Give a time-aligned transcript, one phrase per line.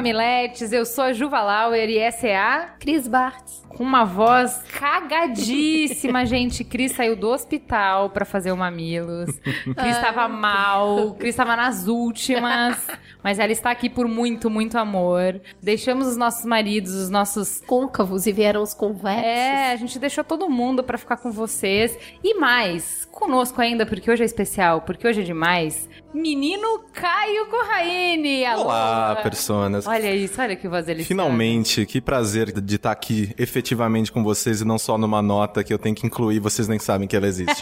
[0.00, 3.62] mamiletes, eu sou a Juva Lauer e essa é a Cris Bartz.
[3.68, 6.64] Com uma voz cagadíssima, gente.
[6.64, 9.28] Cris saiu do hospital pra fazer o Mamilos.
[9.76, 12.78] Cris tava mal, Cris tava nas últimas.
[13.22, 15.38] Mas ela está aqui por muito, muito amor.
[15.62, 19.24] Deixamos os nossos maridos, os nossos côncavos e vieram os conversos.
[19.24, 21.98] É, a gente deixou todo mundo pra ficar com vocês.
[22.24, 25.90] E mais, conosco ainda, porque hoje é especial, porque hoje é demais.
[26.12, 28.44] Menino Caio Corraine.
[28.44, 28.64] Alô.
[28.64, 29.86] Olá, personas.
[29.86, 34.60] Olha isso, olha que voz ele Finalmente, que prazer de estar aqui efetivamente com vocês
[34.60, 37.26] e não só numa nota que eu tenho que incluir, vocês nem sabem que ela
[37.26, 37.60] existe.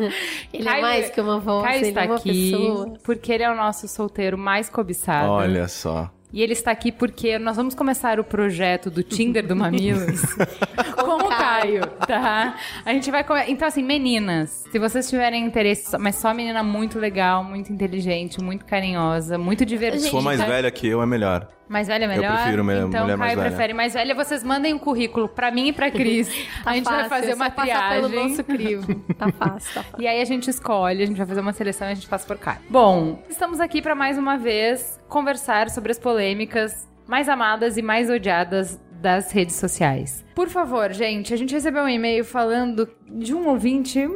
[0.52, 2.94] ele Caio, é mais que uma voz, Caio está é aqui pessoa.
[3.02, 5.28] porque ele é o nosso solteiro mais cobiçado.
[5.30, 6.10] Olha só.
[6.32, 10.20] E ele está aqui porque nós vamos começar o projeto do Tinder do Mamilos
[10.96, 12.56] com o Caio, tá?
[12.84, 13.42] A gente vai come...
[13.48, 18.64] Então, assim, meninas, se vocês tiverem interesse, mas só menina muito legal, muito inteligente, muito
[18.64, 20.04] carinhosa, muito divertida.
[20.04, 20.46] Se for mais tá...
[20.46, 21.48] velha que eu, é melhor.
[21.68, 22.30] Mais velha é melhor?
[22.30, 23.48] Eu prefiro então, mulher Caio mais velha.
[23.48, 24.14] prefere mais velha.
[24.14, 26.28] Vocês mandem um currículo pra mim e pra Cris.
[26.62, 28.00] tá a gente fácil, vai fazer uma triagem.
[28.10, 29.04] pelo nosso crivo.
[29.16, 30.02] Tá fácil, tá fácil.
[30.02, 32.26] E aí a gente escolhe, a gente vai fazer uma seleção e a gente passa
[32.26, 32.58] por Caio.
[32.68, 38.10] Bom, estamos aqui para mais uma vez conversar sobre as polêmicas mais amadas e mais
[38.10, 40.24] odiadas das redes sociais.
[40.34, 44.06] Por favor, gente, a gente recebeu um e-mail falando de um ouvinte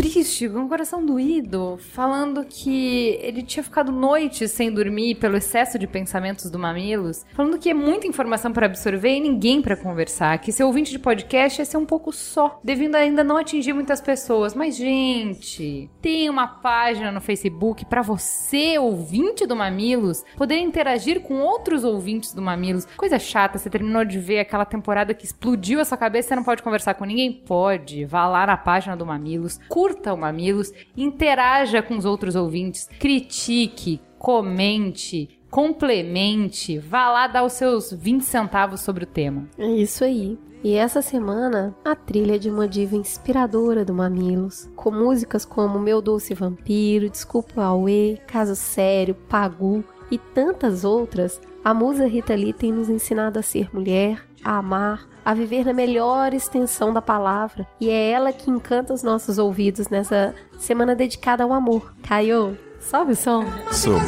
[0.00, 5.78] triste, com o coração doído, falando que ele tinha ficado noites sem dormir pelo excesso
[5.78, 10.38] de pensamentos do Mamilos, falando que é muita informação para absorver e ninguém para conversar,
[10.38, 14.00] que ser ouvinte de podcast ia ser um pouco só, devido ainda não atingir muitas
[14.00, 14.54] pessoas.
[14.54, 21.40] Mas, gente, tem uma página no Facebook para você, ouvinte do Mamilos, poder interagir com
[21.40, 22.86] outros ouvintes do Mamilos.
[22.96, 26.44] Coisa chata, você terminou de ver aquela temporada que explodiu a sua cabeça, você não
[26.44, 27.30] pode conversar com ninguém?
[27.30, 28.06] Pode.
[28.06, 34.00] Vá lá na página do Mamilos, curta o Mamilos, interaja com os outros ouvintes, critique,
[34.18, 39.48] comente, complemente, vá lá dar os seus 20 centavos sobre o tema.
[39.58, 40.38] É isso aí.
[40.62, 46.02] E essa semana, a trilha de uma diva inspiradora do Mamilos, com músicas como Meu
[46.02, 52.72] Doce Vampiro, Desculpa Aue, Caso Sério, Pagu e tantas outras, a musa Rita Lee tem
[52.72, 57.66] nos ensinado a ser mulher, a amar, a viver na melhor extensão da palavra.
[57.80, 61.92] E é ela que encanta os nossos ouvidos nessa semana dedicada ao amor.
[62.02, 63.44] Caio, sobe o som.
[63.70, 64.00] Sobe.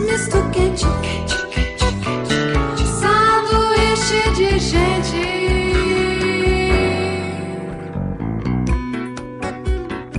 [0.00, 0.84] Misto quente,
[3.00, 5.32] sanduíche de gente.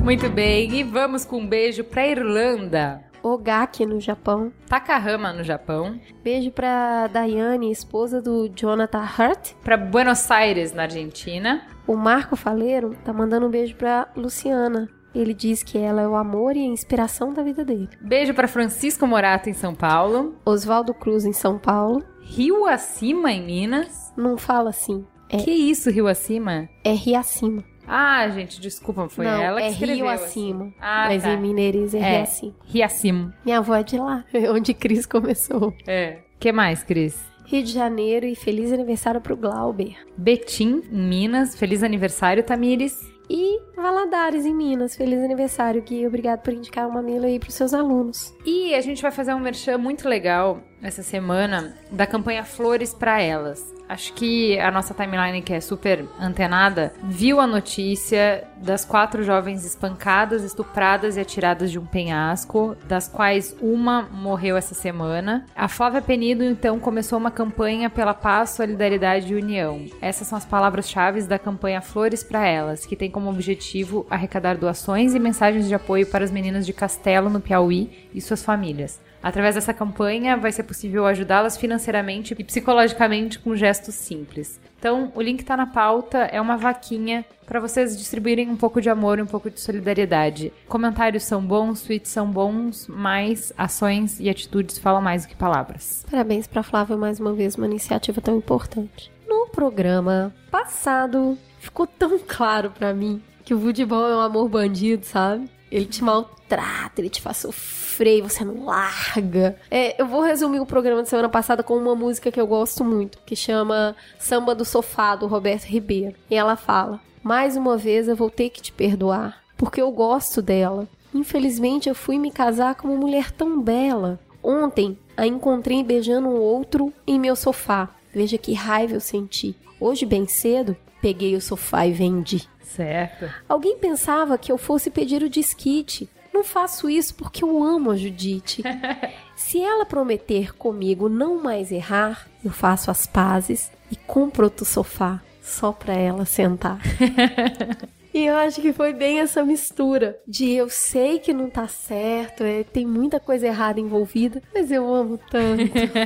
[0.04, 3.13] Muito bem, e vamos com um beijo pra Irlanda.
[3.24, 4.52] Ogaki no Japão.
[4.68, 6.00] Takahama no Japão.
[6.22, 9.54] Beijo pra Daiane, esposa do Jonathan Hurt.
[9.64, 11.66] Pra Buenos Aires, na Argentina.
[11.88, 14.90] O Marco Faleiro tá mandando um beijo pra Luciana.
[15.16, 17.88] Ele diz que ela é o amor e a inspiração da vida dele.
[18.02, 20.36] Beijo para Francisco Morato em São Paulo.
[20.44, 22.04] Oswaldo Cruz em São Paulo.
[22.22, 24.12] Rio Acima em Minas.
[24.18, 25.06] Não fala assim.
[25.30, 25.38] É...
[25.38, 26.68] Que isso, Rio Acima?
[26.84, 27.64] É Rio Acima.
[27.88, 29.96] Ah, gente, desculpa, foi Não, ela que é escreveu.
[29.98, 30.26] Rio assim.
[30.52, 30.74] acima.
[30.80, 31.34] Ah, mas tá.
[31.34, 32.12] em mineirês é, É.
[32.12, 32.54] Rio acima.
[32.66, 33.36] Rio Acima.
[33.46, 35.74] Minha avó é de lá, onde Cris começou.
[35.88, 36.20] É.
[36.40, 37.18] que mais, Cris?
[37.46, 39.96] Rio de Janeiro e feliz aniversário pro Glauber.
[40.18, 41.56] Betim, em Minas.
[41.56, 42.98] Feliz aniversário, Tamires.
[43.30, 44.96] E Valadares, em Minas.
[44.96, 46.06] Feliz aniversário, Gui.
[46.08, 48.34] Obrigado por indicar uma Mamilo aí pros seus alunos.
[48.46, 53.22] E a gente vai fazer um merchan muito legal essa semana da campanha Flores para
[53.22, 53.74] Elas.
[53.88, 59.66] Acho que a nossa timeline, que é super antenada, viu a notícia das quatro jovens
[59.66, 65.46] espancadas, estupradas e atiradas de um penhasco, das quais uma morreu essa semana.
[65.56, 69.86] A Flávia Penido, então, começou uma campanha pela paz, solidariedade e união.
[70.02, 75.14] Essas são as palavras-chave da campanha Flores para Elas, que tem como objetivo arrecadar doações
[75.14, 79.00] e mensagens de apoio para as meninas de Castelo, no Piauí, e suas famílias.
[79.24, 84.60] Através dessa campanha, vai ser possível ajudá-las financeiramente e psicologicamente com gestos simples.
[84.78, 88.90] Então, o link está na pauta, é uma vaquinha para vocês distribuírem um pouco de
[88.90, 90.52] amor e um pouco de solidariedade.
[90.68, 96.06] Comentários são bons, tweets são bons, mas ações e atitudes falam mais do que palavras.
[96.12, 99.10] Parabéns pra Flávia mais uma vez, uma iniciativa tão importante.
[99.26, 105.06] No programa passado, ficou tão claro pra mim que o futebol é um amor bandido,
[105.06, 105.50] sabe?
[105.74, 109.58] Ele te maltrata, ele te faz sofrer, você não larga.
[109.72, 112.84] É, eu vou resumir o programa de semana passada com uma música que eu gosto
[112.84, 116.16] muito, que chama Samba do Sofá, do Roberto Ribeiro.
[116.30, 120.44] E ela fala: Mais uma vez eu vou ter que te perdoar, porque eu gosto
[120.44, 120.88] dela.
[121.12, 124.20] Infelizmente eu fui me casar com uma mulher tão bela.
[124.44, 127.90] Ontem a encontrei beijando um outro em meu sofá.
[128.14, 129.56] Veja que raiva eu senti.
[129.80, 132.48] Hoje, bem cedo, peguei o sofá e vendi.
[132.62, 133.30] Certo.
[133.48, 136.10] Alguém pensava que eu fosse pedir o disquite.
[136.34, 138.64] Não faço isso porque eu amo a Judite.
[139.36, 145.22] Se ela prometer comigo não mais errar, eu faço as pazes e compro outro sofá
[145.42, 146.80] só pra ela sentar.
[148.14, 152.44] E eu acho que foi bem essa mistura de eu sei que não tá certo,
[152.44, 155.64] é, tem muita coisa errada envolvida, mas eu amo tanto.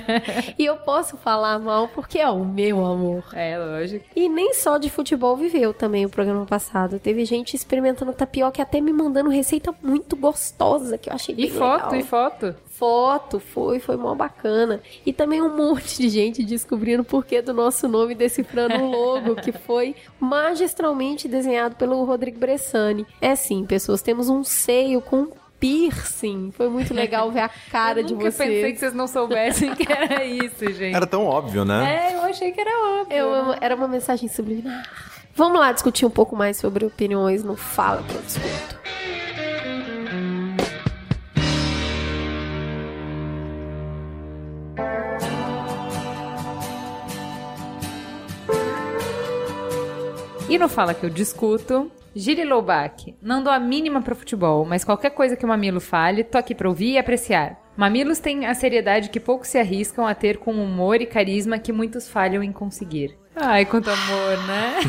[0.58, 3.26] e eu posso falar mal porque é o meu amor.
[3.34, 4.06] É, lógico.
[4.16, 7.00] E nem só de futebol viveu também o programa passado.
[7.00, 11.46] Teve gente experimentando tapioca e até me mandando receita muito gostosa que eu achei bem
[11.46, 11.96] E foto, legal.
[12.00, 12.18] e foto.
[12.28, 14.82] Foto, foi, foi mó bacana.
[15.06, 19.36] E também um monte de gente descobrindo o porquê do nosso nome decifrando o logo,
[19.36, 23.06] que foi magistralmente desenhado pelo Rodrigo Bressani.
[23.22, 25.28] É sim, pessoas, temos um seio com
[25.60, 26.52] piercing.
[26.52, 28.50] Foi muito legal ver a cara eu de nunca vocês.
[28.50, 30.96] pensei que vocês não soubessem que era isso, gente.
[30.96, 32.12] Era tão óbvio, né?
[32.12, 33.18] É, eu achei que era óbvio.
[33.18, 34.88] Eu era uma mensagem subliminar.
[35.36, 38.78] Vamos lá discutir um pouco mais sobre opiniões no Fala que eu discuto.
[50.50, 54.86] E no Fala que eu discuto, Giri Loubach, não dou a mínima pro futebol, mas
[54.86, 57.60] qualquer coisa que o Mamilo fale, tô aqui pra ouvir e apreciar.
[57.76, 61.74] Mamilos têm a seriedade que poucos se arriscam a ter com humor e carisma que
[61.74, 63.18] muitos falham em conseguir.
[63.36, 64.80] Ai, quanto amor, né?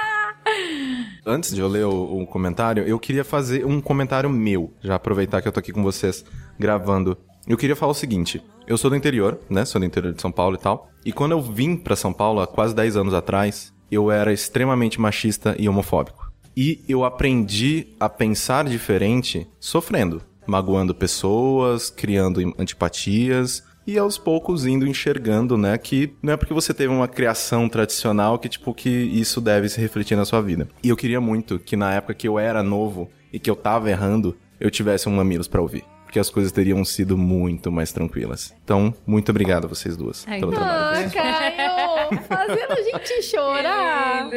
[1.26, 4.72] Antes de eu ler o, o comentário, eu queria fazer um comentário meu.
[4.80, 6.24] Já aproveitar que eu tô aqui com vocês
[6.58, 7.18] gravando.
[7.46, 8.42] Eu queria falar o seguinte.
[8.66, 9.66] Eu sou do interior, né?
[9.66, 10.88] Sou do interior de São Paulo e tal.
[11.04, 15.00] E quando eu vim pra São Paulo, há quase 10 anos atrás, eu era extremamente
[15.00, 16.30] machista e homofóbico.
[16.56, 20.22] E eu aprendi a pensar diferente sofrendo.
[20.46, 26.72] Magoando pessoas, criando antipatias, e aos poucos indo enxergando, né, que não é porque você
[26.72, 30.68] teve uma criação tradicional que tipo que isso deve se refletir na sua vida.
[30.82, 33.90] E eu queria muito que na época que eu era novo e que eu tava
[33.90, 38.54] errando, eu tivesse um mamilos pra ouvir, porque as coisas teriam sido muito mais tranquilas.
[38.64, 40.58] Então, muito obrigado a vocês duas Ai, pelo não.
[40.58, 41.10] trabalho.
[42.28, 44.30] Fazendo a gente chorar!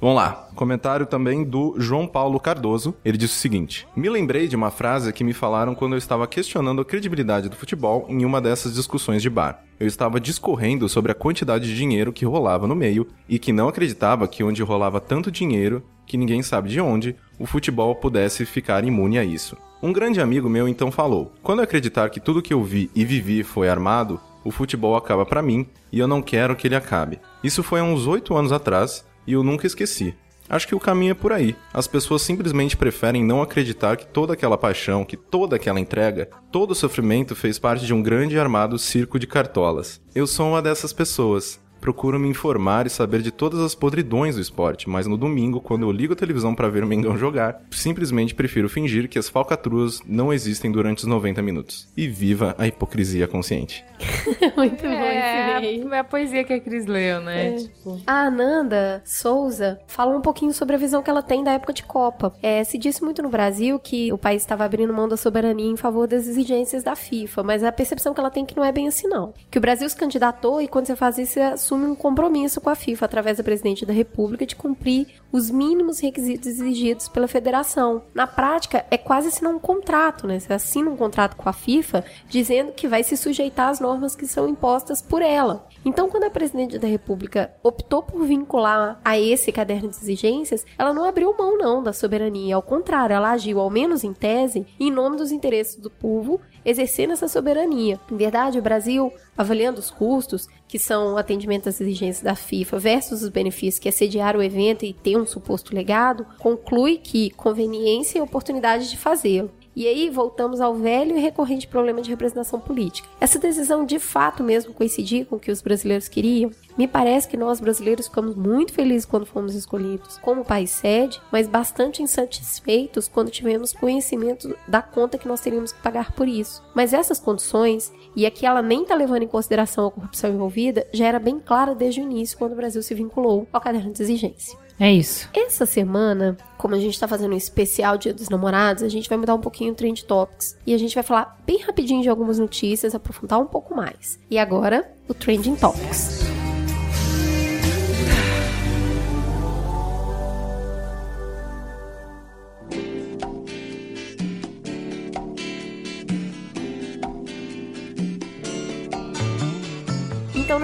[0.00, 0.48] Vamos lá.
[0.54, 2.94] Comentário também do João Paulo Cardoso.
[3.04, 6.26] Ele disse o seguinte: Me lembrei de uma frase que me falaram quando eu estava
[6.26, 9.64] questionando a credibilidade do futebol em uma dessas discussões de bar.
[9.78, 13.68] Eu estava discorrendo sobre a quantidade de dinheiro que rolava no meio e que não
[13.68, 18.84] acreditava que onde rolava tanto dinheiro, que ninguém sabe de onde, o futebol pudesse ficar
[18.84, 19.56] imune a isso.
[19.80, 23.04] Um grande amigo meu então falou: Quando eu acreditar que tudo que eu vi e
[23.04, 27.20] vivi foi armado, o futebol acaba pra mim e eu não quero que ele acabe.
[27.42, 30.14] Isso foi há uns oito anos atrás e eu nunca esqueci.
[30.48, 31.54] Acho que o caminho é por aí.
[31.74, 36.70] As pessoas simplesmente preferem não acreditar que toda aquela paixão, que toda aquela entrega, todo
[36.70, 40.00] o sofrimento fez parte de um grande e armado circo de cartolas.
[40.14, 41.60] Eu sou uma dessas pessoas.
[41.80, 45.82] Procuro me informar e saber de todas as podridões do esporte, mas no domingo, quando
[45.82, 50.00] eu ligo a televisão para ver o Mengão jogar, simplesmente prefiro fingir que as falcatruas
[50.06, 51.88] não existem durante os 90 minutos.
[51.96, 53.84] E viva a hipocrisia consciente.
[54.56, 55.94] Muito bom É, esse meio.
[55.94, 57.56] é a poesia que a Cris leu, né?
[57.56, 61.72] Tipo, A Ananda Souza fala um pouquinho sobre a visão que ela tem da época
[61.72, 62.32] de Copa.
[62.42, 65.76] É, se disse muito no Brasil que o país estava abrindo mão da soberania em
[65.76, 68.72] favor das exigências da FIFA, mas a percepção que ela tem é que não é
[68.72, 69.32] bem assim não.
[69.50, 72.70] Que o Brasil se candidatou e quando você faz isso, você assume um compromisso com
[72.70, 78.02] a FIFA através da presidente da República de cumprir os mínimos requisitos exigidos pela federação.
[78.14, 80.38] Na prática, é quase assinar um contrato, né?
[80.38, 84.26] Você assina um contrato com a FIFA dizendo que vai se sujeitar às normas que
[84.26, 85.68] são impostas por ela.
[85.84, 90.94] Então, quando a presidente da República optou por vincular a esse caderno de exigências, ela
[90.94, 94.90] não abriu mão não da soberania, ao contrário, ela agiu, ao menos em tese, em
[94.90, 97.98] nome dos interesses do povo, exercendo essa soberania.
[98.12, 102.78] Em verdade, o Brasil, avaliando os custos, que são o atendimento às exigências da FIFA
[102.78, 107.30] versus os benefícios que é sediar o evento e ter um suposto legado, conclui que
[107.30, 109.50] conveniência e oportunidade de fazê-lo.
[109.78, 113.08] E aí voltamos ao velho e recorrente problema de representação política.
[113.20, 116.50] Essa decisão de fato mesmo coincidir com o que os brasileiros queriam?
[116.76, 121.46] Me parece que nós brasileiros ficamos muito felizes quando fomos escolhidos como país sede, mas
[121.46, 126.60] bastante insatisfeitos quando tivemos conhecimento da conta que nós teríamos que pagar por isso.
[126.74, 131.06] Mas essas condições, e aqui ela nem está levando em consideração a corrupção envolvida, já
[131.06, 134.58] era bem clara desde o início quando o Brasil se vinculou ao caderno de exigência.
[134.78, 135.28] É isso.
[135.34, 139.18] Essa semana, como a gente tá fazendo um especial Dia dos Namorados, a gente vai
[139.18, 140.56] mudar um pouquinho o Trend Topics.
[140.66, 144.18] E a gente vai falar bem rapidinho de algumas notícias, aprofundar um pouco mais.
[144.30, 146.17] E agora, o Trending Topics.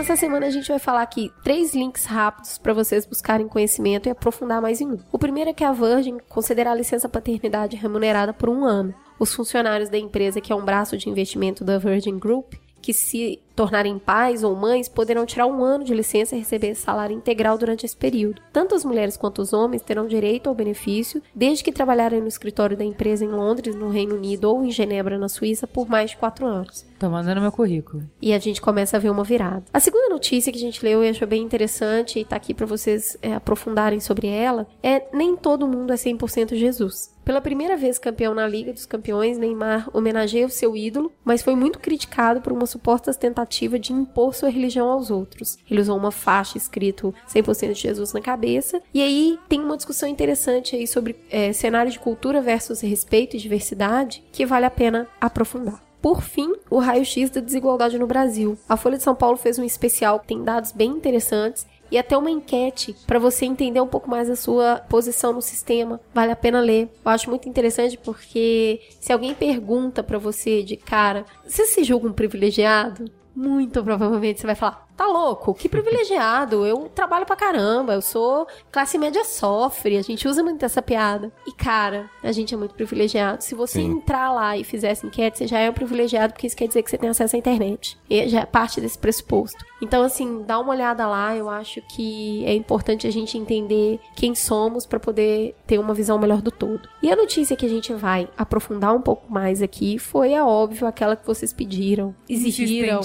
[0.05, 4.07] Então, nessa semana, a gente vai falar aqui três links rápidos para vocês buscarem conhecimento
[4.07, 4.99] e aprofundar mais em um.
[5.11, 8.95] O primeiro é que a Virgin considera a licença paternidade remunerada por um ano.
[9.19, 13.41] Os funcionários da empresa, que é um braço de investimento da Virgin Group, que se
[13.55, 17.87] tornarem pais ou mães poderão tirar um ano de licença e receber salário integral durante
[17.87, 18.43] esse período.
[18.53, 22.77] Tanto as mulheres quanto os homens terão direito ao benefício, desde que trabalharem no escritório
[22.77, 26.17] da empresa em Londres, no Reino Unido ou em Genebra, na Suíça, por mais de
[26.17, 26.87] quatro anos.
[26.99, 28.03] Tô mandando meu currículo.
[28.21, 29.65] E a gente começa a ver uma virada.
[29.73, 32.67] A segunda notícia que a gente leu e achou bem interessante e tá aqui para
[32.67, 37.15] vocês é, aprofundarem sobre ela é nem todo mundo é 100% Jesus.
[37.25, 41.55] Pela primeira vez campeão na Liga dos Campeões, Neymar homenageia o seu ídolo, mas foi
[41.55, 43.44] muito criticado por uma suposta tentativa
[43.79, 45.59] de impor sua religião aos outros.
[45.71, 48.81] Ele usou uma faixa escrito 100% de Jesus na cabeça.
[48.93, 53.41] E aí tem uma discussão interessante aí sobre é, cenário de cultura versus respeito e
[53.41, 55.83] diversidade que vale a pena aprofundar.
[56.05, 58.59] Por fim, o raio-x da desigualdade no Brasil.
[58.69, 62.17] A Folha de São Paulo fez um especial que tem dados bem interessantes e até
[62.17, 66.01] uma enquete para você entender um pouco mais a sua posição no sistema.
[66.13, 66.91] Vale a pena ler.
[67.05, 72.09] Eu acho muito interessante porque se alguém pergunta para você de cara, você se julga
[72.09, 73.11] um privilegiado?
[73.35, 75.55] Muito provavelmente você vai falar, Tá louco?
[75.55, 76.65] Que privilegiado.
[76.65, 77.95] Eu trabalho pra caramba.
[77.95, 79.97] Eu sou classe média sofre.
[79.97, 81.33] A gente usa muito essa piada.
[81.47, 83.43] E, cara, a gente é muito privilegiado.
[83.43, 83.91] Se você Sim.
[83.93, 86.83] entrar lá e fizer essa enquete, você já é um privilegiado, porque isso quer dizer
[86.83, 87.99] que você tem acesso à internet.
[88.09, 89.65] E já é parte desse pressuposto.
[89.83, 91.37] Então, assim, dá uma olhada lá.
[91.37, 96.19] Eu acho que é importante a gente entender quem somos pra poder ter uma visão
[96.19, 96.89] melhor do todo.
[97.03, 100.87] E a notícia que a gente vai aprofundar um pouco mais aqui foi, é óbvio,
[100.87, 103.01] aquela que vocês pediram, exigiram,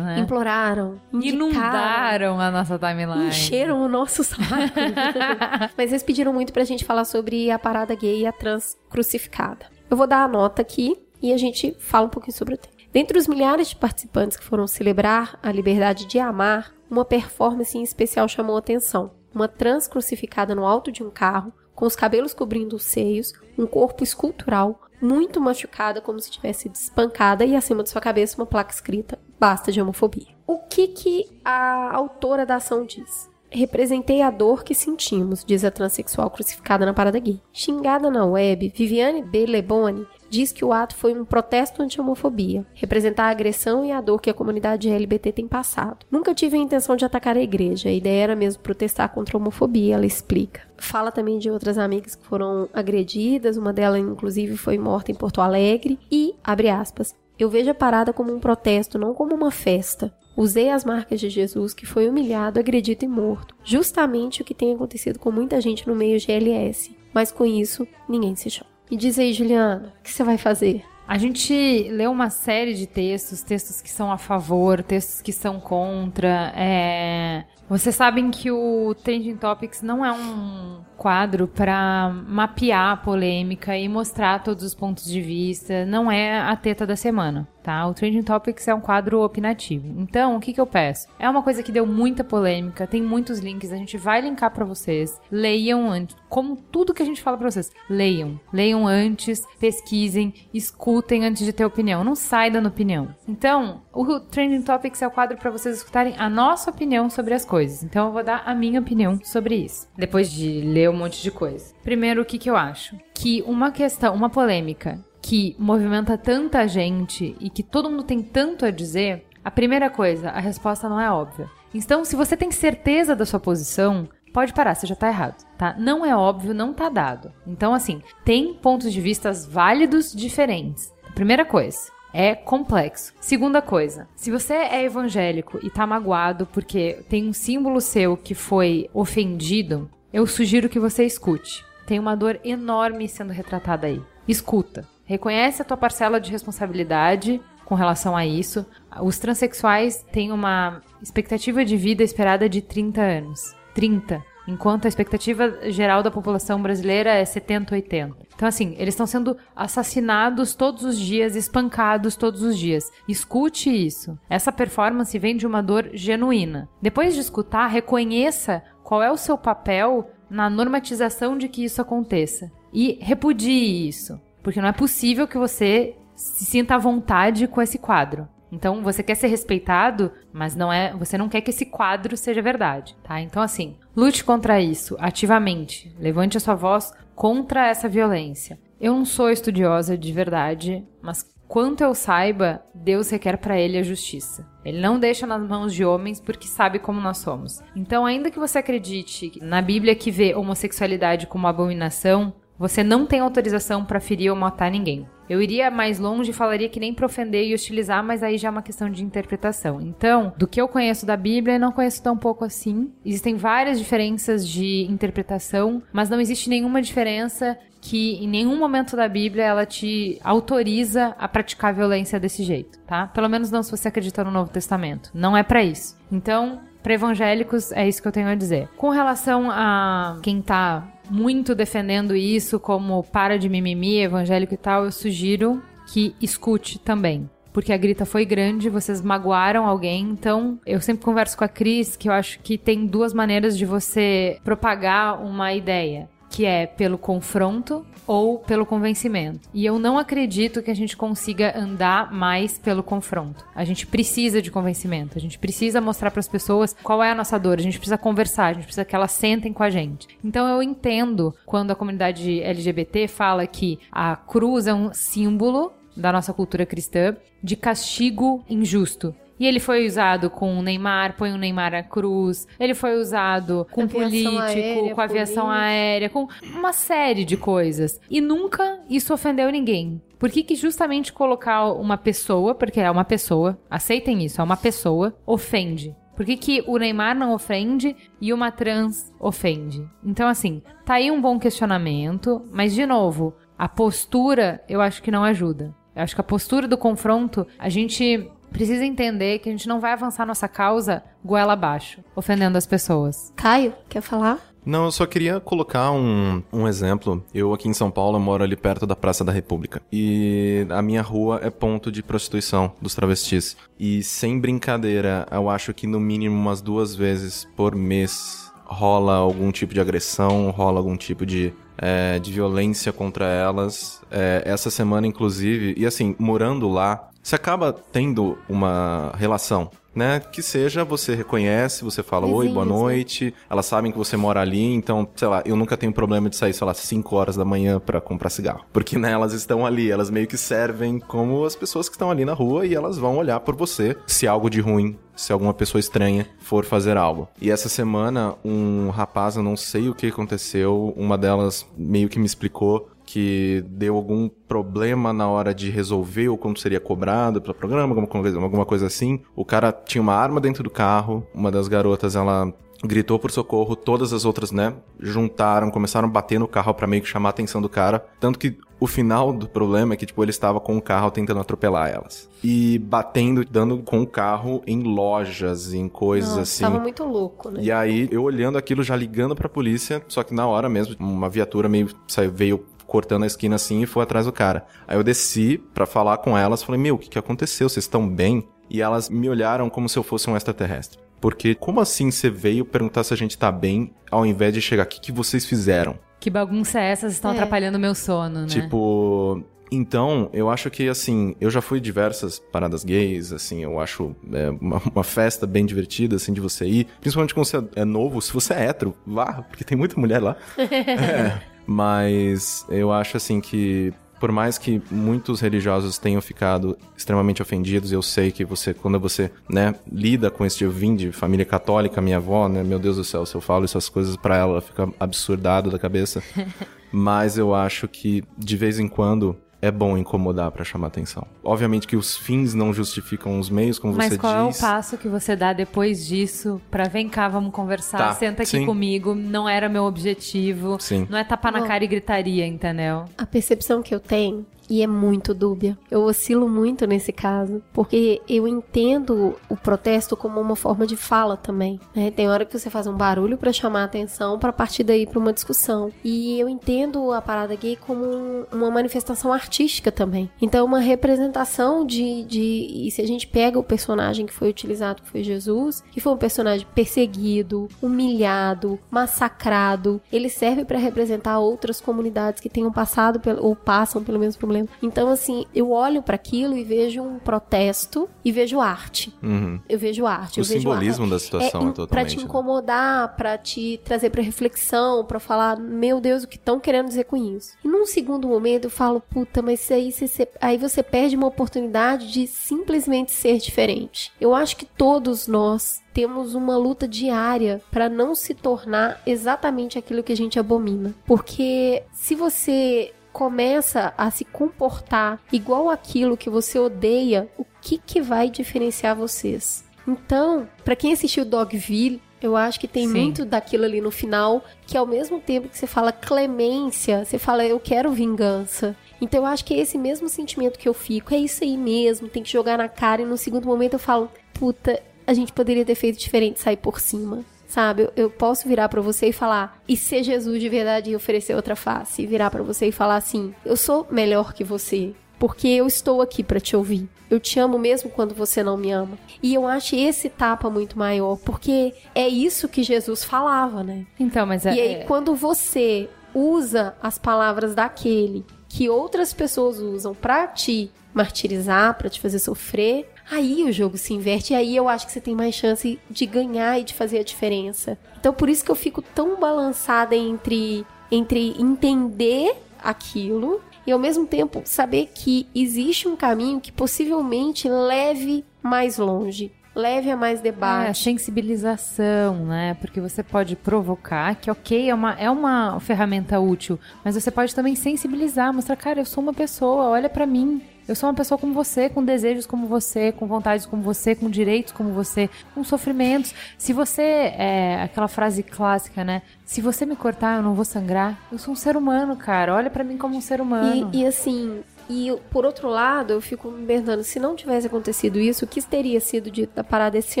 [0.04, 0.18] né?
[0.18, 3.28] imploraram, indicaram, Inundaram a nossa timeline.
[3.28, 4.42] encheram o nosso saco.
[5.76, 9.66] Mas eles pediram muito pra gente falar sobre a parada gay e a trans crucificada.
[9.90, 12.74] Eu vou dar a nota aqui e a gente fala um pouquinho sobre o tema.
[12.92, 17.82] Dentre os milhares de participantes que foram celebrar a liberdade de amar, uma performance em
[17.82, 19.10] especial chamou a atenção.
[19.34, 23.66] Uma trans crucificada no alto de um carro, com os cabelos cobrindo os seios, um
[23.66, 28.46] corpo escultural, muito machucada, como se tivesse sido espancada, e acima de sua cabeça uma
[28.46, 30.35] placa escrita: Basta de homofobia.
[30.76, 33.30] Que, que a autora da ação diz?
[33.50, 37.40] Representei a dor que sentimos, diz a transexual crucificada na parada gay.
[37.50, 39.46] Xingada na web, Viviane B.
[39.46, 44.20] Leboni diz que o ato foi um protesto anti-homofobia, representar a agressão e a dor
[44.20, 46.04] que a comunidade LGBT tem passado.
[46.10, 49.40] Nunca tive a intenção de atacar a igreja, a ideia era mesmo protestar contra a
[49.40, 50.60] homofobia, ela explica.
[50.76, 55.40] Fala também de outras amigas que foram agredidas, uma delas inclusive foi morta em Porto
[55.40, 60.12] Alegre e, abre aspas, eu vejo a parada como um protesto, não como uma festa.
[60.36, 63.54] Usei as marcas de Jesus que foi humilhado, agredido e morto.
[63.64, 66.94] Justamente o que tem acontecido com muita gente no meio GLS.
[67.14, 68.70] Mas com isso, ninguém se choca.
[68.90, 70.84] Me diz aí, Juliana, o que você vai fazer?
[71.08, 75.60] A gente leu uma série de textos, textos que são a favor, textos que são
[75.60, 76.52] contra.
[76.56, 77.44] É...
[77.68, 83.88] Vocês sabem que o Trending Topics não é um quadro para mapear a polêmica e
[83.88, 87.84] mostrar todos os pontos de vista, não é a teta da semana, tá?
[87.84, 89.92] O Trending Topics é um quadro opinativo.
[90.00, 91.08] Então, o que que eu peço?
[91.18, 94.64] É uma coisa que deu muita polêmica, tem muitos links, a gente vai linkar para
[94.64, 95.20] vocês.
[95.32, 97.72] Leiam antes, como tudo que a gente fala para vocês.
[97.90, 103.12] Leiam, leiam antes, pesquisem, escutem antes de ter opinião, não sai dando opinião.
[103.26, 107.44] Então, o Trending Topics é o quadro para vocês escutarem a nossa opinião sobre as
[107.44, 107.82] coisas.
[107.82, 111.32] Então, eu vou dar a minha opinião sobre isso, depois de ler um monte de
[111.32, 111.74] coisa.
[111.82, 112.96] Primeiro, o que que eu acho?
[113.12, 118.64] Que uma questão, uma polêmica que movimenta tanta gente e que todo mundo tem tanto
[118.64, 121.50] a dizer, a primeira coisa, a resposta não é óbvia.
[121.74, 125.74] Então, se você tem certeza da sua posição, pode parar, você já tá errado, tá?
[125.76, 127.32] Não é óbvio, não tá dado.
[127.44, 130.94] Então, assim, tem pontos de vistas válidos diferentes.
[131.12, 131.90] Primeira coisa.
[132.12, 133.12] É complexo.
[133.20, 138.32] Segunda coisa, se você é evangélico e tá magoado porque tem um símbolo seu que
[138.32, 141.64] foi ofendido, eu sugiro que você escute.
[141.84, 144.00] Tem uma dor enorme sendo retratada aí.
[144.26, 144.86] Escuta.
[145.04, 148.64] Reconhece a tua parcela de responsabilidade com relação a isso.
[149.02, 153.54] Os transexuais têm uma expectativa de vida esperada de 30 anos.
[153.74, 154.22] 30.
[154.48, 158.16] Enquanto a expectativa geral da população brasileira é 70, 80.
[158.34, 162.84] Então, assim, eles estão sendo assassinados todos os dias, espancados todos os dias.
[163.08, 164.16] Escute isso.
[164.30, 166.68] Essa performance vem de uma dor genuína.
[166.80, 172.50] Depois de escutar, reconheça qual é o seu papel na normatização de que isso aconteça.
[172.76, 174.20] E repudie isso.
[174.42, 178.28] Porque não é possível que você se sinta à vontade com esse quadro.
[178.52, 182.42] Então, você quer ser respeitado, mas não é, você não quer que esse quadro seja
[182.42, 183.18] verdade, tá?
[183.18, 185.90] Então, assim, lute contra isso ativamente.
[185.98, 188.58] Levante a sua voz contra essa violência.
[188.78, 193.82] Eu não sou estudiosa de verdade, mas quanto eu saiba, Deus requer para ele a
[193.82, 194.46] justiça.
[194.62, 197.62] Ele não deixa nas mãos de homens porque sabe como nós somos.
[197.74, 203.20] Então, ainda que você acredite na Bíblia que vê homossexualidade como abominação, você não tem
[203.20, 205.06] autorização para ferir ou matar ninguém.
[205.28, 208.48] Eu iria mais longe e falaria que nem para ofender e hostilizar, mas aí já
[208.48, 209.80] é uma questão de interpretação.
[209.80, 212.92] Então, do que eu conheço da Bíblia, não conheço tão pouco assim.
[213.04, 219.08] Existem várias diferenças de interpretação, mas não existe nenhuma diferença que em nenhum momento da
[219.08, 223.06] Bíblia ela te autoriza a praticar violência desse jeito, tá?
[223.08, 225.10] Pelo menos não se você acredita no Novo Testamento.
[225.12, 225.96] Não é para isso.
[226.10, 228.68] Então, para evangélicos é isso que eu tenho a dizer.
[228.76, 234.84] Com relação a quem tá muito defendendo isso como para de mimimi, evangélico e tal,
[234.84, 237.28] eu sugiro que escute também.
[237.52, 241.96] Porque a grita foi grande, vocês magoaram alguém, então eu sempre converso com a Cris
[241.96, 246.98] que eu acho que tem duas maneiras de você propagar uma ideia que é pelo
[246.98, 249.48] confronto ou pelo convencimento.
[249.52, 253.44] E eu não acredito que a gente consiga andar mais pelo confronto.
[253.54, 257.14] A gente precisa de convencimento, a gente precisa mostrar para as pessoas qual é a
[257.14, 260.06] nossa dor, a gente precisa conversar, a gente precisa que elas sentem com a gente.
[260.22, 266.12] Então eu entendo quando a comunidade LGBT fala que a cruz é um símbolo da
[266.12, 269.14] nossa cultura cristã de castigo injusto.
[269.38, 272.46] E ele foi usado com o Neymar, põe o Neymar à cruz.
[272.58, 278.00] Ele foi usado com Aviação político, aérea, com aviação aérea, com uma série de coisas.
[278.10, 280.00] E nunca isso ofendeu ninguém.
[280.18, 284.56] Por que, que justamente colocar uma pessoa, porque é uma pessoa, aceitem isso, é uma
[284.56, 285.94] pessoa, ofende?
[286.16, 289.86] Por que, que o Neymar não ofende e uma trans ofende?
[290.02, 295.10] Então, assim, tá aí um bom questionamento, mas, de novo, a postura eu acho que
[295.10, 295.74] não ajuda.
[295.94, 299.78] Eu acho que a postura do confronto, a gente precisa entender que a gente não
[299.78, 303.30] vai avançar nossa causa goela abaixo, ofendendo as pessoas.
[303.36, 304.40] Caio, quer falar?
[304.64, 307.22] Não, eu só queria colocar um, um exemplo.
[307.32, 309.80] Eu aqui em São Paulo eu moro ali perto da Praça da República.
[309.92, 313.56] E a minha rua é ponto de prostituição dos travestis.
[313.78, 319.52] E sem brincadeira, eu acho que no mínimo umas duas vezes por mês rola algum
[319.52, 324.02] tipo de agressão, rola algum tipo de, é, de violência contra elas.
[324.10, 329.68] É, essa semana, inclusive, e assim, morando lá, você acaba tendo uma relação.
[329.92, 330.20] Né?
[330.20, 332.70] Que seja, você reconhece, você fala oi, boa né?
[332.70, 336.36] noite, elas sabem que você mora ali, então, sei lá, eu nunca tenho problema de
[336.36, 338.66] sair, sei lá, 5 horas da manhã pra comprar cigarro.
[338.74, 342.26] Porque, né, elas estão ali, elas meio que servem como as pessoas que estão ali
[342.26, 345.80] na rua e elas vão olhar por você se algo de ruim, se alguma pessoa
[345.80, 347.26] estranha for fazer algo.
[347.40, 352.18] E essa semana, um rapaz, eu não sei o que aconteceu, uma delas meio que
[352.18, 357.54] me explicou que deu algum problema na hora de resolver ou quando seria cobrado pelo
[357.54, 359.20] programa, alguma coisa, assim.
[359.34, 362.52] O cara tinha uma arma dentro do carro, uma das garotas, ela
[362.84, 367.02] gritou por socorro, todas as outras, né, juntaram, começaram a bater no carro pra meio
[367.02, 370.22] que chamar a atenção do cara, tanto que o final do problema é que, tipo,
[370.22, 372.28] ele estava com o carro tentando atropelar elas.
[372.44, 376.64] E batendo, dando com o carro em lojas, em coisas Nossa, assim.
[376.64, 377.60] tava muito louco, né?
[377.62, 381.30] E aí, eu olhando aquilo, já ligando pra polícia, só que na hora mesmo, uma
[381.30, 384.64] viatura meio saiu, veio cortando a esquina assim e foi atrás do cara.
[384.86, 387.68] Aí eu desci pra falar com elas, falei, meu, o que, que aconteceu?
[387.68, 388.46] Vocês estão bem?
[388.68, 390.98] E elas me olharam como se eu fosse um extraterrestre.
[391.20, 394.84] Porque como assim você veio perguntar se a gente tá bem, ao invés de chegar,
[394.84, 395.98] o que, vocês fizeram?
[396.20, 397.02] Que bagunça é essa?
[397.02, 397.34] Vocês estão É.
[397.34, 398.46] atrapalhando o meu sono, né?
[398.46, 399.42] Tipo.
[399.70, 404.14] Então, eu acho que, assim, eu já fui em diversas paradas gays, assim, eu acho
[404.32, 406.86] é, uma, uma festa bem divertida, assim, de você ir.
[407.00, 410.36] Principalmente quando você é novo, se você é hétero, vá, porque tem muita mulher lá.
[410.56, 417.92] É, mas eu acho, assim, que por mais que muitos religiosos tenham ficado extremamente ofendidos,
[417.92, 422.00] eu sei que você, quando você, né, lida com esse eu vim de família católica,
[422.00, 424.60] minha avó, né, meu Deus do céu, se eu falo essas coisas pra ela, ela
[424.60, 426.22] fica absurdada da cabeça.
[426.90, 431.26] Mas eu acho que de vez em quando é bom incomodar pra chamar atenção.
[431.42, 434.56] Obviamente que os fins não justificam os meios, como Mas você qual diz.
[434.56, 438.42] é o passo que você dá depois disso pra vem cá, vamos conversar, Tá, senta
[438.42, 438.66] aqui sim.
[438.66, 441.06] comigo, não era meu objetivo, Sim.
[441.10, 443.04] não é tapar na cara e gritaria, entendeu?
[443.16, 445.78] A percepção que eu tenho e é muito dúbia.
[445.90, 451.36] Eu oscilo muito nesse caso, porque eu entendo o protesto como uma forma de fala
[451.36, 451.80] também.
[451.94, 452.10] Né?
[452.10, 455.18] Tem hora que você faz um barulho para chamar a atenção, para partir daí para
[455.18, 455.92] uma discussão.
[456.04, 460.30] E eu entendo a parada gay como uma manifestação artística também.
[460.40, 462.86] Então, uma representação de, de.
[462.86, 466.12] E se a gente pega o personagem que foi utilizado, que foi Jesus, que foi
[466.12, 473.54] um personagem perseguido, humilhado, massacrado, ele serve para representar outras comunidades que tenham passado ou
[473.54, 474.55] passam pelo mesmo problema.
[474.82, 479.14] Então, assim, eu olho para aquilo e vejo um protesto e vejo arte.
[479.22, 479.60] Uhum.
[479.68, 480.40] Eu vejo arte.
[480.40, 481.12] O simbolismo arte.
[481.12, 481.88] da situação é, é totalmente.
[481.88, 482.22] Pra te né?
[482.22, 487.04] incomodar, pra te trazer pra reflexão, pra falar, meu Deus, o que estão querendo dizer
[487.04, 487.54] com isso.
[487.64, 492.12] E num segundo momento eu falo, puta, mas aí você, aí você perde uma oportunidade
[492.12, 494.12] de simplesmente ser diferente.
[494.20, 500.02] Eu acho que todos nós temos uma luta diária para não se tornar exatamente aquilo
[500.02, 500.94] que a gente abomina.
[501.06, 507.98] Porque se você começa a se comportar igual aquilo que você odeia, o que que
[507.98, 509.64] vai diferenciar vocês?
[509.88, 512.92] Então, para quem assistiu Dogville, eu acho que tem Sim.
[512.92, 517.42] muito daquilo ali no final, que ao mesmo tempo que você fala clemência, você fala
[517.42, 518.76] eu quero vingança.
[519.00, 522.10] Então eu acho que é esse mesmo sentimento que eu fico, é isso aí mesmo,
[522.10, 525.64] tem que jogar na cara e no segundo momento eu falo, puta, a gente poderia
[525.64, 527.24] ter feito diferente, sair por cima.
[527.56, 530.94] Sabe, eu, eu posso virar pra você e falar, e ser Jesus de verdade e
[530.94, 534.92] oferecer outra face, e virar pra você e falar assim: eu sou melhor que você,
[535.18, 536.86] porque eu estou aqui pra te ouvir.
[537.08, 538.98] Eu te amo mesmo quando você não me ama.
[539.22, 543.86] E eu acho esse tapa muito maior, porque é isso que Jesus falava, né?
[543.98, 544.52] Então, mas é.
[544.52, 551.78] E aí, quando você usa as palavras daquele que outras pessoas usam pra te martirizar,
[551.78, 555.00] pra te fazer sofrer, aí o jogo se inverte e aí eu acho que você
[555.00, 557.78] tem mais chance de ganhar e de fazer a diferença.
[557.98, 564.06] Então, por isso que eu fico tão balançada entre, entre entender aquilo e ao mesmo
[564.06, 570.20] tempo saber que existe um caminho que possivelmente leve mais longe, leve a mais É,
[570.20, 570.78] a debate.
[570.78, 572.54] sensibilização, né?
[572.60, 577.34] Porque você pode provocar, que ok, é uma, é uma ferramenta útil, mas você pode
[577.34, 580.42] também sensibilizar, mostrar, cara, eu sou uma pessoa, olha pra mim.
[580.68, 584.10] Eu sou uma pessoa como você, com desejos como você, com vontades como você, com
[584.10, 586.12] direitos como você, com sofrimentos.
[586.36, 589.02] Se você, é aquela frase clássica, né?
[589.24, 590.98] Se você me cortar, eu não vou sangrar.
[591.10, 592.34] Eu sou um ser humano, cara.
[592.34, 593.70] Olha pra mim como um ser humano.
[593.72, 597.98] E, e assim, e por outro lado, eu fico me perguntando, se não tivesse acontecido
[597.98, 600.00] isso, o que teria sido dito da parada esse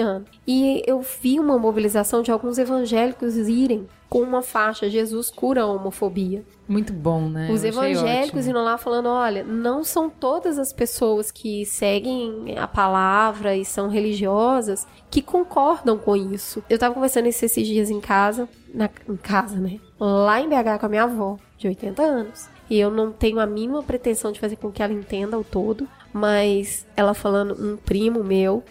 [0.00, 0.24] ano?
[0.46, 5.66] E eu vi uma mobilização de alguns evangélicos irem com uma faixa, Jesus cura a
[5.66, 6.44] homofobia.
[6.68, 7.50] Muito bom, né?
[7.50, 12.66] Os Eu evangélicos indo lá falando, olha, não são todas as pessoas que seguem a
[12.66, 16.62] palavra e são religiosas que concordam com isso.
[16.68, 19.78] Eu tava conversando isso esses dias em casa, na, em casa, né?
[19.98, 22.55] Lá em BH com a minha avó, de 80 anos.
[22.68, 25.88] E eu não tenho a mínima pretensão de fazer com que ela entenda o todo,
[26.12, 28.62] mas ela falando, um primo meu,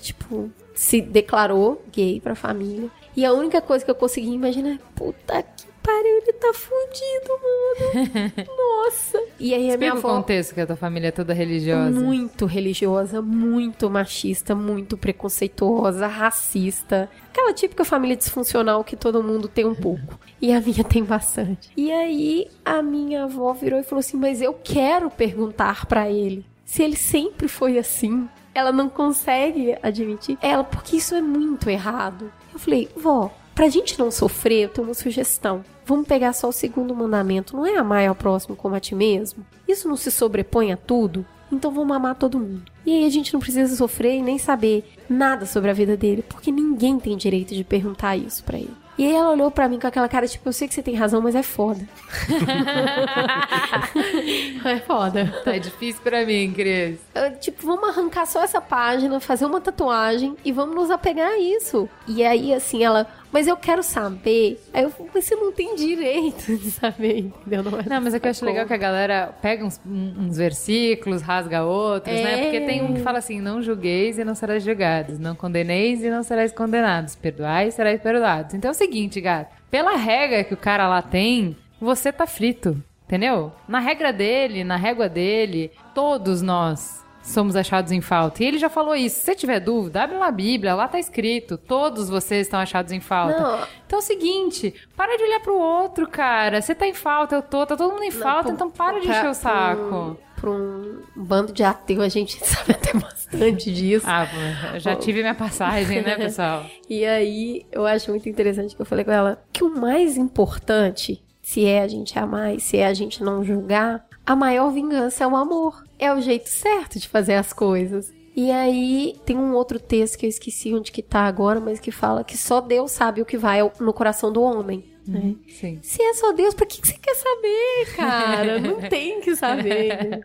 [0.00, 2.90] tipo, se declarou gay pra família.
[3.16, 8.44] E a única coisa que eu consegui imaginar é, puta que pariu, tá fudido, mano.
[8.84, 9.22] Nossa.
[9.38, 11.90] E aí a minha Explica o avó contexto que a tua família é toda religiosa.
[12.00, 17.08] muito religiosa, muito machista, muito preconceituosa, racista.
[17.30, 20.18] Aquela típica família disfuncional que todo mundo tem um pouco.
[20.40, 21.70] E a minha tem bastante.
[21.76, 26.44] E aí a minha avó virou e falou assim: "Mas eu quero perguntar pra ele
[26.64, 28.28] se ele sempre foi assim".
[28.54, 30.36] Ela não consegue admitir.
[30.42, 32.30] Ela, porque isso é muito errado.
[32.52, 35.64] Eu falei: "Vó, pra gente não sofrer, eu tenho uma sugestão.
[35.84, 37.56] Vamos pegar só o segundo mandamento.
[37.56, 39.44] Não é amar ao próximo como a ti mesmo?
[39.66, 41.26] Isso não se sobrepõe a tudo?
[41.50, 42.62] Então vamos amar todo mundo.
[42.86, 46.22] E aí a gente não precisa sofrer e nem saber nada sobre a vida dele,
[46.22, 48.74] porque ninguém tem direito de perguntar isso pra ele.
[48.96, 50.94] E aí ela olhou pra mim com aquela cara, tipo, eu sei que você tem
[50.94, 51.80] razão, mas é foda.
[54.64, 55.34] é foda.
[55.44, 56.98] Tá difícil pra mim, Cris.
[57.14, 61.38] Eu, tipo, vamos arrancar só essa página, fazer uma tatuagem e vamos nos apegar a
[61.38, 61.88] isso.
[62.06, 64.62] E aí, assim, ela, mas eu quero saber.
[64.72, 67.62] Aí eu mas você não tem direito de saber, entendeu?
[67.62, 70.36] Não, é Não, mas é que eu acho legal que a galera pega uns, uns
[70.36, 72.40] versículos, rasga outros, né?
[72.40, 72.42] É.
[72.44, 76.10] Porque tem um que fala assim: não julgueis e não serás julgados, não condeneis e
[76.10, 78.54] não serás condenados, perdoai e serás perdoados.
[78.54, 82.82] Então é o seguinte, gato, pela regra que o cara lá tem, você tá frito,
[83.06, 83.50] entendeu?
[83.66, 88.42] Na regra dele, na régua dele, todos nós somos achados em falta.
[88.42, 89.16] E ele já falou isso.
[89.20, 92.92] Se você tiver dúvida, abre lá a Bíblia, lá tá escrito: todos vocês estão achados
[92.92, 93.38] em falta.
[93.40, 93.66] Não.
[93.86, 96.60] Então é o seguinte, para de olhar pro outro, cara.
[96.60, 99.06] Você tá em falta, eu tô, tá todo mundo em falta, Pra- então para de
[99.06, 99.80] pra- encher o saco.
[99.88, 104.04] Pra um, pra um bando de ateu, a gente sabe até bastante disso.
[104.08, 104.26] Ah,
[104.74, 106.64] eu já tive minha passagem, né, pessoal?
[106.90, 111.22] E aí, eu acho muito interessante que eu falei com ela que o mais importante,
[111.40, 115.24] se é a gente amar e se é a gente não julgar, a maior vingança
[115.24, 115.82] é o amor.
[116.02, 118.12] É o jeito certo de fazer as coisas.
[118.34, 121.90] E aí tem um outro texto que eu esqueci onde que tá agora, mas que
[121.92, 124.90] fala que só Deus sabe o que vai no coração do homem.
[125.06, 125.34] Né?
[125.48, 125.80] Sim.
[125.82, 128.60] Se é só Deus, pra que, que você quer saber, cara?
[128.60, 130.24] Não tem que saber.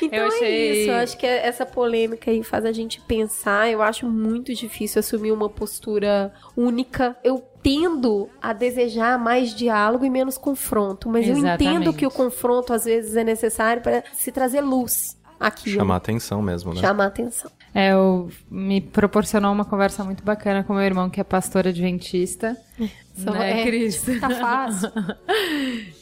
[0.00, 0.90] Então Eu é achei- isso.
[0.90, 3.70] Eu acho que essa polêmica aí faz a gente pensar.
[3.70, 7.16] Eu acho muito difícil assumir uma postura única.
[7.24, 11.92] Eu tendo a desejar mais diálogo e menos confronto, mas eu entendo Exatamente.
[11.96, 15.70] que o confronto às vezes é necessário para se trazer luz aqui.
[15.70, 16.80] Chamar atenção mesmo, né?
[16.80, 17.50] chamar atenção.
[17.74, 22.56] É, eu, me proporcionou uma conversa muito bacana com meu irmão, que é pastor adventista.
[23.14, 24.02] Só- né, é, Cris?
[24.20, 24.90] Tá fácil.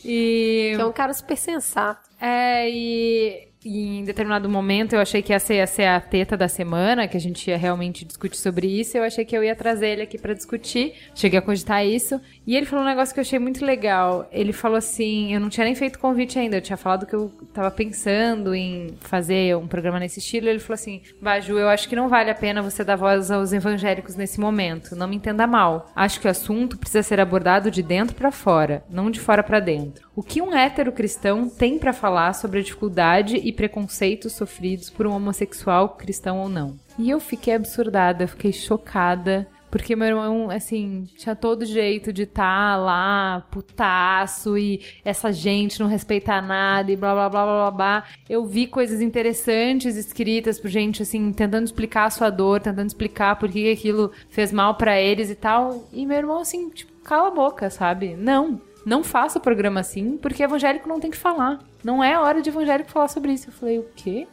[0.05, 2.09] E que é um cara super sensato.
[2.21, 7.09] É, e em determinado momento eu achei que essa ia ser a teta da semana,
[7.09, 8.96] que a gente ia realmente discutir sobre isso.
[8.96, 10.94] Eu achei que eu ia trazer ele aqui pra discutir.
[11.14, 12.20] Cheguei a cogitar isso.
[12.46, 14.28] E ele falou um negócio que eu achei muito legal.
[14.33, 17.31] Ele falou assim: eu não tinha nem feito convite ainda, eu tinha falado que eu
[17.52, 20.48] tava pensando em fazer um programa nesse estilo.
[20.48, 23.52] Ele falou assim: Baju, eu acho que não vale a pena você dar voz aos
[23.52, 24.96] evangélicos nesse momento.
[24.96, 25.90] Não me entenda mal.
[25.94, 29.61] Acho que o assunto precisa ser abordado de dentro pra fora, não de fora pra
[29.61, 30.08] dentro.
[30.18, 35.07] O que um hétero cristão tem pra falar sobre a dificuldade e preconceitos sofridos por
[35.07, 36.76] um homossexual, cristão ou não?
[36.98, 39.46] E eu fiquei absurdada, fiquei chocada.
[39.70, 45.87] Porque meu irmão, assim, tinha todo jeito de estar lá, putaço, e essa gente não
[45.87, 48.04] respeitar nada, e blá blá blá blá blá.
[48.28, 53.38] Eu vi coisas interessantes escritas por gente, assim, tentando explicar a sua dor, tentando explicar
[53.38, 55.88] por que aquilo fez mal pra eles e tal.
[55.92, 58.16] E meu irmão, assim, tipo, cala a boca, sabe?
[58.16, 61.59] Não, não faça programa assim, porque evangélico não tem que falar.
[61.85, 63.48] Não é hora de evangélico falar sobre isso.
[63.48, 64.27] Eu falei, o quê?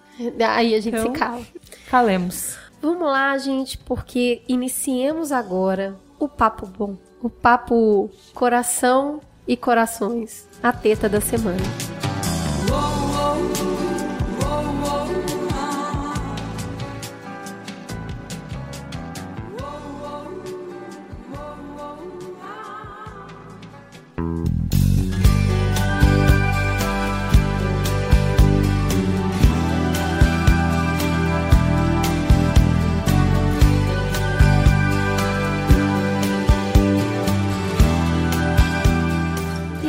[0.47, 1.41] Aí a gente Então- se cala.
[1.89, 2.57] Calemos.
[2.81, 6.95] Vamos lá, gente, porque iniciemos agora o papo bom.
[7.21, 10.47] O papo coração e corações.
[10.63, 11.57] A teta da semana.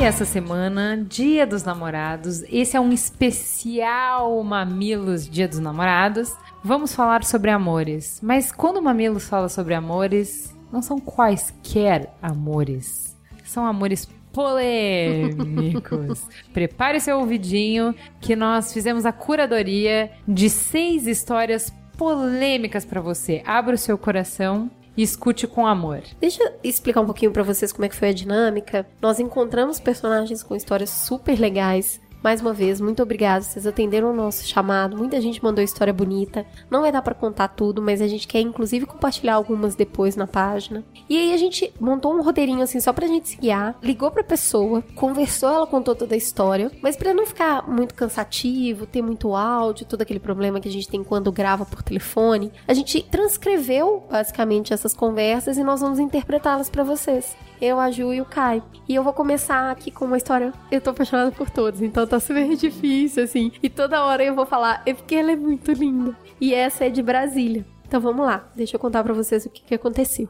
[0.07, 2.43] Essa semana, Dia dos Namorados.
[2.49, 6.33] Esse é um especial Mamilos Dia dos Namorados.
[6.63, 8.21] Vamos falar sobre amores.
[8.23, 13.17] Mas quando o Mamilos fala sobre amores, não são quaisquer amores.
[13.45, 16.29] São amores polêmicos.
[16.53, 23.43] Prepare seu ouvidinho que nós fizemos a curadoria de seis histórias polêmicas pra você.
[23.47, 26.03] Abra o seu coração e escute com amor.
[26.21, 28.87] Deixa eu explicar um pouquinho pra vocês como é que foi a dinâmica.
[29.01, 31.99] Nós encontramos personagens com histórias super legais.
[32.23, 33.43] Mais uma vez, muito obrigada.
[33.43, 34.97] Vocês atenderam o nosso chamado.
[34.97, 36.45] Muita gente mandou história bonita.
[36.71, 40.27] Não vai dar pra contar tudo, mas a gente quer inclusive compartilhar algumas depois na
[40.27, 40.85] página.
[41.09, 43.77] E aí a gente montou um roteirinho assim só pra gente se guiar.
[43.83, 46.71] Ligou pra pessoa, conversou, ela contou toda a história.
[46.83, 50.89] Mas pra não ficar muito cansativo, ter muito áudio, todo aquele problema que a gente
[50.89, 56.69] tem quando grava por telefone, a gente transcreveu basicamente essas conversas e nós vamos interpretá-las
[56.69, 57.37] pra vocês.
[57.61, 58.63] Eu, a Ju e o Kai.
[58.89, 60.53] E eu vou começar aqui com uma história.
[60.71, 63.53] Eu tô apaixonada por todos, então tá super difícil, assim.
[63.63, 66.17] E toda hora eu vou falar, é porque ela é muito linda.
[66.41, 67.65] E essa é de Brasília.
[67.87, 70.29] Então vamos lá, deixa eu contar pra vocês o que, que aconteceu.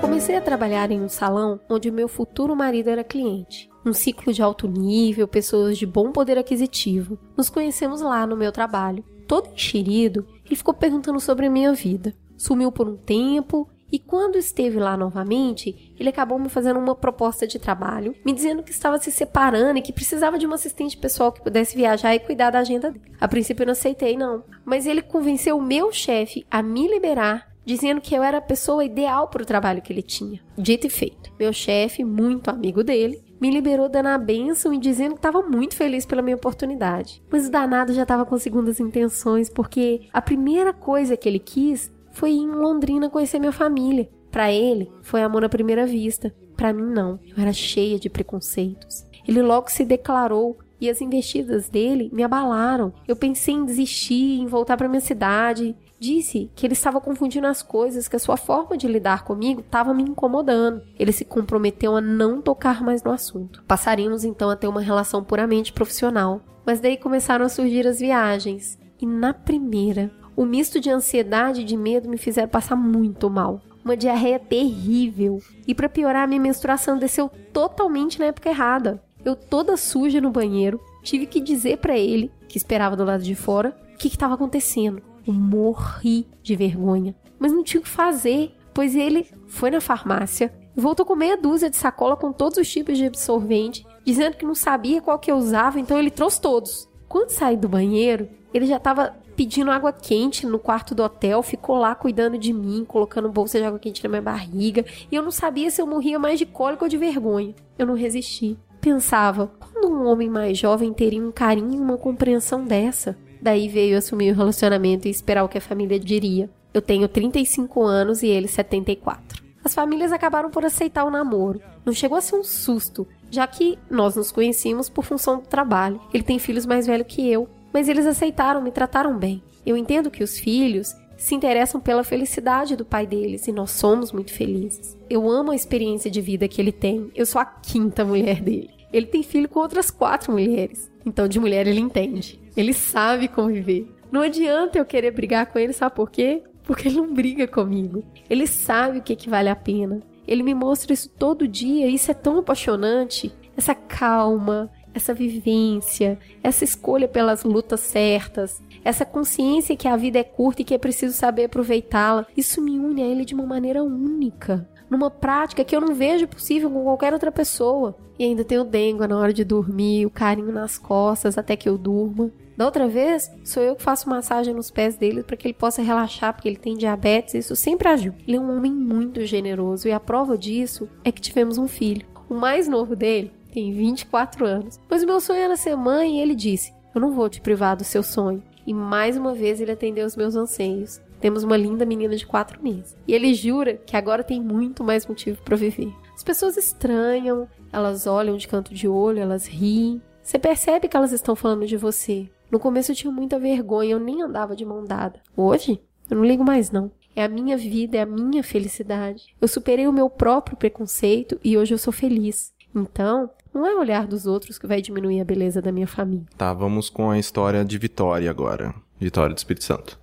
[0.00, 3.70] Comecei a trabalhar em um salão onde o meu futuro marido era cliente.
[3.86, 7.18] Um ciclo de alto nível, pessoas de bom poder aquisitivo.
[7.36, 9.04] Nos conhecemos lá no meu trabalho.
[9.28, 12.14] Todo enxerido, ele ficou perguntando sobre a minha vida.
[12.36, 17.46] Sumiu por um tempo e quando esteve lá novamente, ele acabou me fazendo uma proposta
[17.46, 21.30] de trabalho, me dizendo que estava se separando e que precisava de uma assistente pessoal
[21.30, 23.12] que pudesse viajar e cuidar da agenda dele.
[23.20, 24.44] A princípio eu não aceitei, não.
[24.64, 28.82] Mas ele convenceu o meu chefe a me liberar dizendo que eu era a pessoa
[28.82, 30.40] ideal para o trabalho que ele tinha.
[30.56, 31.30] Dito e feito.
[31.38, 35.76] Meu chefe, muito amigo dele, me liberou dando a benção e dizendo que estava muito
[35.76, 37.22] feliz pela minha oportunidade.
[37.30, 41.92] Mas o danado já estava com segundas intenções, porque a primeira coisa que ele quis
[42.12, 44.08] foi ir em Londrina conhecer minha família.
[44.30, 46.34] Para ele, foi amor à primeira vista.
[46.56, 47.18] Para mim, não.
[47.24, 49.06] Eu era cheia de preconceitos.
[49.26, 52.92] Ele logo se declarou e as investidas dele me abalaram.
[53.06, 55.76] Eu pensei em desistir, em voltar para minha cidade.
[56.00, 59.92] Disse que ele estava confundindo as coisas, que a sua forma de lidar comigo estava
[59.92, 60.82] me incomodando.
[60.98, 63.64] Ele se comprometeu a não tocar mais no assunto.
[63.66, 66.40] Passaríamos então a ter uma relação puramente profissional.
[66.64, 68.78] Mas daí começaram a surgir as viagens.
[69.00, 73.60] E na primeira, O misto de ansiedade e de medo me fizeram passar muito mal.
[73.84, 75.42] Uma diarreia terrível.
[75.66, 79.02] E para piorar, minha menstruação desceu totalmente na época errada.
[79.24, 83.34] Eu toda suja no banheiro, tive que dizer para ele, que esperava do lado de
[83.34, 85.02] fora, o que estava acontecendo.
[85.32, 87.14] Morri de vergonha.
[87.38, 91.36] Mas não tinha o que fazer, pois ele foi na farmácia e voltou com meia
[91.36, 95.30] dúzia de sacola com todos os tipos de absorvente, dizendo que não sabia qual que
[95.30, 96.88] eu usava, então ele trouxe todos.
[97.08, 101.78] Quando saí do banheiro, ele já estava pedindo água quente no quarto do hotel, ficou
[101.78, 105.30] lá cuidando de mim, colocando bolsa de água quente na minha barriga, e eu não
[105.30, 107.54] sabia se eu morria mais de cólica ou de vergonha.
[107.78, 108.58] Eu não resisti.
[108.80, 113.16] Pensava, quando um homem mais jovem teria um carinho e uma compreensão dessa?
[113.40, 116.50] Daí veio assumir o relacionamento e esperar o que a família diria.
[116.72, 119.42] Eu tenho 35 anos e ele 74.
[119.64, 121.60] As famílias acabaram por aceitar o namoro.
[121.84, 126.00] Não chegou a ser um susto, já que nós nos conhecíamos por função do trabalho.
[126.12, 129.42] Ele tem filhos mais velhos que eu, mas eles aceitaram, me trataram bem.
[129.66, 134.12] Eu entendo que os filhos se interessam pela felicidade do pai deles e nós somos
[134.12, 134.96] muito felizes.
[135.10, 137.10] Eu amo a experiência de vida que ele tem.
[137.14, 138.70] Eu sou a quinta mulher dele.
[138.92, 140.90] Ele tem filho com outras quatro mulheres.
[141.04, 142.40] Então, de mulher ele entende.
[142.58, 143.88] Ele sabe conviver.
[144.10, 146.42] Não adianta eu querer brigar com ele, sabe por quê?
[146.64, 148.02] Porque ele não briga comigo.
[148.28, 150.00] Ele sabe o que, que vale a pena.
[150.26, 153.32] Ele me mostra isso todo dia e isso é tão apaixonante.
[153.56, 160.24] Essa calma, essa vivência, essa escolha pelas lutas certas, essa consciência que a vida é
[160.24, 163.84] curta e que é preciso saber aproveitá-la, isso me une a ele de uma maneira
[163.84, 167.96] única, numa prática que eu não vejo possível com qualquer outra pessoa.
[168.18, 171.68] E ainda tem o dengue na hora de dormir, o carinho nas costas até que
[171.68, 172.32] eu durma.
[172.58, 175.80] Da outra vez, sou eu que faço massagem nos pés dele para que ele possa
[175.80, 178.16] relaxar, porque ele tem diabetes, isso sempre ajuda.
[178.26, 182.04] Ele é um homem muito generoso e a prova disso é que tivemos um filho.
[182.28, 184.80] O mais novo dele tem 24 anos.
[184.90, 187.76] Mas o meu sonho era ser mãe e ele disse: Eu não vou te privar
[187.76, 188.42] do seu sonho.
[188.66, 191.00] E mais uma vez ele atendeu os meus anseios.
[191.20, 192.96] Temos uma linda menina de 4 meses.
[193.06, 195.94] E ele jura que agora tem muito mais motivo para viver.
[196.12, 200.02] As pessoas estranham, elas olham de canto de olho, elas riem.
[200.24, 202.28] Você percebe que elas estão falando de você.
[202.50, 205.20] No começo eu tinha muita vergonha, eu nem andava de mão dada.
[205.36, 205.80] Hoje,
[206.10, 206.90] eu não ligo mais não.
[207.14, 209.34] É a minha vida, é a minha felicidade.
[209.40, 212.52] Eu superei o meu próprio preconceito e hoje eu sou feliz.
[212.74, 216.26] Então, não é o olhar dos outros que vai diminuir a beleza da minha família.
[216.36, 218.74] Tá, vamos com a história de Vitória agora.
[219.00, 219.98] Vitória do Espírito Santo.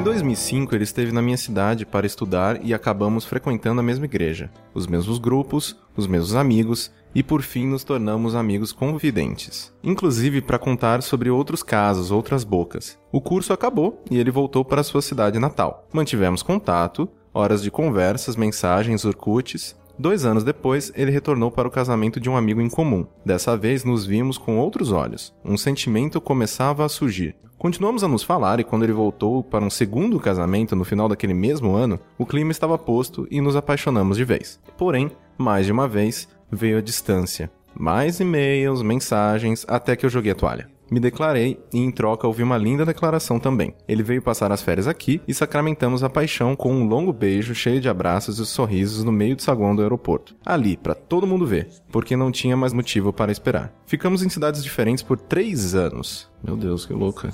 [0.00, 4.50] Em 2005, ele esteve na minha cidade para estudar e acabamos frequentando a mesma igreja,
[4.72, 10.58] os mesmos grupos, os mesmos amigos e por fim nos tornamos amigos confidentes, inclusive para
[10.58, 12.98] contar sobre outros casos, outras bocas.
[13.12, 15.86] O curso acabou e ele voltou para sua cidade natal.
[15.92, 19.76] Mantivemos contato, horas de conversas, mensagens, urkutes.
[19.98, 23.04] Dois anos depois, ele retornou para o casamento de um amigo em comum.
[23.22, 25.34] Dessa vez, nos vimos com outros olhos.
[25.44, 27.36] Um sentimento começava a surgir.
[27.60, 31.34] Continuamos a nos falar e quando ele voltou para um segundo casamento no final daquele
[31.34, 34.58] mesmo ano, o clima estava posto e nos apaixonamos de vez.
[34.78, 37.50] Porém, mais de uma vez, veio a distância.
[37.74, 40.70] Mais e-mails, mensagens, até que eu joguei a toalha.
[40.90, 43.74] Me declarei e em troca ouvi uma linda declaração também.
[43.86, 47.78] Ele veio passar as férias aqui e sacramentamos a paixão com um longo beijo cheio
[47.78, 50.34] de abraços e sorrisos no meio do saguão do aeroporto.
[50.46, 53.70] Ali, para todo mundo ver, porque não tinha mais motivo para esperar.
[53.84, 56.26] Ficamos em cidades diferentes por três anos.
[56.42, 57.30] Meu Deus, que louca.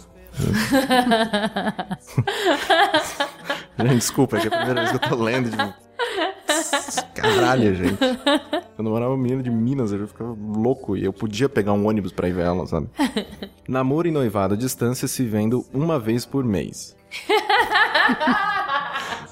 [3.79, 5.51] Gente, desculpa, é que é a primeira vez que eu tô lendo.
[5.51, 5.75] Tipo...
[7.15, 7.99] Caralho, gente.
[8.79, 12.13] Eu namorava uma menina de Minas, eu ficava louco e eu podia pegar um ônibus
[12.13, 12.89] pra ir ver ela, sabe?
[13.67, 16.97] Namoro e noivado à distância se vendo uma vez por mês.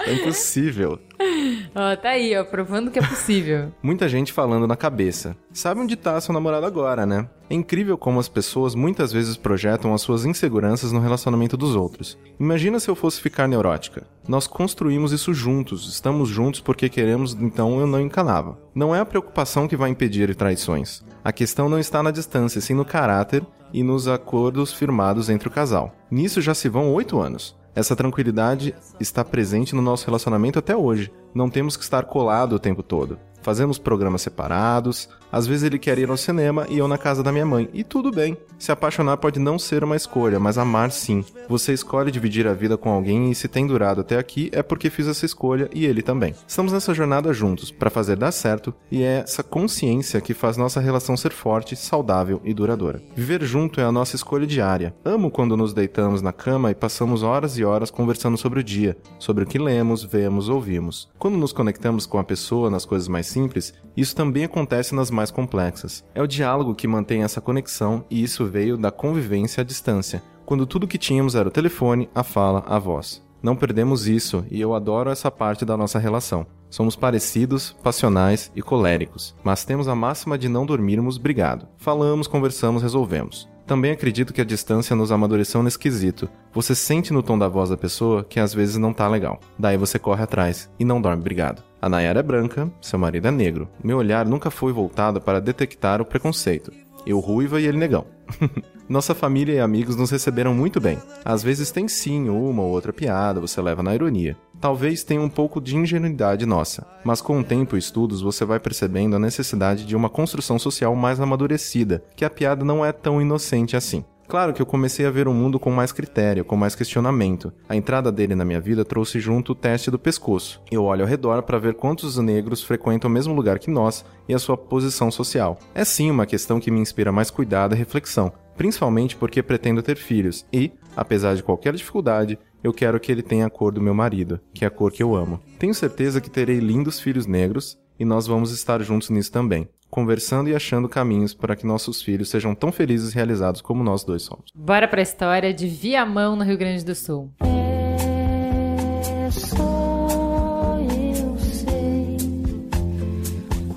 [0.06, 0.98] É impossível.
[1.74, 3.72] Ó, tá aí, ó, provando que é possível.
[3.82, 5.36] Muita gente falando na cabeça.
[5.52, 7.28] Sabe onde tá seu namorado agora, né?
[7.50, 12.16] É incrível como as pessoas muitas vezes projetam as suas inseguranças no relacionamento dos outros.
[12.38, 14.06] Imagina se eu fosse ficar neurótica.
[14.26, 18.58] Nós construímos isso juntos, estamos juntos porque queremos, então eu não encanava.
[18.74, 21.02] Não é a preocupação que vai impedir traições.
[21.24, 25.50] A questão não está na distância, sim no caráter e nos acordos firmados entre o
[25.50, 25.92] casal.
[26.10, 27.56] Nisso já se vão oito anos.
[27.74, 31.12] Essa tranquilidade está presente no nosso relacionamento até hoje.
[31.34, 33.18] Não temos que estar colado o tempo todo.
[33.44, 37.30] Fazemos programas separados, às vezes ele quer ir ao cinema e eu na casa da
[37.30, 37.68] minha mãe.
[37.74, 38.38] E tudo bem.
[38.56, 41.22] Se apaixonar pode não ser uma escolha, mas amar sim.
[41.46, 44.88] Você escolhe dividir a vida com alguém e se tem durado até aqui é porque
[44.88, 46.34] fiz essa escolha e ele também.
[46.46, 50.80] Estamos nessa jornada juntos para fazer dar certo e é essa consciência que faz nossa
[50.80, 53.02] relação ser forte, saudável e duradoura.
[53.14, 54.94] Viver junto é a nossa escolha diária.
[55.04, 58.96] Amo quando nos deitamos na cama e passamos horas e horas conversando sobre o dia,
[59.18, 61.10] sobre o que lemos, vemos, ouvimos.
[61.18, 65.30] Quando nos conectamos com a pessoa nas coisas mais simples, isso também acontece nas mais
[65.30, 66.04] complexas.
[66.14, 70.66] É o diálogo que mantém essa conexão e isso veio da convivência à distância, quando
[70.66, 73.22] tudo que tínhamos era o telefone, a fala, a voz.
[73.42, 76.46] Não perdemos isso e eu adoro essa parte da nossa relação.
[76.70, 81.66] Somos parecidos, passionais e coléricos, mas temos a máxima de não dormirmos brigado.
[81.76, 83.48] Falamos, conversamos, resolvemos.
[83.66, 86.28] Também acredito que a distância nos amadureceu nesse quesito.
[86.52, 89.40] Você sente no tom da voz da pessoa que às vezes não tá legal.
[89.58, 91.62] Daí você corre atrás e não dorme brigado.
[91.84, 93.68] A Nayara é branca, seu marido é negro.
[93.84, 96.72] Meu olhar nunca foi voltado para detectar o preconceito.
[97.06, 98.06] Eu ruiva e ele negão.
[98.88, 100.96] Nossa família e amigos nos receberam muito bem.
[101.22, 104.34] Às vezes tem sim uma ou outra piada, você leva na ironia.
[104.58, 108.58] Talvez tenha um pouco de ingenuidade nossa, mas com o tempo e estudos você vai
[108.58, 113.20] percebendo a necessidade de uma construção social mais amadurecida, que a piada não é tão
[113.20, 114.02] inocente assim.
[114.26, 117.52] Claro que eu comecei a ver o mundo com mais critério, com mais questionamento.
[117.68, 120.62] A entrada dele na minha vida trouxe junto o teste do pescoço.
[120.70, 124.34] Eu olho ao redor para ver quantos negros frequentam o mesmo lugar que nós e
[124.34, 125.58] a sua posição social.
[125.74, 129.96] É sim uma questão que me inspira mais cuidado e reflexão, principalmente porque pretendo ter
[129.96, 133.94] filhos e, apesar de qualquer dificuldade, eu quero que ele tenha a cor do meu
[133.94, 135.38] marido, que é a cor que eu amo.
[135.58, 140.50] Tenho certeza que terei lindos filhos negros e nós vamos estar juntos nisso também conversando
[140.50, 144.22] e achando caminhos para que nossos filhos sejam tão felizes e realizados como nós dois
[144.22, 144.46] somos.
[144.52, 147.30] Bora para a história de Viamão, no Rio Grande do Sul.
[147.38, 152.16] É só eu sei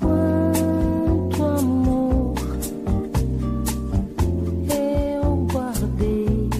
[0.00, 2.34] quanto amor
[4.68, 6.50] eu guardei.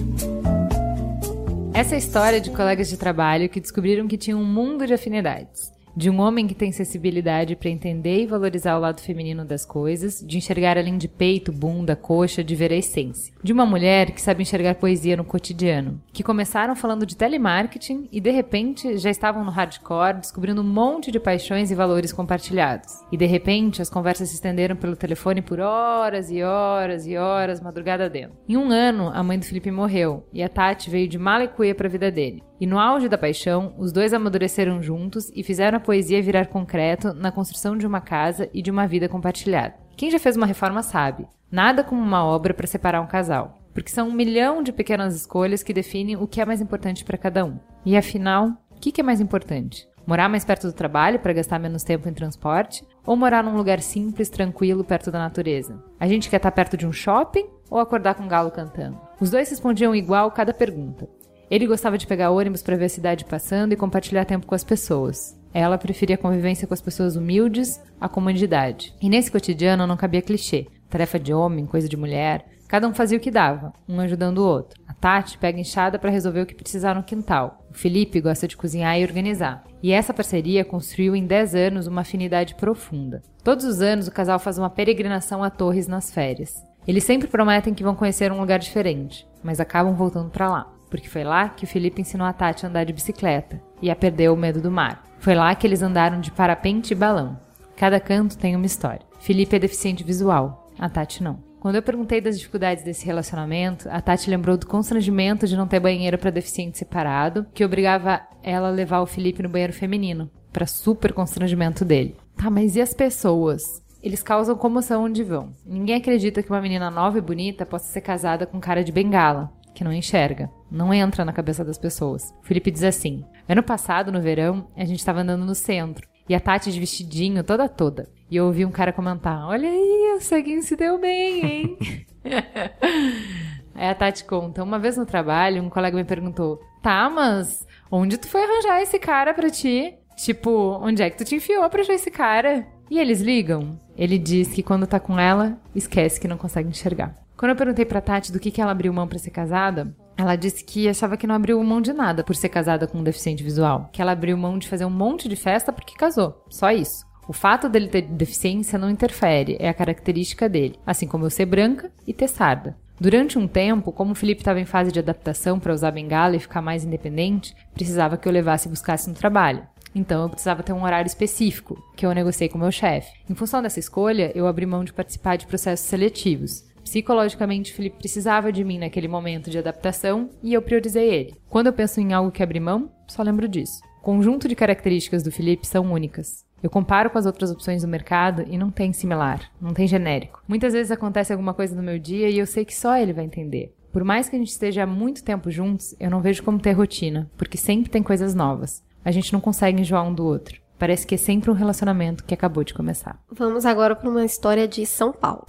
[1.73, 4.93] Essa é a história de colegas de trabalho que descobriram que tinham um mundo de
[4.93, 5.77] afinidades.
[5.95, 10.23] De um homem que tem sensibilidade para entender e valorizar o lado feminino das coisas,
[10.25, 13.33] de enxergar além de peito, bunda, coxa, de ver a essência.
[13.43, 18.21] De uma mulher que sabe enxergar poesia no cotidiano, que começaram falando de telemarketing e
[18.21, 22.99] de repente já estavam no hardcore, descobrindo um monte de paixões e valores compartilhados.
[23.11, 27.61] E de repente as conversas se estenderam pelo telefone por horas e horas e horas,
[27.61, 28.37] madrugada dentro.
[28.47, 31.47] Em um ano, a mãe do Felipe morreu e a Tati veio de mala e
[31.47, 32.43] cuia para a vida dele.
[32.59, 37.13] E no auge da paixão, os dois amadureceram juntos e fizeram a poesia virar concreto
[37.13, 39.75] na construção de uma casa e de uma vida compartilhada.
[39.95, 43.89] Quem já fez uma reforma sabe, nada como uma obra para separar um casal, porque
[43.89, 47.45] são um milhão de pequenas escolhas que definem o que é mais importante para cada
[47.45, 47.57] um.
[47.85, 49.87] E afinal, o que é mais importante?
[50.05, 52.83] Morar mais perto do trabalho para gastar menos tempo em transporte?
[53.05, 55.81] Ou morar num lugar simples, tranquilo, perto da natureza?
[55.99, 58.99] A gente quer estar perto de um shopping ou acordar com um galo cantando?
[59.19, 61.07] Os dois respondiam igual cada pergunta.
[61.49, 64.63] Ele gostava de pegar ônibus para ver a cidade passando e compartilhar tempo com as
[64.63, 65.35] pessoas.
[65.51, 68.93] Ela preferia a convivência com as pessoas humildes à comodidade.
[69.01, 70.67] E nesse cotidiano não cabia clichê.
[70.87, 72.45] Tarefa de homem, coisa de mulher.
[72.67, 74.79] Cada um fazia o que dava, um ajudando o outro.
[74.87, 77.65] A Tati pega enxada para resolver o que precisar no quintal.
[77.71, 79.63] O Felipe gosta de cozinhar e organizar.
[79.81, 83.23] E essa parceria construiu em 10 anos uma afinidade profunda.
[83.43, 86.63] Todos os anos o casal faz uma peregrinação a Torres nas férias.
[86.87, 91.07] Eles sempre prometem que vão conhecer um lugar diferente, mas acabam voltando para lá porque
[91.07, 94.29] foi lá que o Felipe ensinou a Tati a andar de bicicleta e a perder
[94.29, 95.03] o medo do mar.
[95.19, 97.39] Foi lá que eles andaram de parapente e balão.
[97.75, 99.05] Cada canto tem uma história.
[99.19, 101.49] Felipe é deficiente visual, a Tati não.
[101.59, 105.79] Quando eu perguntei das dificuldades desse relacionamento, a Tati lembrou do constrangimento de não ter
[105.79, 110.65] banheiro para deficiente separado, que obrigava ela a levar o Felipe no banheiro feminino, para
[110.65, 112.15] super constrangimento dele.
[112.37, 113.83] Tá, mas e as pessoas?
[114.01, 115.51] Eles causam comoção onde vão.
[115.65, 119.51] Ninguém acredita que uma menina nova e bonita possa ser casada com cara de bengala
[119.79, 120.51] que não enxerga.
[120.69, 122.35] Não entra na cabeça das pessoas.
[122.41, 126.05] O Felipe diz assim: Ano passado, no verão, a gente estava andando no centro.
[126.27, 128.09] E a Tati de vestidinho, toda toda.
[128.29, 131.77] E eu ouvi um cara comentar: Olha aí, o ceguinho se deu bem, hein?
[133.73, 138.17] aí a Tati conta: Uma vez no trabalho, um colega me perguntou: Tá, mas onde
[138.17, 139.97] tu foi arranjar esse cara pra ti?
[140.17, 142.67] Tipo, onde é que tu te enfiou pra achar esse cara?
[142.91, 143.79] E eles ligam?
[143.95, 147.15] Ele diz que quando tá com ela, esquece que não consegue enxergar.
[147.39, 150.35] Quando eu perguntei pra Tati do que, que ela abriu mão para ser casada, ela
[150.35, 153.41] disse que achava que não abriu mão de nada por ser casada com um deficiente
[153.41, 153.89] visual.
[153.93, 156.43] Que ela abriu mão de fazer um monte de festa porque casou.
[156.49, 157.05] Só isso.
[157.29, 161.45] O fato dele ter deficiência não interfere, é a característica dele, assim como eu ser
[161.45, 162.75] branca e ter sarda.
[162.99, 166.39] Durante um tempo, como o Felipe estava em fase de adaptação para usar bengala e
[166.39, 169.65] ficar mais independente, precisava que eu levasse e buscasse no trabalho.
[169.93, 173.11] Então eu precisava ter um horário específico, que eu negociei com meu chefe.
[173.29, 176.63] Em função dessa escolha, eu abri mão de participar de processos seletivos.
[176.89, 181.35] Psicologicamente, Felipe precisava de mim naquele momento de adaptação e eu priorizei ele.
[181.47, 183.83] Quando eu penso em algo que abri mão, só lembro disso.
[183.99, 186.43] O conjunto de características do Felipe são únicas.
[186.63, 190.41] Eu comparo com as outras opções do mercado e não tem similar, não tem genérico.
[190.47, 193.23] Muitas vezes acontece alguma coisa no meu dia e eu sei que só ele vai
[193.23, 193.71] entender.
[193.93, 196.71] Por mais que a gente esteja há muito tempo juntos, eu não vejo como ter
[196.71, 198.83] rotina, porque sempre tem coisas novas.
[199.05, 200.59] A gente não consegue enjoar um do outro.
[200.79, 203.21] Parece que é sempre um relacionamento que acabou de começar.
[203.29, 205.45] Vamos agora para uma história de São Paulo.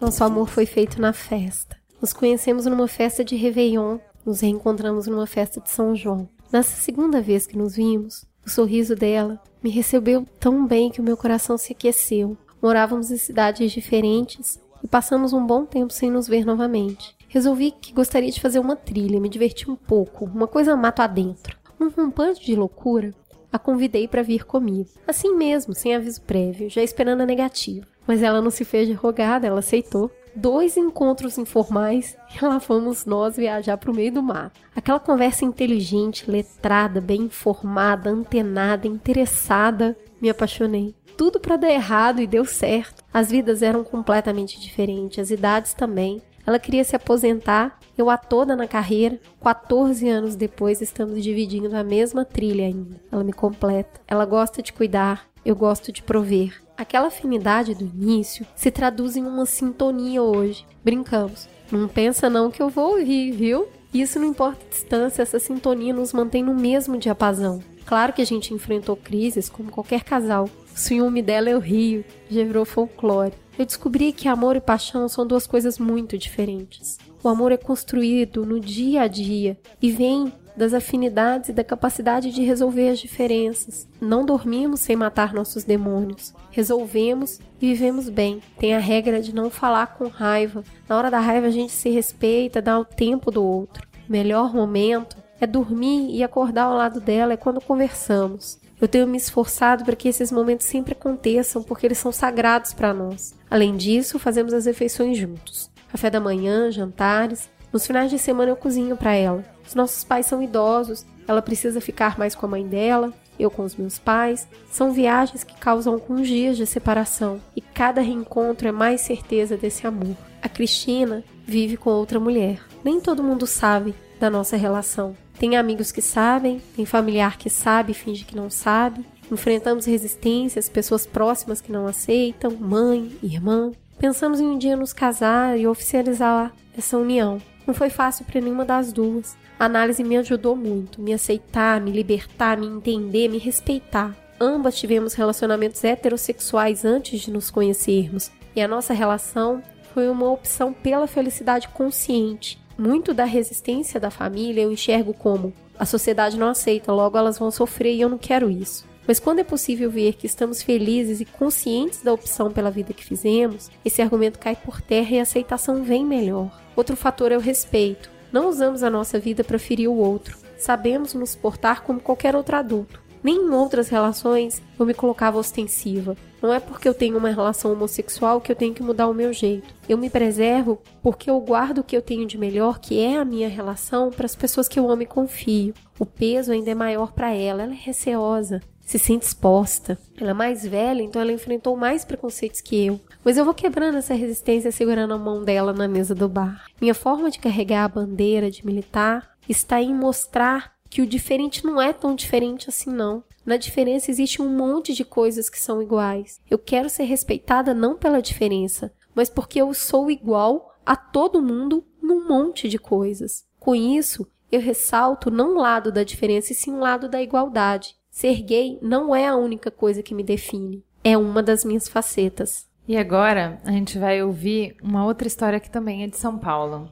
[0.00, 1.76] Nosso amor foi feito na festa.
[2.00, 6.28] Nos conhecemos numa festa de Réveillon, nos reencontramos numa festa de São João.
[6.52, 11.04] Nessa segunda vez que nos vimos, o sorriso dela me recebeu tão bem que o
[11.04, 12.36] meu coração se aqueceu.
[12.60, 17.16] Morávamos em cidades diferentes e passamos um bom tempo sem nos ver novamente.
[17.28, 21.56] Resolvi que gostaria de fazer uma trilha, me divertir um pouco, uma coisa mato adentro.
[21.78, 23.14] Num rompante de loucura,
[23.50, 24.90] a convidei para vir comigo.
[25.06, 27.86] Assim mesmo, sem aviso prévio, já esperando a negativa.
[28.06, 30.10] Mas ela não se fez rogada, ela aceitou.
[30.34, 34.52] Dois encontros informais e lá fomos nós viajar para o meio do mar.
[34.74, 40.94] Aquela conversa inteligente, letrada, bem informada, antenada, interessada, me apaixonei.
[41.16, 43.02] Tudo para dar errado e deu certo.
[43.12, 46.20] As vidas eram completamente diferentes, as idades também.
[46.46, 49.18] Ela queria se aposentar, eu a toda na carreira.
[49.42, 53.00] 14 anos depois, estamos dividindo a mesma trilha ainda.
[53.10, 54.00] Ela me completa.
[54.06, 56.65] Ela gosta de cuidar, eu gosto de prover.
[56.76, 60.66] Aquela afinidade do início se traduz em uma sintonia hoje.
[60.84, 61.48] Brincamos.
[61.72, 63.66] Não pensa não que eu vou ouvir, viu?
[63.94, 67.62] Isso não importa a distância, essa sintonia nos mantém no mesmo diapasão.
[67.86, 70.44] Claro que a gente enfrentou crises como qualquer casal.
[70.44, 73.32] O ciúme dela o rio, virou folclore.
[73.58, 76.98] Eu descobri que amor e paixão são duas coisas muito diferentes.
[77.22, 82.32] O amor é construído no dia a dia e vem das afinidades e da capacidade
[82.32, 83.86] de resolver as diferenças.
[84.00, 86.34] Não dormimos sem matar nossos demônios.
[86.50, 88.40] Resolvemos e vivemos bem.
[88.58, 90.64] Tem a regra de não falar com raiva.
[90.88, 93.86] Na hora da raiva a gente se respeita, dá o tempo do outro.
[94.08, 98.58] O melhor momento é dormir e acordar ao lado dela é quando conversamos.
[98.80, 102.92] Eu tenho me esforçado para que esses momentos sempre aconteçam, porque eles são sagrados para
[102.92, 103.34] nós.
[103.50, 105.70] Além disso, fazemos as refeições juntos.
[105.88, 107.48] Café da manhã, jantares.
[107.76, 109.44] Nos finais de semana eu cozinho para ela.
[109.68, 113.62] Os nossos pais são idosos, ela precisa ficar mais com a mãe dela, eu com
[113.64, 114.48] os meus pais.
[114.70, 119.86] São viagens que causam alguns dias de separação e cada reencontro é mais certeza desse
[119.86, 120.16] amor.
[120.40, 122.62] A Cristina vive com outra mulher.
[122.82, 125.14] Nem todo mundo sabe da nossa relação.
[125.38, 129.04] Tem amigos que sabem, tem familiar que sabe e finge que não sabe.
[129.30, 133.70] Enfrentamos resistências, pessoas próximas que não aceitam, mãe, irmã.
[133.98, 137.38] Pensamos em um dia nos casar e oficializar essa união.
[137.66, 139.36] Não foi fácil para nenhuma das duas.
[139.58, 144.14] A análise me ajudou muito, me aceitar, me libertar, me entender, me respeitar.
[144.40, 149.62] Ambas tivemos relacionamentos heterossexuais antes de nos conhecermos, e a nossa relação
[149.94, 152.60] foi uma opção pela felicidade consciente.
[152.78, 157.50] Muito da resistência da família eu enxergo como a sociedade não aceita, logo elas vão
[157.50, 158.86] sofrer e eu não quero isso.
[159.06, 163.04] Mas quando é possível ver que estamos felizes e conscientes da opção pela vida que
[163.04, 166.50] fizemos, esse argumento cai por terra e a aceitação vem melhor.
[166.74, 168.10] Outro fator é o respeito.
[168.32, 170.36] Não usamos a nossa vida para ferir o outro.
[170.58, 173.00] Sabemos nos portar como qualquer outro adulto.
[173.22, 176.16] Nem em outras relações eu me colocava ostensiva.
[176.40, 179.32] Não é porque eu tenho uma relação homossexual que eu tenho que mudar o meu
[179.32, 179.74] jeito.
[179.88, 183.24] Eu me preservo porque eu guardo o que eu tenho de melhor, que é a
[183.24, 185.74] minha relação, para as pessoas que eu amo e confio.
[185.98, 189.98] O peso ainda é maior para ela, ela é receosa, se sente exposta.
[190.18, 193.00] Ela é mais velha, então ela enfrentou mais preconceitos que eu.
[193.24, 196.64] Mas eu vou quebrando essa resistência segurando a mão dela na mesa do bar.
[196.80, 201.82] Minha forma de carregar a bandeira de militar está em mostrar que o diferente não
[201.82, 203.24] é tão diferente assim não.
[203.44, 206.40] Na diferença existe um monte de coisas que são iguais.
[206.48, 211.84] Eu quero ser respeitada não pela diferença, mas porque eu sou igual a todo mundo
[212.00, 213.44] num monte de coisas.
[213.58, 217.96] Com isso, eu ressalto não um lado da diferença, e sim um lado da igualdade.
[218.18, 222.66] Ser gay não é a única coisa que me define, é uma das minhas facetas.
[222.88, 226.90] E agora a gente vai ouvir uma outra história que também é de São Paulo.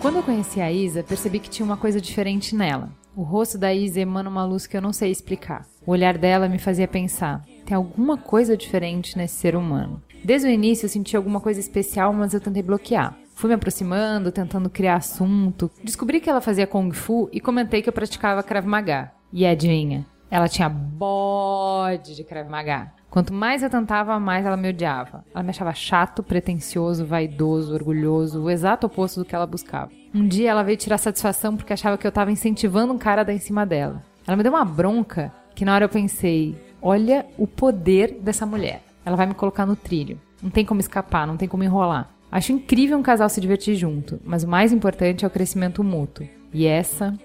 [0.00, 2.90] Quando eu conheci a Isa, percebi que tinha uma coisa diferente nela.
[3.14, 5.70] O rosto da Isa emana uma luz que eu não sei explicar.
[5.86, 10.02] O olhar dela me fazia pensar: tem alguma coisa diferente nesse ser humano.
[10.24, 13.16] Desde o início eu senti alguma coisa especial, mas eu tentei bloquear.
[13.34, 15.70] Fui me aproximando, tentando criar assunto.
[15.82, 19.10] Descobri que ela fazia Kung Fu e comentei que eu praticava Krav Maga.
[19.32, 20.06] E adivinha?
[20.30, 22.92] Ela tinha bode de Krav Maga.
[23.10, 25.24] Quanto mais eu tentava, mais ela me odiava.
[25.34, 29.90] Ela me achava chato, pretencioso, vaidoso, orgulhoso, o exato oposto do que ela buscava.
[30.14, 33.24] Um dia ela veio tirar satisfação porque achava que eu tava incentivando um cara a
[33.24, 34.02] dar em cima dela.
[34.26, 38.82] Ela me deu uma bronca que na hora eu pensei: olha o poder dessa mulher.
[39.04, 40.20] Ela vai me colocar no trilho.
[40.42, 42.10] Não tem como escapar, não tem como enrolar.
[42.32, 46.26] Acho incrível um casal se divertir junto, mas o mais importante é o crescimento mútuo.
[46.52, 47.16] E essa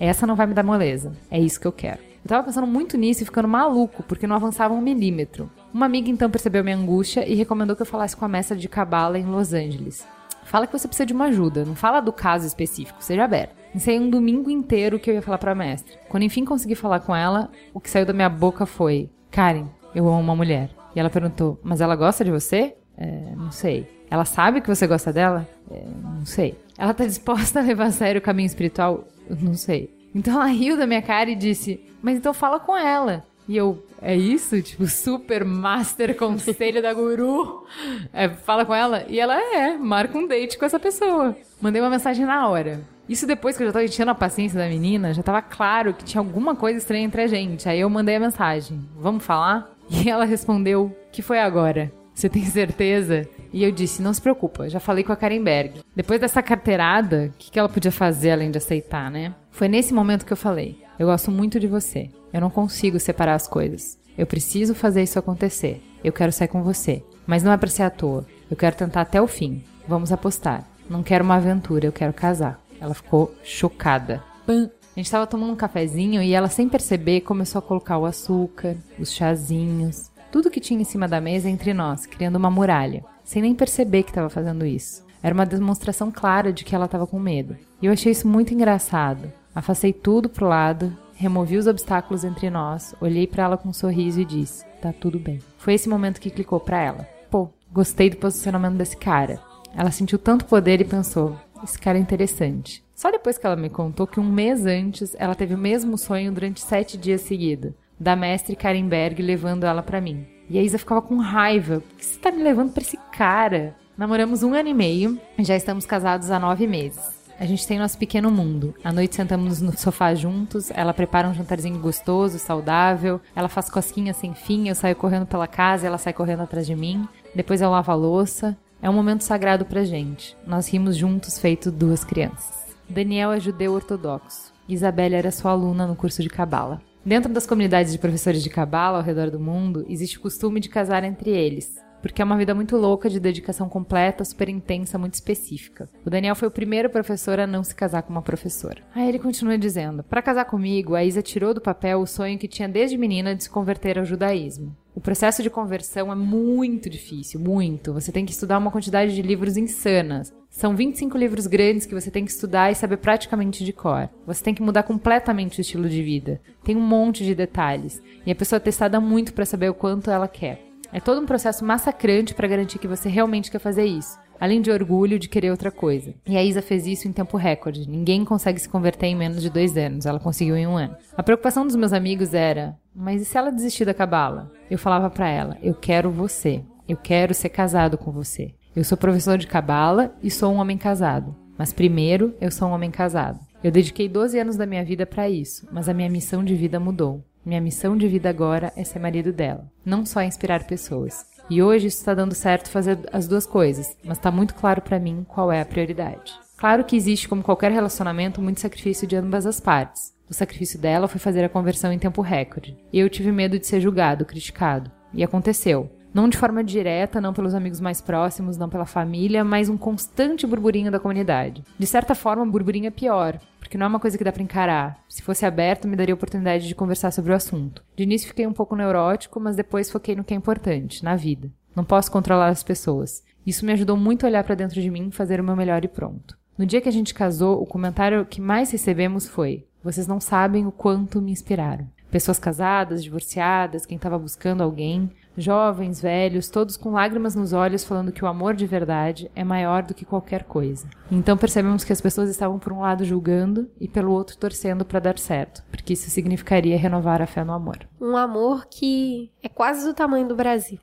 [0.00, 1.12] Essa não vai me dar moleza.
[1.30, 1.98] É isso que eu quero.
[2.24, 5.48] Eu tava pensando muito nisso e ficando maluco, porque não avançava um milímetro.
[5.72, 8.68] Uma amiga então percebeu minha angústia e recomendou que eu falasse com a mestra de
[8.68, 10.04] cabala em Los Angeles.
[10.44, 13.54] Fala que você precisa de uma ajuda, não fala do caso específico, seja aberto.
[13.74, 15.98] Ensaiei um domingo inteiro que eu ia falar pra mestra.
[16.08, 20.08] Quando enfim consegui falar com ela, o que saiu da minha boca foi: Karen, eu
[20.08, 20.70] amo uma mulher.
[20.94, 22.74] E ela perguntou: Mas ela gosta de você?
[22.96, 23.86] É, não sei.
[24.10, 25.46] Ela sabe que você gosta dela?
[25.70, 26.58] É, não sei.
[26.76, 29.04] Ela tá disposta a levar a sério o caminho espiritual?
[29.28, 29.94] Não sei.
[30.14, 33.24] Então ela riu da minha cara e disse: Mas então fala com ela.
[33.48, 34.60] E eu, é isso?
[34.60, 37.64] Tipo, super master conselho da guru.
[38.12, 39.04] É, fala com ela.
[39.08, 41.34] E ela é, marca um date com essa pessoa.
[41.60, 42.82] Mandei uma mensagem na hora.
[43.08, 46.04] Isso depois que eu já tava enchendo a paciência da menina, já tava claro que
[46.04, 47.68] tinha alguma coisa estranha entre a gente.
[47.68, 49.70] Aí eu mandei a mensagem: Vamos falar?
[49.90, 51.90] E ela respondeu: Que foi agora?
[52.14, 53.26] Você tem certeza?
[53.52, 55.80] E eu disse: Não se preocupa, já falei com a Karen Berg.
[55.96, 59.34] Depois dessa carteirada, o que, que ela podia fazer além de aceitar, né?
[59.50, 62.10] Foi nesse momento que eu falei: Eu gosto muito de você.
[62.32, 63.98] Eu não consigo separar as coisas.
[64.16, 65.82] Eu preciso fazer isso acontecer.
[66.04, 67.02] Eu quero sair com você.
[67.26, 68.26] Mas não é pra ser à toa.
[68.50, 69.62] Eu quero tentar até o fim.
[69.86, 70.64] Vamos apostar.
[70.90, 72.60] Não quero uma aventura, eu quero casar.
[72.80, 74.22] Ela ficou chocada.
[74.46, 74.70] Pã.
[74.96, 78.76] A gente tava tomando um cafezinho e ela, sem perceber, começou a colocar o açúcar,
[78.98, 83.40] os chazinhos, tudo que tinha em cima da mesa entre nós, criando uma muralha, sem
[83.40, 85.04] nem perceber que estava fazendo isso.
[85.22, 87.56] Era uma demonstração clara de que ela estava com medo.
[87.80, 89.32] E eu achei isso muito engraçado.
[89.54, 94.20] Afastei tudo pro lado, removi os obstáculos entre nós, olhei para ela com um sorriso
[94.20, 95.38] e disse: "Tá tudo bem".
[95.58, 97.08] Foi esse momento que clicou para ela.
[97.30, 99.40] Pô, gostei do posicionamento desse cara.
[99.76, 102.84] Ela sentiu tanto poder e pensou: esse cara é interessante.
[102.94, 106.32] Só depois que ela me contou que um mês antes ela teve o mesmo sonho
[106.32, 110.26] durante sete dias seguidos, da mestre Karenberg levando ela pra mim.
[110.50, 111.80] E a Isa ficava com raiva.
[111.80, 113.76] Por que você tá me levando pra esse cara?
[113.96, 117.18] Namoramos um ano e meio já estamos casados há nove meses.
[117.40, 118.74] A gente tem nosso pequeno mundo.
[118.82, 124.16] À noite sentamos no sofá juntos, ela prepara um jantarzinho gostoso, saudável, ela faz cosquinhas
[124.16, 127.06] sem fim, eu saio correndo pela casa, ela sai correndo atrás de mim.
[127.32, 128.56] Depois eu lavo a louça.
[128.80, 130.36] É um momento sagrado pra gente.
[130.46, 132.76] Nós rimos juntos, feito duas crianças.
[132.88, 134.52] Daniel é judeu ortodoxo.
[134.68, 136.80] Isabelle era sua aluna no curso de Cabala.
[137.04, 140.68] Dentro das comunidades de professores de Cabala ao redor do mundo, existe o costume de
[140.68, 145.14] casar entre eles, porque é uma vida muito louca de dedicação completa, super intensa, muito
[145.14, 145.88] específica.
[146.04, 148.82] O Daniel foi o primeiro professor a não se casar com uma professora.
[148.94, 152.48] Aí ele continua dizendo: Para casar comigo, a Isa tirou do papel o sonho que
[152.48, 154.76] tinha desde menina de se converter ao judaísmo.
[154.98, 157.92] O processo de conversão é muito difícil, muito.
[157.92, 160.34] Você tem que estudar uma quantidade de livros insanas.
[160.50, 164.08] São 25 livros grandes que você tem que estudar e saber praticamente de cor.
[164.26, 166.40] Você tem que mudar completamente o estilo de vida.
[166.64, 168.02] Tem um monte de detalhes.
[168.26, 170.67] E a pessoa é testada muito para saber o quanto ela quer.
[170.92, 174.18] É todo um processo massacrante para garantir que você realmente quer fazer isso.
[174.40, 176.14] Além de orgulho de querer outra coisa.
[176.26, 177.88] E a Isa fez isso em tempo recorde.
[177.88, 180.06] Ninguém consegue se converter em menos de dois anos.
[180.06, 180.96] Ela conseguiu em um ano.
[181.16, 184.50] A preocupação dos meus amigos era: mas e se ela desistir da cabala?
[184.70, 186.62] Eu falava para ela: eu quero você.
[186.88, 188.54] Eu quero ser casado com você.
[188.74, 191.34] Eu sou professor de cabala e sou um homem casado.
[191.58, 193.40] Mas primeiro, eu sou um homem casado.
[193.62, 196.78] Eu dediquei 12 anos da minha vida para isso, mas a minha missão de vida
[196.78, 197.24] mudou.
[197.44, 201.26] Minha missão de vida agora é ser marido dela, não só inspirar pessoas.
[201.50, 204.98] E hoje isso está dando certo fazer as duas coisas, mas está muito claro para
[204.98, 206.32] mim qual é a prioridade.
[206.58, 210.12] Claro que existe, como qualquer relacionamento, muito sacrifício de ambas as partes.
[210.28, 212.76] O sacrifício dela foi fazer a conversão em tempo recorde.
[212.92, 214.90] E eu tive medo de ser julgado, criticado.
[215.14, 215.90] E aconteceu.
[216.12, 220.46] Não de forma direta, não pelos amigos mais próximos, não pela família, mas um constante
[220.46, 221.62] burburinho da comunidade.
[221.78, 223.38] De certa forma, burburinho é pior,
[223.68, 225.04] porque não é uma coisa que dá pra encarar.
[225.06, 227.84] Se fosse aberto, me daria oportunidade de conversar sobre o assunto.
[227.94, 231.52] De início fiquei um pouco neurótico, mas depois foquei no que é importante, na vida.
[231.76, 233.22] Não posso controlar as pessoas.
[233.46, 235.88] Isso me ajudou muito a olhar para dentro de mim, fazer o meu melhor e
[235.88, 236.38] pronto.
[236.56, 240.66] No dia que a gente casou, o comentário que mais recebemos foi: Vocês não sabem
[240.66, 241.86] o quanto me inspiraram.
[242.10, 248.12] Pessoas casadas, divorciadas, quem estava buscando alguém, jovens, velhos, todos com lágrimas nos olhos falando
[248.12, 250.88] que o amor de verdade é maior do que qualquer coisa.
[251.10, 255.00] Então percebemos que as pessoas estavam por um lado julgando e pelo outro torcendo para
[255.00, 257.78] dar certo, porque isso significaria renovar a fé no amor.
[258.00, 260.78] Um amor que é quase do tamanho do Brasil.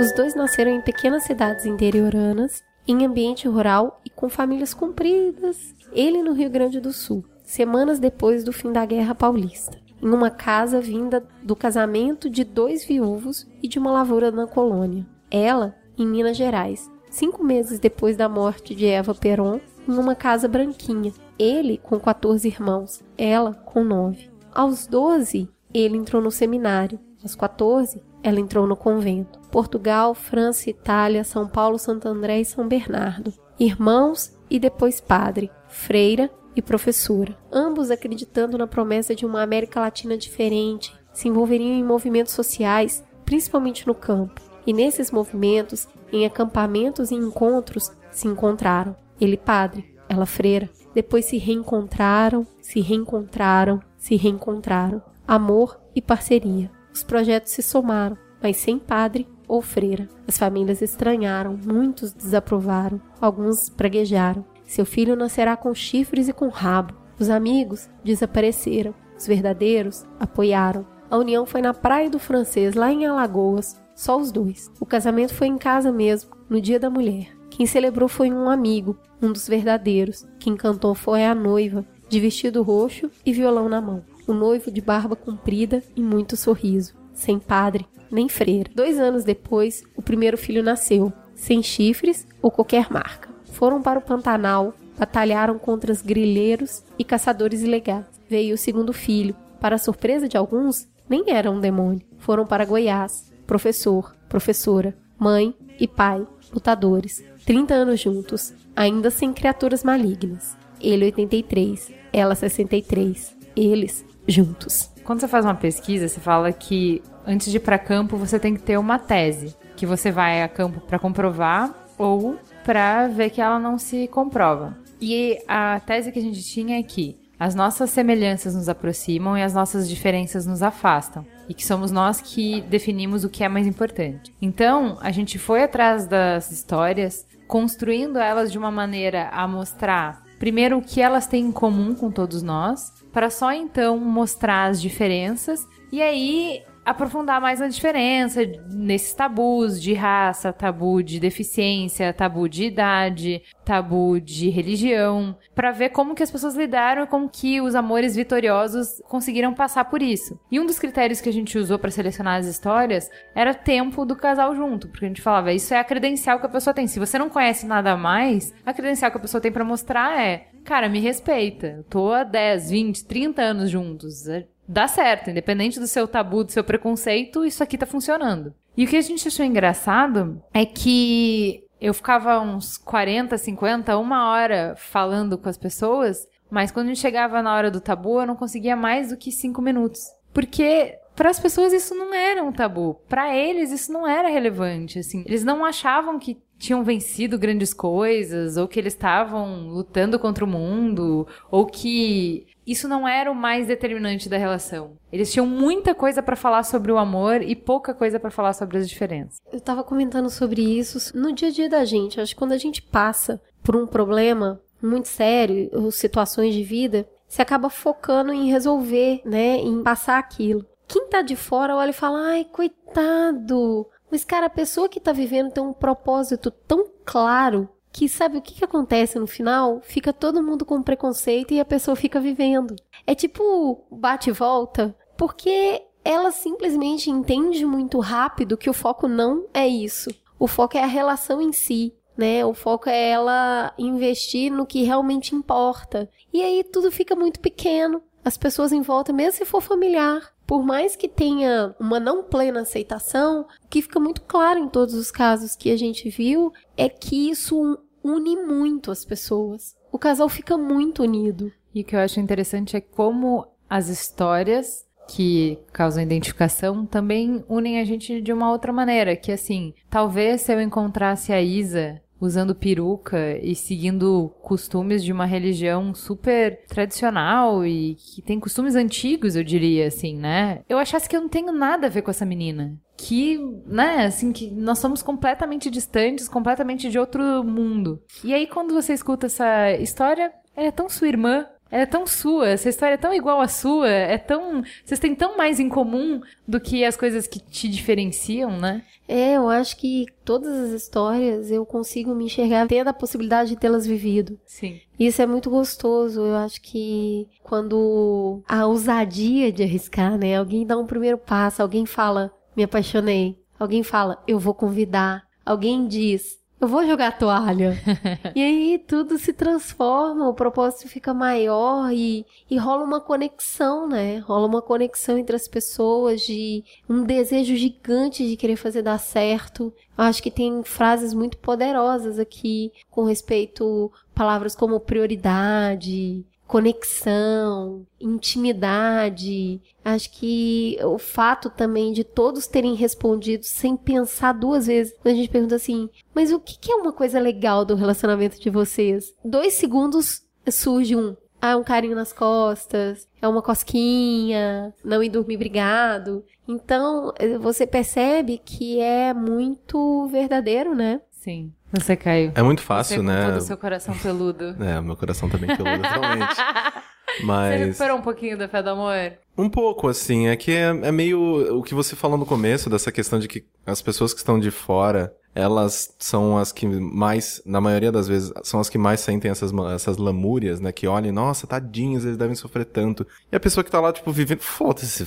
[0.00, 5.74] Os dois nasceram em pequenas cidades interioranas, em ambiente rural e com famílias compridas.
[5.92, 10.30] Ele no Rio Grande do Sul, semanas depois do fim da Guerra Paulista, em uma
[10.30, 15.06] casa vinda do casamento de dois viúvos e de uma lavoura na colônia.
[15.30, 20.46] Ela, em Minas Gerais, cinco meses depois da morte de Eva Peron, em uma casa
[20.46, 21.12] branquinha.
[21.38, 24.30] Ele com 14 irmãos, ela com 9.
[24.52, 26.98] Aos 12, ele entrou no seminário.
[27.22, 29.38] Aos 14, ela entrou no convento.
[29.50, 33.32] Portugal, França, Itália, São Paulo, Santo André e São Bernardo.
[33.58, 37.36] Irmãos e depois padre, freira e professora.
[37.52, 43.86] Ambos acreditando na promessa de uma América Latina diferente, se envolveriam em movimentos sociais, principalmente
[43.86, 44.40] no campo.
[44.66, 48.96] E nesses movimentos, em acampamentos e encontros, se encontraram.
[49.20, 50.68] Ele padre, ela freira.
[50.94, 55.02] Depois se reencontraram, se reencontraram, se reencontraram.
[55.26, 56.70] Amor e parceria.
[56.92, 60.08] Os projetos se somaram, mas sem padre ou freira.
[60.26, 64.44] As famílias estranharam, muitos desaprovaram, alguns praguejaram.
[64.68, 66.94] Seu filho nascerá com chifres e com rabo.
[67.18, 68.94] Os amigos desapareceram.
[69.18, 70.86] Os verdadeiros apoiaram.
[71.10, 73.80] A união foi na Praia do Francês, lá em Alagoas.
[73.96, 74.70] Só os dois.
[74.78, 77.34] O casamento foi em casa mesmo, no Dia da Mulher.
[77.48, 80.26] Quem celebrou foi um amigo, um dos verdadeiros.
[80.38, 84.04] Quem cantou foi a noiva, de vestido roxo e violão na mão.
[84.26, 86.94] O noivo de barba comprida e muito sorriso.
[87.14, 88.70] Sem padre, nem freira.
[88.74, 93.37] Dois anos depois, o primeiro filho nasceu, sem chifres ou qualquer marca.
[93.58, 98.04] Foram para o Pantanal, batalharam contra os grileiros e caçadores ilegais.
[98.30, 99.34] Veio o segundo filho.
[99.60, 102.06] Para surpresa de alguns, nem era um demônio.
[102.18, 103.32] Foram para Goiás.
[103.48, 107.20] Professor, professora, mãe e pai, lutadores.
[107.44, 110.56] 30 anos juntos, ainda sem criaturas malignas.
[110.80, 113.36] Ele 83, ela 63.
[113.56, 114.88] Eles juntos.
[115.02, 118.54] Quando você faz uma pesquisa, você fala que antes de ir para campo você tem
[118.54, 123.40] que ter uma tese, que você vai a campo para comprovar ou para ver que
[123.40, 124.76] ela não se comprova.
[125.00, 129.42] E a tese que a gente tinha é que as nossas semelhanças nos aproximam e
[129.42, 131.24] as nossas diferenças nos afastam.
[131.48, 134.34] E que somos nós que definimos o que é mais importante.
[134.42, 140.78] Então, a gente foi atrás das histórias, construindo elas de uma maneira a mostrar, primeiro,
[140.78, 145.66] o que elas têm em comum com todos nós, para só então mostrar as diferenças.
[145.90, 148.40] E aí aprofundar mais na diferença
[148.72, 155.90] nesses tabus de raça, tabu de deficiência, tabu de idade, tabu de religião, para ver
[155.90, 160.40] como que as pessoas lidaram com que os amores vitoriosos conseguiram passar por isso.
[160.50, 164.16] E um dos critérios que a gente usou para selecionar as histórias era tempo do
[164.16, 166.86] casal junto, porque a gente falava, isso é a credencial que a pessoa tem.
[166.86, 170.46] Se você não conhece nada mais, a credencial que a pessoa tem para mostrar é,
[170.64, 171.66] cara, me respeita.
[171.78, 174.26] Eu tô há 10, 20, 30 anos juntos
[174.68, 178.54] dá certo, independente do seu tabu, do seu preconceito, isso aqui tá funcionando.
[178.76, 184.30] E o que a gente achou engraçado é que eu ficava uns 40, 50, uma
[184.30, 188.26] hora falando com as pessoas, mas quando a gente chegava na hora do tabu, eu
[188.26, 190.02] não conseguia mais do que cinco minutos.
[190.32, 193.00] Porque para as pessoas isso não era um tabu.
[193.08, 195.24] Para eles isso não era relevante, assim.
[195.26, 200.48] Eles não achavam que tinham vencido grandes coisas, ou que eles estavam lutando contra o
[200.48, 204.96] mundo, ou que isso não era o mais determinante da relação.
[205.10, 208.78] Eles tinham muita coisa para falar sobre o amor e pouca coisa para falar sobre
[208.78, 209.38] as diferenças.
[209.52, 212.20] Eu tava comentando sobre isso no dia a dia da gente.
[212.20, 217.08] Acho que quando a gente passa por um problema muito sério, ou situações de vida,
[217.26, 220.64] você acaba focando em resolver, né, em passar aquilo.
[220.86, 223.86] Quem tá de fora olha e fala: "Ai, coitado".
[224.10, 228.40] Mas cara, a pessoa que tá vivendo tem um propósito tão claro que sabe o
[228.40, 229.80] que, que acontece no final?
[229.82, 232.76] Fica todo mundo com preconceito e a pessoa fica vivendo.
[233.04, 239.46] É tipo bate e volta, porque ela simplesmente entende muito rápido que o foco não
[239.52, 240.10] é isso.
[240.38, 242.44] O foco é a relação em si, né?
[242.44, 246.08] O foco é ela investir no que realmente importa.
[246.32, 248.00] E aí tudo fica muito pequeno.
[248.24, 252.60] As pessoas em volta, mesmo se for familiar, por mais que tenha uma não plena
[252.60, 256.88] aceitação, o que fica muito claro em todos os casos que a gente viu é
[256.88, 259.76] que isso une muito as pessoas.
[259.90, 261.52] O casal fica muito unido.
[261.74, 267.80] E o que eu acho interessante é como as histórias que causam identificação também unem
[267.80, 272.54] a gente de uma outra maneira, que assim, talvez se eu encontrasse a Isa usando
[272.54, 279.44] peruca e seguindo costumes de uma religião super tradicional e que tem costumes antigos, eu
[279.44, 280.62] diria assim, né?
[280.68, 282.76] Eu achasse que eu não tenho nada a ver com essa menina.
[283.00, 288.02] Que, né, assim, que nós somos completamente distantes, completamente de outro mundo.
[288.24, 292.06] E aí, quando você escuta essa história, ela é tão sua irmã, ela é tão
[292.06, 294.62] sua, essa história é tão igual à sua, é tão.
[294.84, 298.82] Vocês têm tão mais em comum do que as coisas que te diferenciam, né?
[299.06, 303.56] É, eu acho que todas as histórias eu consigo me enxergar tendo a possibilidade de
[303.56, 304.38] tê-las vivido.
[304.44, 304.80] Sim.
[304.98, 306.20] Isso é muito gostoso.
[306.20, 310.36] Eu acho que quando a ousadia de arriscar, né?
[310.36, 313.38] Alguém dá um primeiro passo, alguém fala, me apaixonei.
[313.56, 315.22] Alguém fala, eu vou convidar.
[315.46, 317.80] Alguém diz, eu vou jogar a toalha.
[318.34, 324.18] e aí tudo se transforma, o propósito fica maior e, e rola uma conexão, né?
[324.18, 329.72] Rola uma conexão entre as pessoas de um desejo gigante de querer fazer dar certo.
[329.96, 339.60] Eu acho que tem frases muito poderosas aqui com respeito palavras como prioridade, conexão, intimidade.
[339.84, 344.94] Acho que o fato também de todos terem respondido sem pensar duas vezes.
[345.04, 348.48] A gente pergunta assim, mas o que que é uma coisa legal do relacionamento de
[348.48, 349.14] vocês?
[349.22, 351.14] Dois segundos surge um.
[351.40, 356.24] Ah, um carinho nas costas, é uma cosquinha, não ir dormir brigado.
[356.48, 361.00] Então, eh, você percebe que é muito verdadeiro, né?
[361.12, 361.52] Sim.
[361.72, 362.32] Você caiu.
[362.34, 363.26] É muito Você fácil, com né?
[363.26, 364.56] todo o seu coração peludo.
[364.60, 366.34] É, meu coração tá bem peludo atualmente.
[367.18, 367.60] Você Mas.
[367.60, 369.12] recuperou um pouquinho da fé do amor?
[369.36, 370.28] Um pouco, assim.
[370.28, 373.44] É que é, é meio o que você falou no começo, dessa questão de que
[373.66, 378.32] as pessoas que estão de fora, elas são as que mais, na maioria das vezes,
[378.42, 380.72] são as que mais sentem essas, essas lamúrias, né?
[380.72, 383.06] Que olhem, nossa, tadinhos, eles devem sofrer tanto.
[383.30, 385.06] E a pessoa que tá lá, tipo, vivendo, foda-se,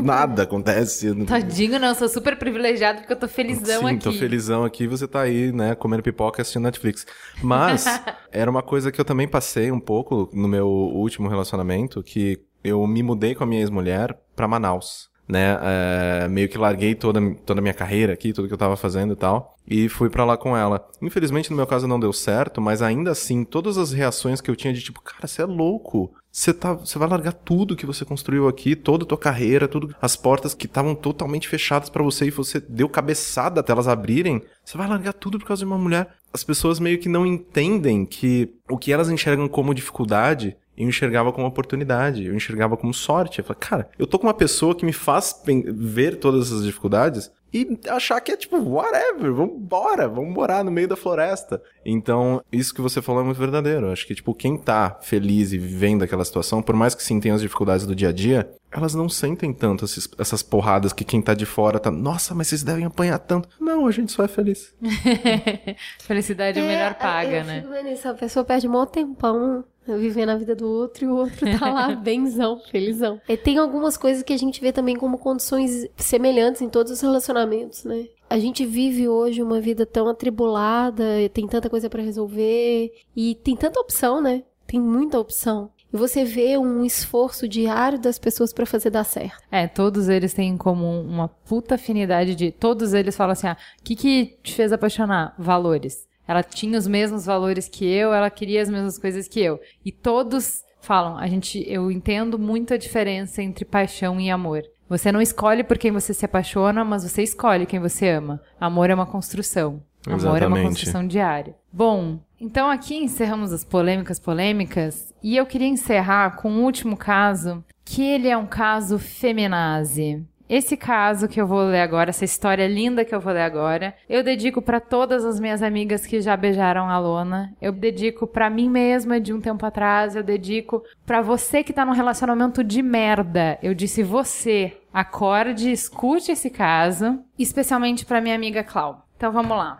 [0.00, 1.12] nada acontece.
[1.26, 4.04] Tadinho, não, eu sou super privilegiado porque eu tô felizão Sim, aqui.
[4.04, 7.04] tô felizão aqui, você tá aí, né, comendo pipoca e assistindo Netflix.
[7.42, 7.84] Mas,
[8.30, 12.86] era uma coisa que eu também passei um pouco no meu último relacionamento, que eu
[12.86, 15.10] me mudei com a minha ex-mulher pra Manaus.
[15.28, 18.76] Né, é, meio que larguei toda, toda a minha carreira aqui, tudo que eu tava
[18.76, 20.86] fazendo e tal, e fui pra lá com ela.
[21.00, 24.56] Infelizmente, no meu caso não deu certo, mas ainda assim, todas as reações que eu
[24.56, 26.12] tinha de tipo, cara, você é louco.
[26.32, 29.94] Você tá, você vai largar tudo que você construiu aqui, toda a tua carreira, tudo,
[30.00, 34.42] as portas que estavam totalmente fechadas pra você e você deu cabeçada até elas abrirem.
[34.64, 36.08] Você vai largar tudo por causa de uma mulher.
[36.32, 41.32] As pessoas meio que não entendem que o que elas enxergam como dificuldade eu enxergava
[41.32, 43.38] como oportunidade, eu enxergava como sorte.
[43.40, 45.34] Eu falei, cara, eu tô com uma pessoa que me faz
[45.74, 50.88] ver todas essas dificuldades e achar que é tipo, whatever, vambora, vamos morar no meio
[50.88, 51.62] da floresta.
[51.84, 53.88] Então, isso que você falou é muito verdadeiro.
[53.88, 57.20] Eu Acho que, tipo, quem tá feliz e vivendo aquela situação, por mais que sim
[57.20, 61.04] tenha as dificuldades do dia a dia, elas não sentem tanto esses- essas porradas que
[61.04, 63.46] quem tá de fora tá, nossa, mas vocês devem apanhar tanto.
[63.60, 64.74] Não, a gente só é feliz.
[66.00, 67.60] Felicidade é, melhor paga, eu né?
[67.60, 71.16] Fico vendo isso, a pessoa perde mó tempão vivendo a vida do outro e o
[71.16, 73.20] outro tá lá benzão, felizão.
[73.28, 77.00] E tem algumas coisas que a gente vê também como condições semelhantes em todos os
[77.00, 78.06] relacionamentos, né?
[78.28, 83.34] A gente vive hoje uma vida tão atribulada, e tem tanta coisa pra resolver e
[83.36, 84.42] tem tanta opção, né?
[84.66, 85.70] Tem muita opção.
[85.92, 89.42] E você vê um esforço diário das pessoas pra fazer dar certo.
[89.50, 92.50] É, todos eles têm em comum uma puta afinidade de.
[92.50, 95.34] Todos eles falam assim: ah, o que, que te fez apaixonar?
[95.38, 96.06] Valores.
[96.26, 99.60] Ela tinha os mesmos valores que eu, ela queria as mesmas coisas que eu.
[99.84, 104.62] E todos falam: a gente, eu entendo muito a diferença entre paixão e amor.
[104.88, 108.42] Você não escolhe por quem você se apaixona, mas você escolhe quem você ama.
[108.60, 109.82] Amor é uma construção.
[110.06, 110.66] Amor é uma Exatamente.
[110.66, 111.54] construção diária.
[111.72, 117.64] Bom, então aqui encerramos as polêmicas polêmicas e eu queria encerrar com um último caso,
[117.84, 120.22] que ele é um caso feminazi.
[120.52, 123.94] Esse caso que eu vou ler agora, essa história linda que eu vou ler agora,
[124.06, 127.54] eu dedico para todas as minhas amigas que já beijaram a lona.
[127.58, 131.86] Eu dedico para mim mesma de um tempo atrás, eu dedico para você que tá
[131.86, 133.58] num relacionamento de merda.
[133.62, 139.06] Eu disse você, acorde, escute esse caso, especialmente para minha amiga Clau.
[139.16, 139.78] Então vamos lá.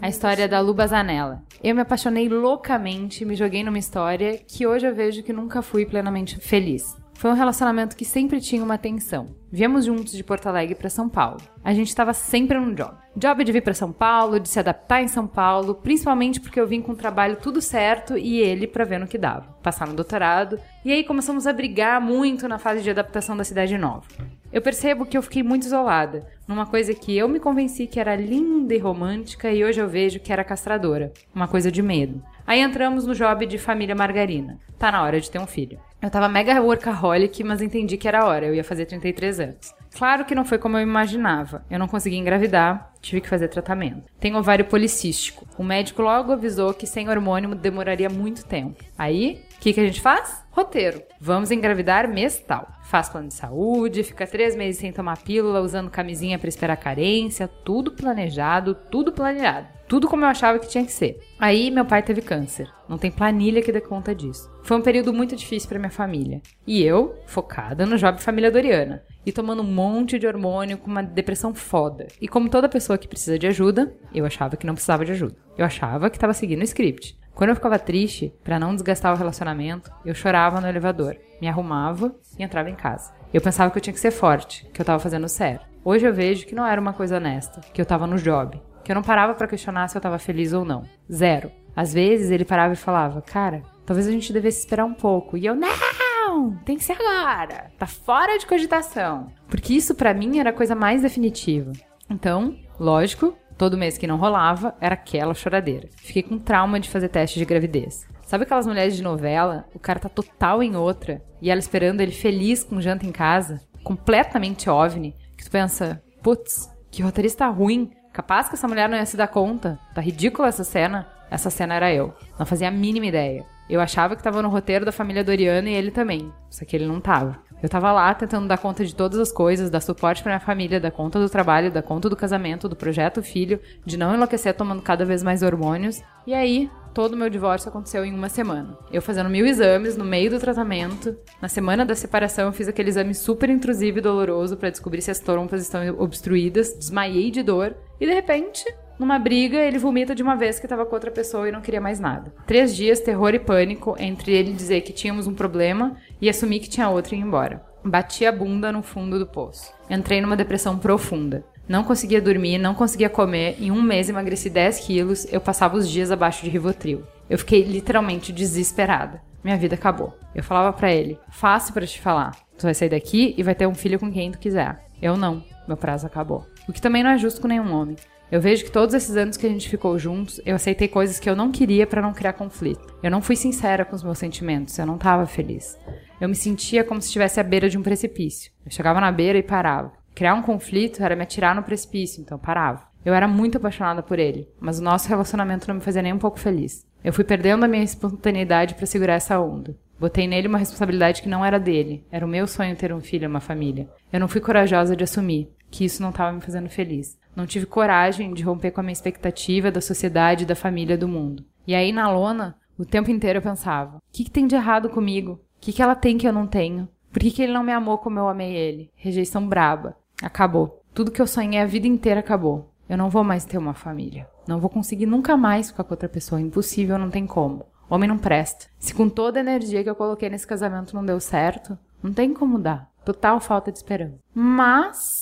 [0.00, 1.42] A história da Lu Bazanella.
[1.62, 5.84] Eu me apaixonei loucamente, me joguei numa história que hoje eu vejo que nunca fui
[5.84, 6.96] plenamente feliz.
[7.14, 9.36] Foi um relacionamento que sempre tinha uma tensão.
[9.50, 11.40] Viemos juntos de Porto Alegre para São Paulo.
[11.62, 12.96] A gente estava sempre num job.
[13.14, 16.66] Job de vir para São Paulo, de se adaptar em São Paulo, principalmente porque eu
[16.66, 19.56] vim com o trabalho tudo certo e ele para ver no que dava.
[19.62, 20.58] Passar no doutorado.
[20.84, 24.06] E aí começamos a brigar muito na fase de adaptação da cidade nova.
[24.52, 28.14] Eu percebo que eu fiquei muito isolada, numa coisa que eu me convenci que era
[28.14, 32.22] linda e romântica e hoje eu vejo que era castradora, uma coisa de medo.
[32.46, 34.58] Aí entramos no job de família margarina.
[34.78, 35.78] Tá na hora de ter um filho.
[36.02, 39.74] Eu tava mega workaholic, mas entendi que era hora, eu ia fazer 33 anos.
[39.96, 41.64] Claro que não foi como eu imaginava.
[41.70, 44.10] Eu não consegui engravidar, tive que fazer tratamento.
[44.18, 45.46] Tenho ovário policístico.
[45.56, 48.82] O médico logo avisou que sem hormônio demoraria muito tempo.
[48.98, 50.44] Aí, que, que a gente faz?
[50.50, 51.00] Roteiro.
[51.20, 52.68] Vamos engravidar mês tal.
[52.82, 57.46] Faz plano de saúde, fica três meses sem tomar pílula, usando camisinha pra esperar carência,
[57.46, 59.68] tudo planejado, tudo planejado.
[59.86, 61.20] Tudo como eu achava que tinha que ser.
[61.38, 62.68] Aí meu pai teve câncer.
[62.88, 64.50] Não tem planilha que dê conta disso.
[64.64, 66.42] Foi um período muito difícil pra minha família.
[66.66, 69.04] E eu, focada no job família Doriana.
[69.24, 72.08] E tomando um monte de hormônio com uma depressão foda.
[72.20, 75.36] E como toda pessoa que precisa de ajuda, eu achava que não precisava de ajuda.
[75.56, 77.16] Eu achava que tava seguindo o script.
[77.34, 82.14] Quando eu ficava triste, pra não desgastar o relacionamento, eu chorava no elevador, me arrumava
[82.38, 83.12] e entrava em casa.
[83.32, 85.60] Eu pensava que eu tinha que ser forte, que eu tava fazendo sério.
[85.84, 88.92] Hoje eu vejo que não era uma coisa honesta, que eu tava no job, que
[88.92, 90.84] eu não parava pra questionar se eu tava feliz ou não.
[91.10, 91.50] Zero.
[91.74, 95.36] Às vezes ele parava e falava: "Cara, talvez a gente devesse esperar um pouco".
[95.36, 97.70] E eu: "Não, tem que ser agora.
[97.78, 99.32] Tá fora de cogitação".
[99.48, 101.72] Porque isso pra mim era a coisa mais definitiva.
[102.10, 105.88] Então, lógico, todo mês que não rolava era aquela choradeira.
[105.94, 108.04] Fiquei com trauma de fazer teste de gravidez.
[108.26, 109.66] Sabe aquelas mulheres de novela?
[109.72, 113.60] O cara tá total em outra e ela esperando ele feliz com janta em casa,
[113.84, 117.92] completamente ovni, que tu pensa, putz, que roteirista ruim.
[118.12, 119.78] Capaz que essa mulher não ia se dar conta.
[119.94, 121.06] Tá ridícula essa cena.
[121.30, 122.12] Essa cena era eu.
[122.36, 123.46] Não fazia a mínima ideia.
[123.70, 126.32] Eu achava que tava no roteiro da família Doriana e ele também.
[126.50, 127.38] Só que ele não tava.
[127.62, 130.80] Eu tava lá tentando dar conta de todas as coisas, dar suporte pra minha família,
[130.80, 134.82] dar conta do trabalho, dar conta do casamento, do projeto filho, de não enlouquecer tomando
[134.82, 136.02] cada vez mais hormônios.
[136.26, 138.76] E aí, todo o meu divórcio aconteceu em uma semana.
[138.90, 141.16] Eu fazendo mil exames no meio do tratamento.
[141.40, 145.12] Na semana da separação, eu fiz aquele exame super intrusivo e doloroso pra descobrir se
[145.12, 146.72] as trompas estão obstruídas.
[146.72, 147.76] Desmaiei de dor.
[148.00, 148.64] E de repente,
[148.98, 151.80] numa briga, ele vomita de uma vez que tava com outra pessoa e não queria
[151.80, 152.32] mais nada.
[152.46, 156.70] Três dias, terror e pânico entre ele dizer que tínhamos um problema e assumir que
[156.70, 157.62] tinha outro e ir embora.
[157.84, 159.74] Bati a bunda no fundo do poço.
[159.90, 161.44] Entrei numa depressão profunda.
[161.68, 163.56] Não conseguia dormir, não conseguia comer.
[163.60, 165.26] Em um mês emagreci 10 quilos.
[165.32, 167.02] Eu passava os dias abaixo de Rivotril.
[167.28, 169.20] Eu fiquei literalmente desesperada.
[169.42, 170.16] Minha vida acabou.
[170.32, 172.36] Eu falava pra ele: fácil pra te falar.
[172.56, 174.84] Tu vai sair daqui e vai ter um filho com quem tu quiser.
[175.00, 175.42] Eu não.
[175.66, 176.46] Meu prazo acabou.
[176.68, 177.96] O que também não é justo com nenhum homem.
[178.32, 181.28] Eu vejo que todos esses anos que a gente ficou juntos, eu aceitei coisas que
[181.28, 182.96] eu não queria pra não criar conflito.
[183.02, 185.78] Eu não fui sincera com os meus sentimentos, eu não tava feliz.
[186.18, 188.50] Eu me sentia como se estivesse à beira de um precipício.
[188.64, 189.92] Eu chegava na beira e parava.
[190.14, 192.84] Criar um conflito era me atirar no precipício, então parava.
[193.04, 196.18] Eu era muito apaixonada por ele, mas o nosso relacionamento não me fazia nem um
[196.18, 196.86] pouco feliz.
[197.04, 199.76] Eu fui perdendo a minha espontaneidade pra segurar essa onda.
[200.00, 202.02] Botei nele uma responsabilidade que não era dele.
[202.10, 203.90] Era o meu sonho ter um filho e uma família.
[204.10, 207.18] Eu não fui corajosa de assumir que isso não estava me fazendo feliz.
[207.34, 211.44] Não tive coragem de romper com a minha expectativa da sociedade, da família, do mundo.
[211.66, 214.90] E aí, na lona, o tempo inteiro eu pensava: o que, que tem de errado
[214.90, 215.32] comigo?
[215.32, 216.88] O que, que ela tem que eu não tenho?
[217.12, 218.90] Por que, que ele não me amou como eu amei ele?
[218.96, 219.96] Rejeição braba.
[220.22, 220.82] Acabou.
[220.94, 222.72] Tudo que eu sonhei a vida inteira acabou.
[222.88, 224.28] Eu não vou mais ter uma família.
[224.46, 226.40] Não vou conseguir nunca mais ficar com outra pessoa.
[226.40, 227.66] Impossível, não tem como.
[227.88, 228.66] Homem não presta.
[228.78, 232.32] Se com toda a energia que eu coloquei nesse casamento não deu certo, não tem
[232.32, 232.90] como dar.
[233.04, 234.18] Total falta de esperança.
[234.34, 235.21] Mas.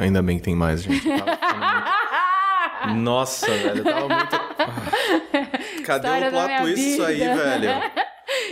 [0.00, 1.06] Ainda bem que tem mais, gente.
[1.06, 1.24] Muito-
[2.96, 4.36] Nossa, velho, eu tava muito.
[4.36, 5.82] Ah.
[5.84, 7.82] Cadê História o plot twist disso aí, velho?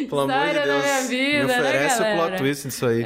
[0.08, 1.08] Pelo amor de Deus.
[1.08, 2.26] vida, me né, oferece o galera?
[2.28, 3.04] plot twist disso aí.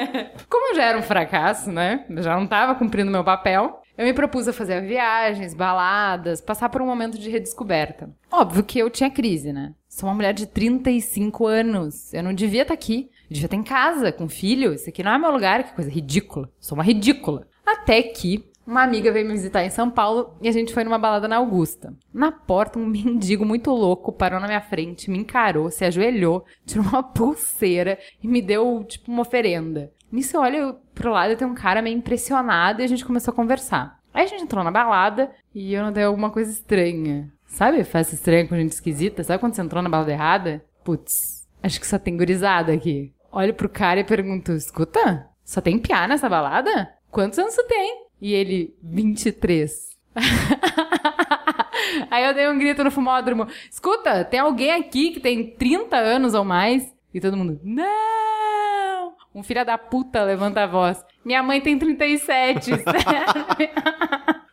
[0.48, 2.04] Como eu já era um fracasso, né?
[2.08, 3.82] Eu já não tava cumprindo meu papel.
[3.96, 8.10] Eu me propus a fazer viagens, baladas, passar por um momento de redescoberta.
[8.32, 9.72] Óbvio que eu tinha crise, né?
[9.88, 12.12] Sou uma mulher de 35 anos.
[12.12, 13.08] Eu não devia estar aqui.
[13.30, 14.72] Eu devia estar em casa, com filho.
[14.74, 16.50] Isso aqui não é meu lugar, que coisa ridícula.
[16.58, 17.46] Sou uma ridícula.
[17.66, 20.98] Até que uma amiga veio me visitar em São Paulo e a gente foi numa
[20.98, 21.94] balada na Augusta.
[22.12, 26.86] Na porta, um mendigo muito louco parou na minha frente, me encarou, se ajoelhou, tirou
[26.86, 29.92] uma pulseira e me deu, tipo, uma oferenda.
[30.10, 33.32] Nisso eu olho pro lado e tem um cara meio impressionado e a gente começou
[33.32, 33.98] a conversar.
[34.14, 37.32] Aí a gente entrou na balada e eu notei alguma coisa estranha.
[37.46, 39.22] Sabe festa estranha com gente esquisita?
[39.24, 40.64] Sabe quando você entrou na balada errada?
[40.84, 43.12] Putz, acho que só tem gurizada aqui.
[43.30, 46.94] Olho pro cara e pergunto, escuta, só tem piá nessa balada?
[47.14, 48.06] Quantos anos você tem?
[48.20, 49.96] E ele, 23.
[52.10, 56.34] Aí eu dei um grito no fumódromo, escuta, tem alguém aqui que tem 30 anos
[56.34, 56.92] ou mais?
[57.14, 59.14] E todo mundo, não!
[59.32, 61.04] Um filho da puta levanta a voz.
[61.24, 62.72] Minha mãe tem 37.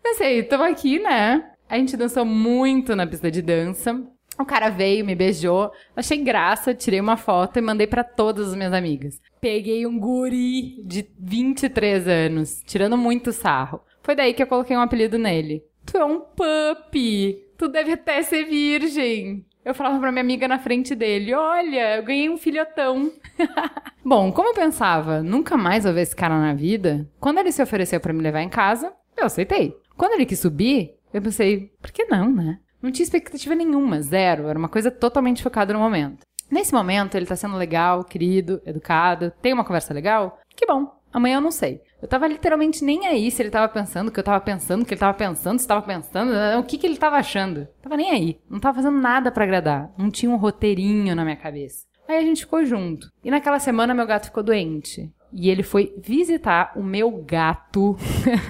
[0.04, 1.54] Pensei, tamo aqui, né?
[1.68, 4.06] A gente dançou muito na pista de dança.
[4.42, 5.72] O cara veio, me beijou.
[5.96, 9.22] Achei graça, tirei uma foto e mandei pra todas as minhas amigas.
[9.40, 13.82] Peguei um guri de 23 anos, tirando muito sarro.
[14.02, 15.64] Foi daí que eu coloquei um apelido nele.
[15.86, 17.38] Tu é um puppy.
[17.58, 19.46] Tu deve até ser virgem.
[19.64, 23.12] Eu falava pra minha amiga na frente dele: Olha, eu ganhei um filhotão.
[24.04, 27.62] Bom, como eu pensava, nunca mais vou ver esse cara na vida, quando ele se
[27.62, 29.78] ofereceu pra me levar em casa, eu aceitei.
[29.96, 32.60] Quando ele quis subir, eu pensei: por que não, né?
[32.82, 34.48] Não tinha expectativa nenhuma, zero.
[34.48, 36.22] Era uma coisa totalmente focada no momento.
[36.50, 40.40] Nesse momento, ele tá sendo legal, querido, educado, tem uma conversa legal?
[40.56, 40.92] Que bom.
[41.14, 41.82] Amanhã eu não sei.
[42.02, 44.86] Eu tava literalmente nem aí se ele tava pensando o que eu tava pensando, o
[44.86, 47.68] que ele tava pensando, se tava pensando, eh, o que que ele tava achando.
[47.82, 48.40] Tava nem aí.
[48.50, 49.92] Não tava fazendo nada pra agradar.
[49.98, 51.86] Não tinha um roteirinho na minha cabeça.
[52.08, 53.08] Aí a gente ficou junto.
[53.24, 55.12] E naquela semana meu gato ficou doente.
[55.32, 57.96] E ele foi visitar o meu gato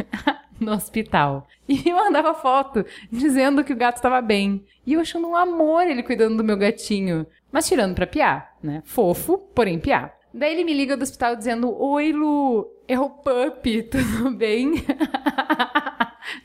[0.62, 1.48] no hospital.
[1.68, 4.64] E me mandava foto dizendo que o gato estava bem.
[4.86, 7.26] E eu achando um amor ele cuidando do meu gatinho.
[7.52, 8.82] Mas tirando pra piar, né?
[8.86, 10.14] Fofo, porém piar.
[10.34, 14.74] Daí ele me liga do hospital dizendo: Oi, Lu, é o Pup, tudo bem?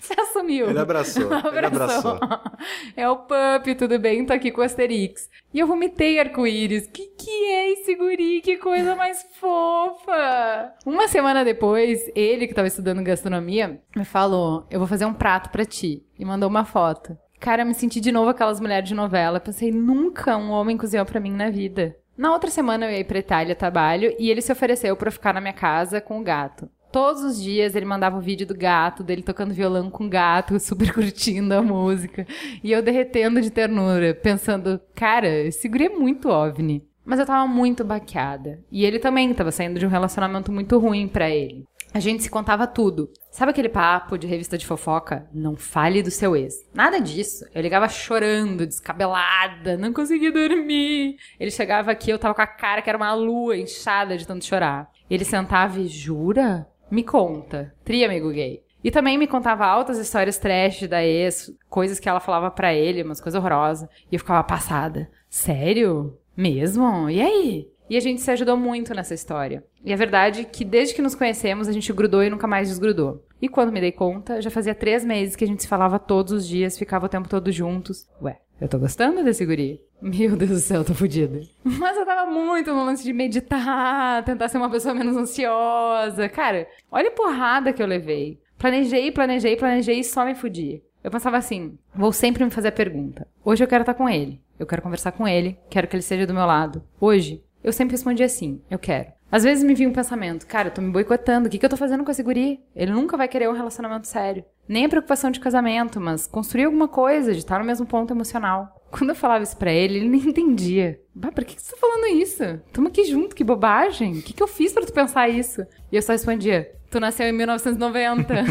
[0.14, 0.70] Você assumiu.
[0.70, 2.18] Ele abraçou, ele abraçou.
[2.96, 4.24] É o Pup, tudo bem?
[4.24, 5.28] Tô aqui com o Asterix.
[5.52, 6.86] E eu vomitei arco-íris.
[6.86, 8.40] Que que é esse guri?
[8.40, 10.72] Que coisa mais fofa!
[10.84, 15.50] Uma semana depois, ele que tava estudando gastronomia, me falou: Eu vou fazer um prato
[15.50, 16.04] pra ti.
[16.18, 17.16] E mandou uma foto.
[17.38, 19.40] Cara, eu me senti de novo aquelas mulheres de novela.
[19.40, 21.96] Pensei, nunca um homem cozinhou pra mim na vida.
[22.16, 25.40] Na outra semana eu ia pra Itália trabalho e ele se ofereceu pra ficar na
[25.40, 26.68] minha casa com o gato.
[26.96, 30.56] Todos os dias ele mandava o vídeo do gato, dele tocando violão com o gato,
[30.58, 32.26] super curtindo a música.
[32.64, 36.88] E eu derretendo de ternura, pensando, cara, esse guri é muito ovni.
[37.04, 38.64] Mas eu tava muito baqueada.
[38.72, 41.66] E ele também tava saindo de um relacionamento muito ruim pra ele.
[41.92, 43.10] A gente se contava tudo.
[43.30, 45.28] Sabe aquele papo de revista de fofoca?
[45.34, 46.54] Não fale do seu ex.
[46.72, 47.44] Nada disso.
[47.54, 51.16] Eu ligava chorando, descabelada, não conseguia dormir.
[51.38, 54.46] Ele chegava aqui, eu tava com a cara que era uma lua inchada de tanto
[54.46, 54.90] chorar.
[55.10, 56.66] Ele sentava e jura?
[56.90, 57.74] Me conta.
[57.84, 58.62] Tri amigo gay.
[58.82, 63.02] E também me contava altas histórias trash da ex, coisas que ela falava pra ele,
[63.02, 63.88] umas coisas horrorosas.
[64.10, 65.10] E eu ficava passada.
[65.28, 66.16] Sério?
[66.36, 67.10] Mesmo?
[67.10, 67.68] E aí?
[67.88, 69.64] E a gente se ajudou muito nessa história.
[69.84, 72.68] E a verdade é que desde que nos conhecemos, a gente grudou e nunca mais
[72.68, 73.24] desgrudou.
[73.40, 76.32] E quando me dei conta, já fazia três meses que a gente se falava todos
[76.32, 78.08] os dias, ficava o tempo todo juntos.
[78.20, 79.80] Ué, eu tô gostando desse guri.
[80.00, 81.40] Meu Deus do céu, tô fodida.
[81.64, 86.28] Mas eu tava muito no lance de meditar, tentar ser uma pessoa menos ansiosa.
[86.28, 88.40] Cara, olha a porrada que eu levei.
[88.58, 90.82] Planejei, planejei, planejei e só me fudi.
[91.04, 93.28] Eu pensava assim, vou sempre me fazer a pergunta.
[93.44, 94.40] Hoje eu quero estar com ele.
[94.58, 96.82] Eu quero conversar com ele, quero que ele esteja do meu lado.
[97.00, 99.12] Hoje, eu sempre respondi assim, eu quero.
[99.30, 101.70] Às vezes me vinha um pensamento, cara, eu tô me boicotando, o que, que eu
[101.70, 102.60] tô fazendo com esse guri?
[102.74, 104.44] Ele nunca vai querer um relacionamento sério.
[104.68, 108.80] Nem a preocupação de casamento, mas construir alguma coisa, de estar no mesmo ponto emocional.
[108.90, 111.00] Quando eu falava isso pra ele, ele nem entendia.
[111.14, 112.60] Bah, por que, que você tá falando isso?
[112.72, 114.18] Tamo aqui junto, que bobagem.
[114.18, 115.66] O que, que eu fiz pra tu pensar isso?
[115.90, 118.34] E eu só respondia, tu nasceu em 1990.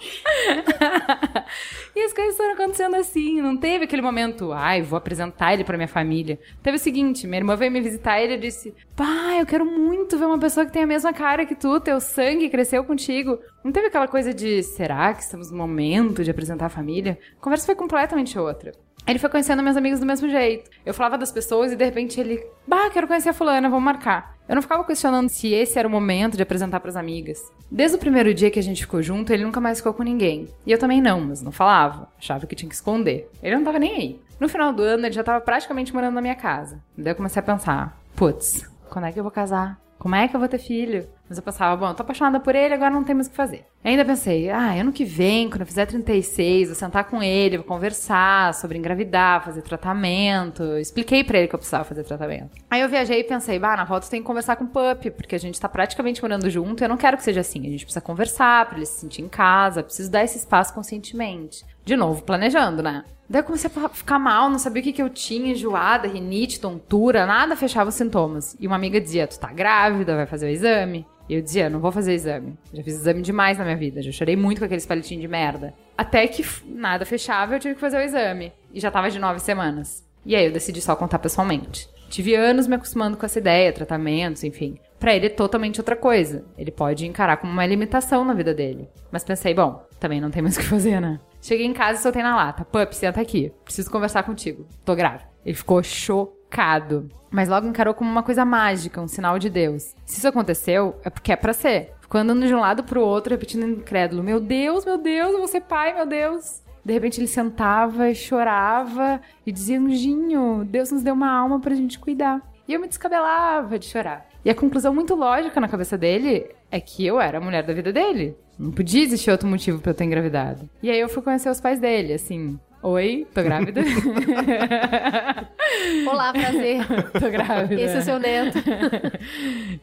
[1.94, 3.40] e as coisas foram acontecendo assim.
[3.40, 6.38] Não teve aquele momento, ai, vou apresentar ele pra minha família.
[6.62, 10.18] Teve o seguinte: minha irmã veio me visitar e ele disse: Pai, eu quero muito
[10.18, 13.38] ver uma pessoa que tem a mesma cara que tu, teu sangue cresceu contigo.
[13.64, 17.18] Não teve aquela coisa de, será que estamos no momento de apresentar a família?
[17.38, 18.72] A conversa foi completamente outra.
[19.06, 20.70] Ele foi conhecendo meus amigos do mesmo jeito.
[20.84, 24.36] Eu falava das pessoas e de repente ele, bah, quero conhecer a fulana, vamos marcar.
[24.48, 27.40] Eu não ficava questionando se esse era o momento de apresentar pras amigas.
[27.70, 30.48] Desde o primeiro dia que a gente ficou junto, ele nunca mais ficou com ninguém.
[30.66, 32.08] E eu também não, mas não falava.
[32.18, 33.30] Achava que tinha que esconder.
[33.42, 34.20] Ele não tava nem aí.
[34.38, 36.82] No final do ano, ele já tava praticamente morando na minha casa.
[36.96, 39.78] Daí eu comecei a pensar, putz, quando é que eu vou casar?
[40.00, 41.06] Como é que eu vou ter filho?
[41.28, 43.36] Mas eu pensava, bom, eu tô apaixonada por ele, agora não tem mais o que
[43.36, 43.66] fazer.
[43.84, 47.58] E ainda pensei, ah, ano que vem, quando eu fizer 36, vou sentar com ele,
[47.58, 50.64] vou conversar sobre engravidar, fazer tratamento.
[50.78, 52.56] Expliquei pra ele que eu precisava fazer tratamento.
[52.70, 55.34] Aí eu viajei e pensei, bah, na volta tem que conversar com o Pup, porque
[55.34, 57.60] a gente tá praticamente morando junto e eu não quero que seja assim.
[57.60, 61.62] A gente precisa conversar pra ele se sentir em casa, preciso dar esse espaço conscientemente.
[61.84, 63.04] De novo, planejando, né?
[63.30, 66.58] Daí eu comecei a ficar mal, não sabia o que, que eu tinha, enjoada, rinite,
[66.58, 68.56] tontura, nada fechava os sintomas.
[68.58, 71.06] E uma amiga dizia, tu tá grávida, vai fazer o exame.
[71.28, 72.58] E eu dizia, não vou fazer exame.
[72.74, 75.72] Já fiz exame demais na minha vida, já chorei muito com aqueles palitinhos de merda.
[75.96, 78.52] Até que nada fechava, eu tive que fazer o exame.
[78.74, 80.04] E já tava de nove semanas.
[80.26, 81.88] E aí eu decidi só contar pessoalmente.
[82.08, 84.76] Tive anos me acostumando com essa ideia, tratamentos, enfim.
[84.98, 86.44] Pra ele é totalmente outra coisa.
[86.58, 88.88] Ele pode encarar como uma limitação na vida dele.
[89.12, 91.20] Mas pensei, bom, também não tem mais o que fazer, né?
[91.40, 92.64] Cheguei em casa e soltei na lata.
[92.64, 93.52] Pup, senta aqui.
[93.64, 94.66] Preciso conversar contigo.
[94.84, 95.28] Tô grávida.
[95.44, 97.08] Ele ficou chocado.
[97.30, 99.94] Mas logo encarou como uma coisa mágica, um sinal de Deus.
[100.04, 101.94] Se isso aconteceu, é porque é pra ser.
[102.00, 105.48] Ficou andando de um lado pro outro, repetindo incrédulo: Meu Deus, meu Deus, eu vou
[105.48, 106.62] ser pai, meu Deus.
[106.84, 111.74] De repente ele sentava e chorava e dizia: Anjinho, Deus nos deu uma alma pra
[111.74, 112.42] gente cuidar.
[112.66, 114.28] E eu me descabelava de chorar.
[114.44, 117.72] E a conclusão muito lógica na cabeça dele é que eu era a mulher da
[117.72, 118.36] vida dele.
[118.58, 120.68] Não podia existir outro motivo pra eu ter engravidado.
[120.82, 122.58] E aí eu fui conhecer os pais dele, assim.
[122.82, 123.82] Oi, tô grávida.
[126.10, 126.80] Olá, prazer.
[127.12, 127.78] tô grávida.
[127.78, 128.58] Esse é o seu neto.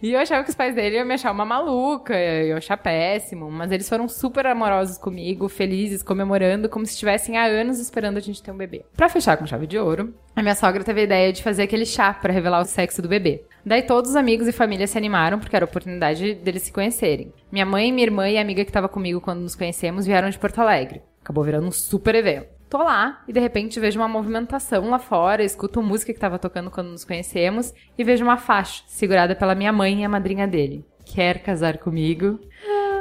[0.01, 3.49] E eu achava que os pais dele iam me achar uma maluca, iam achar péssimo,
[3.49, 8.19] mas eles foram super amorosos comigo, felizes, comemorando, como se estivessem há anos esperando a
[8.19, 8.85] gente ter um bebê.
[8.95, 11.85] Pra fechar com chave de ouro, a minha sogra teve a ideia de fazer aquele
[11.85, 13.43] chá pra revelar o sexo do bebê.
[13.65, 17.33] Daí todos os amigos e família se animaram, porque era a oportunidade deles se conhecerem.
[17.51, 20.37] Minha mãe, minha irmã e a amiga que tava comigo quando nos conhecemos vieram de
[20.37, 21.01] Porto Alegre.
[21.23, 22.56] Acabou virando um super evento.
[22.69, 26.69] Tô lá e de repente vejo uma movimentação lá fora, escuto música que tava tocando
[26.69, 30.85] quando nos conhecemos e vejo uma faixa segurada pela minha mãe e a madrinha dele.
[31.05, 32.39] Quer casar comigo?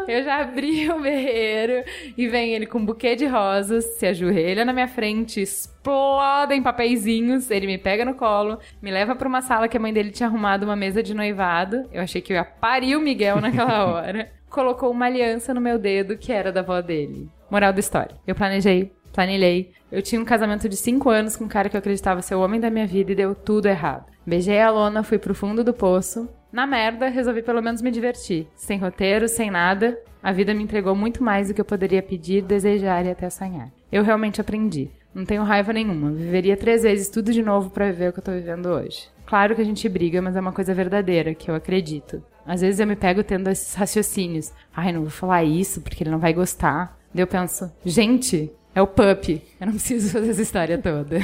[0.07, 1.85] Eu já abri o berreiro
[2.17, 7.51] e vem ele com um buquê de rosas, se ajoelha na minha frente, explodem papeizinhos,
[7.51, 10.29] ele me pega no colo, me leva pra uma sala que a mãe dele tinha
[10.29, 11.89] arrumado uma mesa de noivado.
[11.93, 14.31] Eu achei que eu ia parir o Miguel naquela hora.
[14.49, 17.29] Colocou uma aliança no meu dedo que era da avó dele.
[17.51, 18.17] Moral da história.
[18.27, 19.73] Eu planejei, planilhei.
[19.91, 22.43] Eu tinha um casamento de 5 anos com um cara que eu acreditava ser o
[22.43, 24.13] homem da minha vida e deu tudo errado.
[24.27, 26.29] Beijei a lona, fui pro fundo do poço.
[26.53, 28.47] Na merda, resolvi pelo menos me divertir.
[28.55, 29.99] Sem roteiro, sem nada.
[30.23, 33.71] A vida me entregou muito mais do que eu poderia pedir, desejar e até sonhar.
[33.91, 34.91] Eu realmente aprendi.
[35.15, 36.11] Não tenho raiva nenhuma.
[36.11, 39.09] Viveria três vezes tudo de novo pra viver o que eu tô vivendo hoje.
[39.25, 42.23] Claro que a gente briga, mas é uma coisa verdadeira, que eu acredito.
[42.45, 44.53] Às vezes eu me pego tendo esses raciocínios.
[44.75, 46.99] Ai, não vou falar isso porque ele não vai gostar.
[47.15, 49.43] Daí eu penso, gente, é o pup.
[49.61, 51.19] Eu não preciso fazer essa história toda.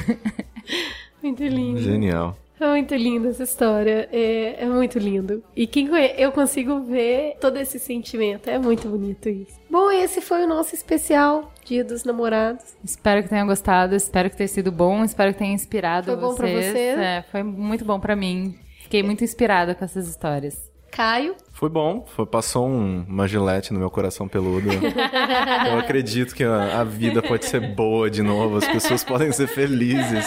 [1.23, 1.81] Muito lindo.
[1.81, 2.37] Genial.
[2.59, 4.09] É muito linda essa história.
[4.12, 5.43] É, é muito lindo.
[5.57, 8.49] E quem conhece, eu consigo ver todo esse sentimento.
[8.49, 9.59] É muito bonito isso.
[9.69, 12.65] Bom, esse foi o nosso especial Dia dos Namorados.
[12.85, 16.35] espero que tenham gostado, espero que tenha sido bom, espero que tenha inspirado Foi bom
[16.37, 16.73] pra vocês.
[16.73, 16.79] você?
[16.79, 18.57] É, foi muito bom pra mim.
[18.83, 20.70] Fiquei muito inspirada com essas histórias.
[20.93, 21.35] Caio.
[21.62, 24.68] Foi bom, foi, passou um- uma gilete no meu coração peludo.
[25.70, 29.47] Eu acredito que a, a vida pode ser boa de novo, as pessoas podem ser
[29.47, 30.26] felizes.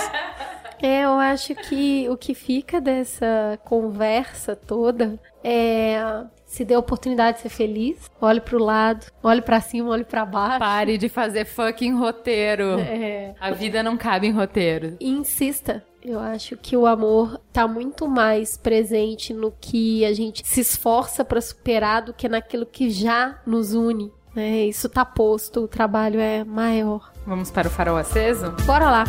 [0.82, 5.98] É, eu acho que o que fica dessa conversa toda é
[6.46, 10.26] se dê a oportunidade de ser feliz, olhe pro lado, olhe pra cima, olhe pra
[10.26, 10.60] baixo.
[10.60, 12.80] Pare de fazer fucking roteiro.
[12.80, 14.96] É, A vida não cabe em roteiro.
[15.02, 15.84] e insista.
[16.08, 21.26] Eu acho que o amor tá muito mais presente no que a gente se esforça
[21.26, 24.14] pra superar do que naquilo que já nos une.
[24.36, 24.66] né?
[24.66, 27.12] Isso tá posto, o trabalho é maior.
[27.26, 28.52] Vamos para o farol aceso?
[28.68, 29.04] Bora lá!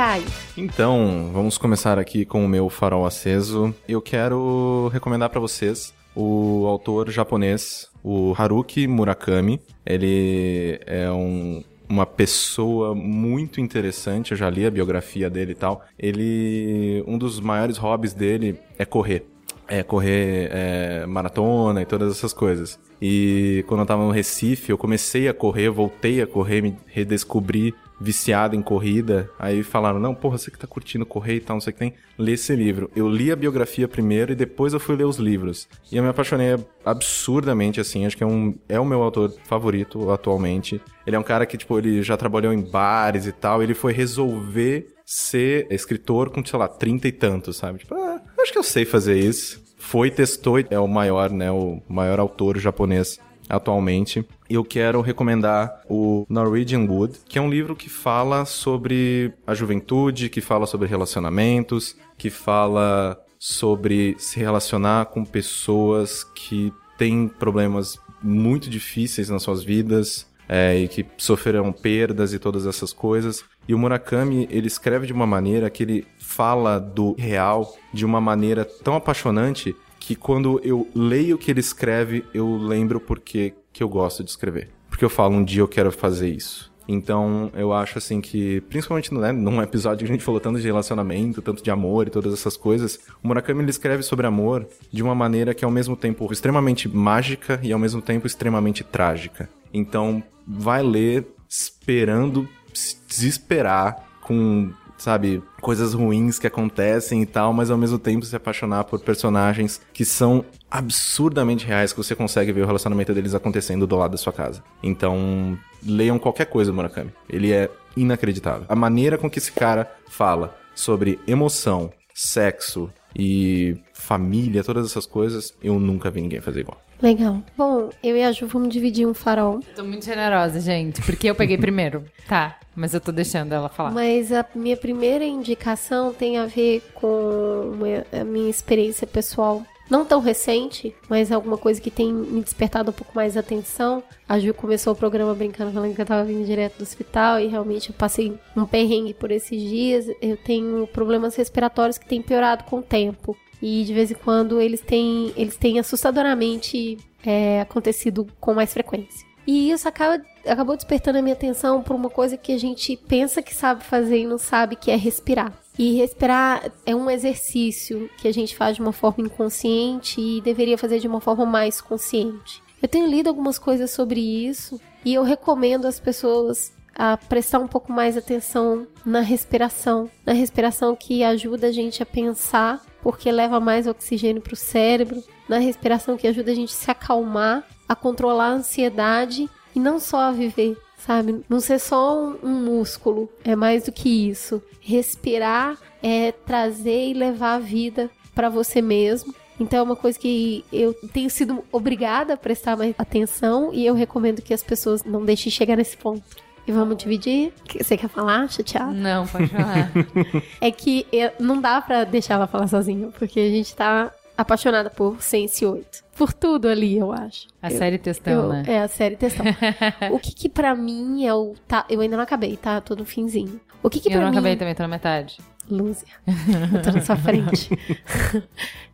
[0.00, 0.24] Caio?
[0.56, 3.74] Então, vamos começar aqui com o meu farol aceso.
[3.86, 9.60] Eu quero recomendar pra vocês o autor japonês, o Haruki Murakami.
[9.84, 15.84] Ele é um, uma pessoa muito interessante, eu já li a biografia dele e tal.
[15.98, 19.26] Ele, um dos maiores hobbies dele é correr.
[19.68, 22.80] É, correr é, maratona e todas essas coisas.
[23.02, 27.74] E quando eu tava no Recife, eu comecei a correr, voltei a correr, me redescobri
[28.00, 29.30] viciado em corrida.
[29.38, 31.78] Aí falaram, não, porra, você que tá curtindo correr e tal, não sei o que
[31.78, 32.90] tem, lê esse livro.
[32.96, 35.68] Eu li a biografia primeiro e depois eu fui ler os livros.
[35.92, 40.10] E eu me apaixonei absurdamente, assim, acho que é, um, é o meu autor favorito
[40.10, 40.80] atualmente.
[41.06, 43.92] Ele é um cara que, tipo, ele já trabalhou em bares e tal, ele foi
[43.92, 47.80] resolver ser escritor com, sei lá, trinta e tantos, sabe?
[47.80, 49.62] Tipo, ah, acho que eu sei fazer isso.
[49.76, 53.18] Foi, testou é o maior, né, o maior autor japonês
[53.48, 54.24] atualmente.
[54.50, 60.28] Eu quero recomendar o Norwegian Wood, que é um livro que fala sobre a juventude,
[60.28, 68.68] que fala sobre relacionamentos, que fala sobre se relacionar com pessoas que têm problemas muito
[68.68, 73.44] difíceis nas suas vidas é, e que sofreram perdas e todas essas coisas.
[73.68, 78.20] E o Murakami, ele escreve de uma maneira que ele fala do real de uma
[78.20, 83.84] maneira tão apaixonante que quando eu leio o que ele escreve, eu lembro porque que
[83.84, 84.68] eu gosto de escrever.
[84.90, 86.70] Porque eu falo, um dia eu quero fazer isso.
[86.86, 90.66] Então, eu acho assim que, principalmente né, num episódio que a gente falou tanto de
[90.66, 95.02] relacionamento, tanto de amor e todas essas coisas, o Murakami ele escreve sobre amor de
[95.02, 99.48] uma maneira que é ao mesmo tempo extremamente mágica e ao mesmo tempo extremamente trágica.
[99.72, 107.70] Então, vai ler esperando se desesperar com, sabe, coisas ruins que acontecem e tal, mas
[107.70, 112.62] ao mesmo tempo se apaixonar por personagens que são absurdamente reais, que você consegue ver
[112.62, 114.62] o relacionamento deles acontecendo do lado da sua casa.
[114.82, 117.10] Então, leiam qualquer coisa do Murakami.
[117.28, 118.66] Ele é inacreditável.
[118.68, 125.54] A maneira com que esse cara fala sobre emoção, sexo e família, todas essas coisas,
[125.62, 126.80] eu nunca vi ninguém fazer igual.
[127.02, 127.42] Legal.
[127.56, 129.60] Bom, eu e a Ju vamos dividir um farol.
[129.74, 132.04] Tô muito generosa, gente, porque eu peguei primeiro.
[132.30, 133.90] Tá, mas eu tô deixando ela falar.
[133.90, 137.72] Mas a minha primeira indicação tem a ver com
[138.12, 139.64] a minha experiência pessoal.
[139.90, 144.02] Não tão recente, mas alguma coisa que tem me despertado um pouco mais atenção.
[144.28, 147.48] A Ju começou o programa brincando, falando que eu tava vindo direto do hospital e
[147.48, 150.06] realmente eu passei um perrengue por esses dias.
[150.22, 153.36] Eu tenho problemas respiratórios que têm piorado com o tempo.
[153.60, 156.96] E de vez em quando eles têm, eles têm assustadoramente
[157.26, 159.26] é, acontecido com mais frequência.
[159.44, 163.42] E isso acaba, acabou despertando a minha atenção por uma coisa que a gente pensa
[163.42, 165.52] que sabe fazer e não sabe, que é respirar.
[165.80, 170.76] E respirar é um exercício que a gente faz de uma forma inconsciente e deveria
[170.76, 172.62] fazer de uma forma mais consciente.
[172.82, 177.66] Eu tenho lido algumas coisas sobre isso e eu recomendo às pessoas a prestar um
[177.66, 183.58] pouco mais atenção na respiração, na respiração que ajuda a gente a pensar, porque leva
[183.58, 187.96] mais oxigênio para o cérebro, na respiração que ajuda a gente a se acalmar, a
[187.96, 190.76] controlar a ansiedade e não só a viver,
[191.06, 191.40] sabe?
[191.48, 194.62] Não ser só um, um músculo, é mais do que isso.
[194.80, 199.34] Respirar é trazer e levar a vida para você mesmo.
[199.58, 203.94] Então é uma coisa que eu tenho sido obrigada a prestar mais atenção e eu
[203.94, 206.22] recomendo que as pessoas não deixem chegar nesse ponto.
[206.66, 207.52] E vamos dividir?
[207.78, 208.92] Você quer falar, chateado?
[208.92, 209.90] Não, pode falar.
[210.60, 214.90] É que eu- não dá pra deixar ela falar sozinha, porque a gente tá apaixonada
[214.90, 216.04] por Sense 8.
[216.16, 217.46] Por tudo ali, eu acho.
[217.62, 218.62] A Eu- série Testão, eu- né?
[218.66, 219.44] É, a série Testão.
[220.12, 221.54] o que que pra mim é o...
[221.66, 222.80] Tá, eu ainda não acabei, tá?
[222.80, 223.60] Tô no finzinho.
[223.82, 224.36] O que que eu pra não mim...
[224.36, 225.38] acabei também, tô na metade.
[225.72, 226.06] Lúcia.
[226.26, 227.70] Eu tô na sua frente.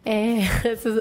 [0.09, 0.36] É,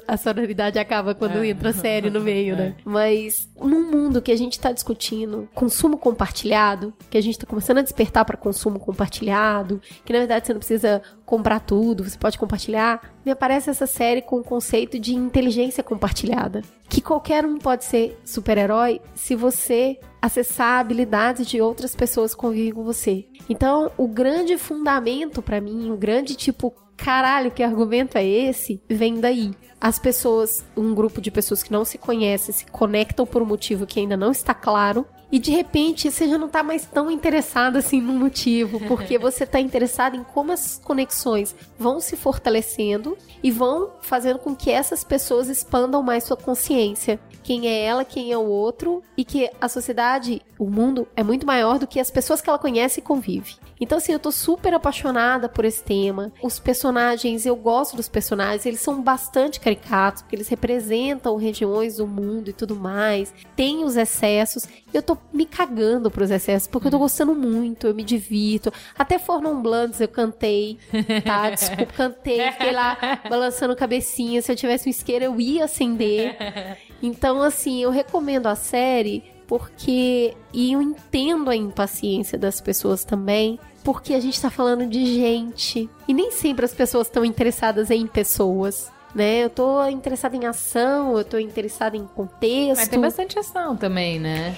[0.07, 1.49] a sonoridade acaba quando É.
[1.49, 2.73] entra série no meio, né?
[2.83, 7.77] Mas num mundo que a gente tá discutindo consumo compartilhado, que a gente tá começando
[7.77, 12.35] a despertar para consumo compartilhado, que na verdade você não precisa comprar tudo, você pode
[12.39, 16.63] compartilhar, me aparece essa série com o conceito de inteligência compartilhada.
[16.89, 22.73] Que qualquer um pode ser super-herói se você acessar habilidades de outras pessoas que convivem
[22.73, 23.25] com você.
[23.47, 28.81] Então, o grande fundamento pra mim, o grande tipo, caralho, que argumento é esse?
[28.89, 29.51] Vem daí.
[29.79, 33.85] As pessoas, um grupo de pessoas que não se conhecem, se conectam por um motivo
[33.85, 35.05] que ainda não está claro.
[35.31, 39.45] E de repente você já não tá mais tão interessado assim no motivo, porque você
[39.45, 45.03] tá interessado em como as conexões vão se fortalecendo e vão fazendo com que essas
[45.03, 47.19] pessoas expandam mais sua consciência.
[47.45, 51.45] Quem é ela, quem é o outro, e que a sociedade, o mundo, é muito
[51.45, 53.53] maior do que as pessoas que ela conhece e convive.
[53.79, 56.31] Então, assim, eu tô super apaixonada por esse tema.
[56.41, 62.07] Os personagens, eu gosto dos personagens, eles são bastante caricatos, porque eles representam regiões do
[62.07, 63.33] mundo e tudo mais.
[63.55, 64.67] Tem os excessos.
[64.93, 68.71] Eu tô me cagando pros excessos, porque eu tô gostando muito, eu me divirto.
[68.97, 70.77] Até Fornon Blunts eu cantei,
[71.23, 71.49] tá?
[71.55, 72.97] Desculpa, cantei, fiquei lá
[73.29, 74.41] balançando cabecinha.
[74.41, 76.35] Se eu tivesse um isqueiro, eu ia acender.
[77.01, 80.35] Então, assim, eu recomendo a série porque.
[80.53, 83.59] E eu entendo a impaciência das pessoas também.
[83.83, 85.89] Porque a gente tá falando de gente.
[86.07, 88.91] E nem sempre as pessoas estão interessadas em pessoas.
[89.13, 89.43] Né?
[89.43, 92.79] Eu tô interessada em ação, eu tô interessada em contexto.
[92.79, 94.57] Mas tem bastante ação também, né?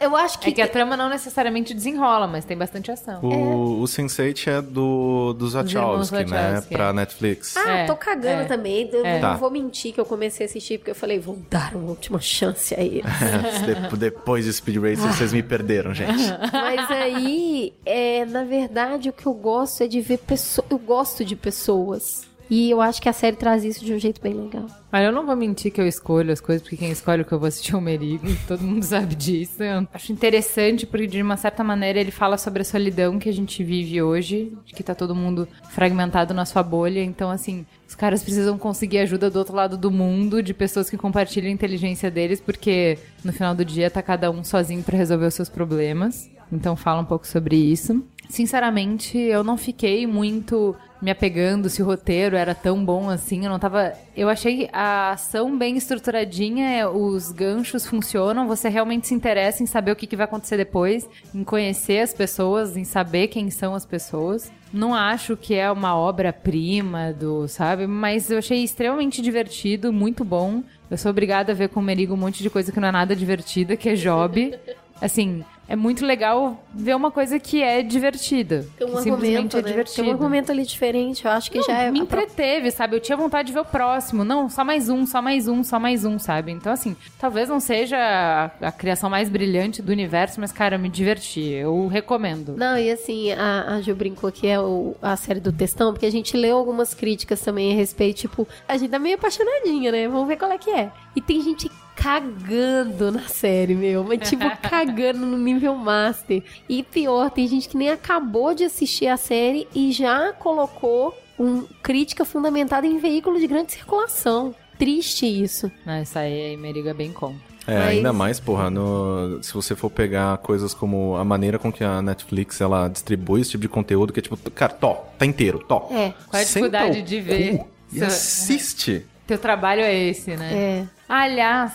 [0.00, 0.50] Eu acho que.
[0.50, 3.20] É que a trama não necessariamente desenrola, mas tem bastante ação.
[3.22, 6.60] O, o Sense8 é do, dos Wachowski, né?
[6.70, 6.92] Pra é.
[6.92, 7.56] Netflix.
[7.56, 8.44] Ah, É, tô cagando é.
[8.44, 8.88] também.
[8.92, 9.14] Eu É.
[9.14, 9.34] não Tá.
[9.36, 12.74] vou mentir que eu comecei a assistir porque eu falei, vou dar uma última chance
[12.74, 13.02] a ele.
[13.90, 16.22] De- Depois de Speed Racer, vocês me perderam, gente.
[16.52, 20.66] Mas aí, é, na verdade, o que eu gosto é de ver pessoas.
[20.70, 22.25] Eu gosto de pessoas.
[22.48, 24.66] E eu acho que a série traz isso de um jeito bem legal.
[24.92, 27.32] Olha, eu não vou mentir que eu escolho as coisas, porque quem escolhe o que
[27.32, 29.62] eu vou assistir é o Merigo, todo mundo sabe disso.
[29.62, 33.32] Eu acho interessante, porque de uma certa maneira ele fala sobre a solidão que a
[33.32, 37.02] gente vive hoje, de que tá todo mundo fragmentado na sua bolha.
[37.02, 40.96] Então, assim, os caras precisam conseguir ajuda do outro lado do mundo, de pessoas que
[40.96, 45.26] compartilham a inteligência deles, porque no final do dia tá cada um sozinho pra resolver
[45.26, 46.30] os seus problemas.
[46.52, 48.04] Então fala um pouco sobre isso.
[48.28, 53.44] Sinceramente, eu não fiquei muito me apegando se o roteiro era tão bom assim.
[53.44, 53.92] Eu não tava.
[54.16, 59.92] Eu achei a ação bem estruturadinha, os ganchos funcionam, você realmente se interessa em saber
[59.92, 63.84] o que, que vai acontecer depois, em conhecer as pessoas, em saber quem são as
[63.84, 64.50] pessoas.
[64.72, 67.86] Não acho que é uma obra-prima do, sabe?
[67.86, 70.62] Mas eu achei extremamente divertido, muito bom.
[70.90, 72.92] Eu sou obrigada a ver com o Merigo um monte de coisa que não é
[72.92, 74.54] nada divertida, que é job.
[75.00, 78.66] Assim, é muito legal ver uma coisa que é divertida.
[78.78, 79.68] Tem um que simplesmente é né?
[79.68, 79.96] divertido.
[79.96, 81.90] Tem um argumento ali diferente, eu acho que Não, já é.
[81.90, 82.96] me entreteve, sabe?
[82.96, 84.24] Eu tinha vontade de ver o próximo.
[84.24, 86.52] Não, só mais um, só mais um, só mais um, sabe?
[86.52, 90.78] Então, assim, talvez não seja a, a criação mais brilhante do universo, mas, cara, eu
[90.78, 91.40] me diverti.
[91.50, 92.54] Eu recomendo.
[92.56, 96.06] Não, e assim, a, a Gil brincou que é o- a série do textão, porque
[96.06, 100.08] a gente leu algumas críticas também a respeito, tipo, a gente tá meio apaixonadinha, né?
[100.08, 100.90] Vamos ver qual é que é.
[101.16, 104.04] E tem gente cagando na série, meu.
[104.04, 106.42] Mas, tipo, cagando no nível master.
[106.68, 111.62] E pior, tem gente que nem acabou de assistir a série e já colocou um
[111.82, 114.54] crítica fundamentada em veículo de grande circulação.
[114.78, 115.72] Triste isso.
[115.86, 117.34] Não, isso aí, aí Merigo é bem com.
[117.66, 121.72] É, Mas- ainda mais, porra, no- se você for pegar coisas como a maneira com
[121.72, 125.26] que a Netflix ela distribui esse tipo de conteúdo, que é tipo, cara, tó, tá
[125.26, 125.88] inteiro, tó.
[125.90, 127.58] É, Qual é a dificuldade de ver?
[127.58, 129.04] cu E assiste.
[129.26, 130.52] Teu trabalho é esse, né?
[130.52, 130.84] é.
[131.08, 131.72] Aliás,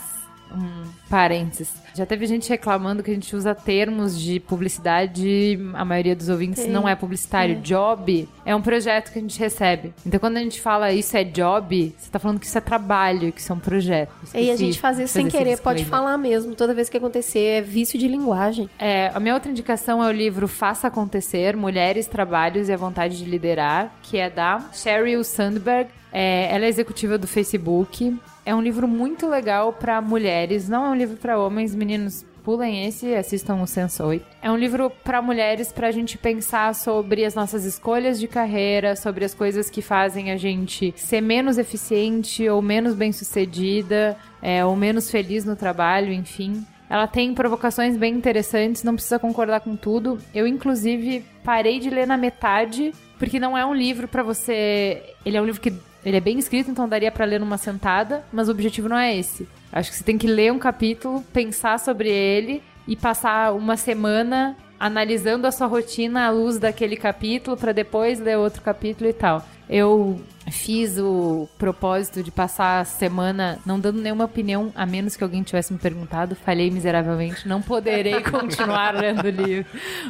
[0.53, 1.73] um parênteses.
[1.93, 6.63] Já teve gente reclamando que a gente usa termos de publicidade, a maioria dos ouvintes
[6.63, 6.71] Tem.
[6.71, 7.59] não é publicitário.
[7.61, 9.93] Job é um projeto que a gente recebe.
[10.05, 13.31] Então quando a gente fala isso é job, você tá falando que isso é trabalho,
[13.31, 14.11] que isso é um projeto.
[14.33, 16.55] E a Esqueci gente fazer isso sem querer, pode falar mesmo.
[16.55, 18.69] Toda vez que acontecer, é vício de linguagem.
[18.79, 23.17] É, a minha outra indicação é o livro Faça Acontecer, Mulheres, Trabalhos e a Vontade
[23.17, 25.89] de Liderar, que é da Sheryl Sandberg.
[26.11, 28.13] É, ela é executiva do Facebook.
[28.45, 32.25] É um livro muito legal para mulheres, não é um livro para homens, meninos.
[32.43, 34.25] Pulem esse e assistam o Sense 8.
[34.41, 39.23] É um livro para mulheres pra gente pensar sobre as nossas escolhas de carreira, sobre
[39.23, 45.11] as coisas que fazem a gente ser menos eficiente ou menos bem-sucedida, é, ou menos
[45.11, 46.65] feliz no trabalho, enfim.
[46.91, 50.17] Ela tem provocações bem interessantes, não precisa concordar com tudo.
[50.33, 55.01] Eu, inclusive, parei de ler na metade, porque não é um livro pra você.
[55.25, 55.71] Ele é um livro que.
[56.05, 59.15] Ele é bem escrito, então daria pra ler numa sentada, mas o objetivo não é
[59.15, 59.47] esse.
[59.71, 64.57] Acho que você tem que ler um capítulo, pensar sobre ele e passar uma semana
[64.79, 69.45] analisando a sua rotina à luz daquele capítulo pra depois ler outro capítulo e tal.
[69.69, 70.19] Eu
[70.49, 75.43] fiz o propósito de passar a semana não dando nenhuma opinião, a menos que alguém
[75.43, 76.35] tivesse me perguntado.
[76.35, 79.65] Falhei miseravelmente, não poderei continuar lendo o livro.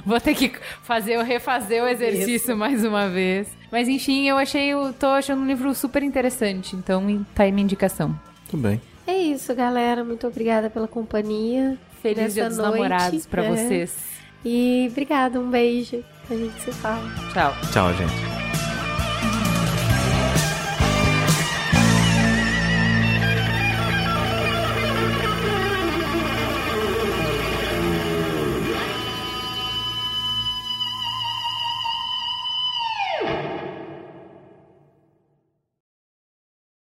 [0.05, 0.51] Vou ter que
[0.83, 3.47] fazer ou refazer o exercício mais uma vez.
[3.71, 7.63] Mas enfim, eu achei, eu tô achando um livro super interessante, então tá aí minha
[7.63, 8.17] indicação.
[8.49, 8.81] Tudo bem.
[9.07, 10.03] É isso, galera.
[10.03, 11.77] Muito obrigada pela companhia.
[12.01, 12.71] Feliz Dia dos noite.
[12.73, 13.49] Namorados pra É.
[13.49, 13.95] vocês.
[14.45, 16.03] E obrigada, um beijo.
[16.29, 17.03] A gente se fala.
[17.33, 17.53] Tchau.
[17.71, 18.70] Tchau, gente.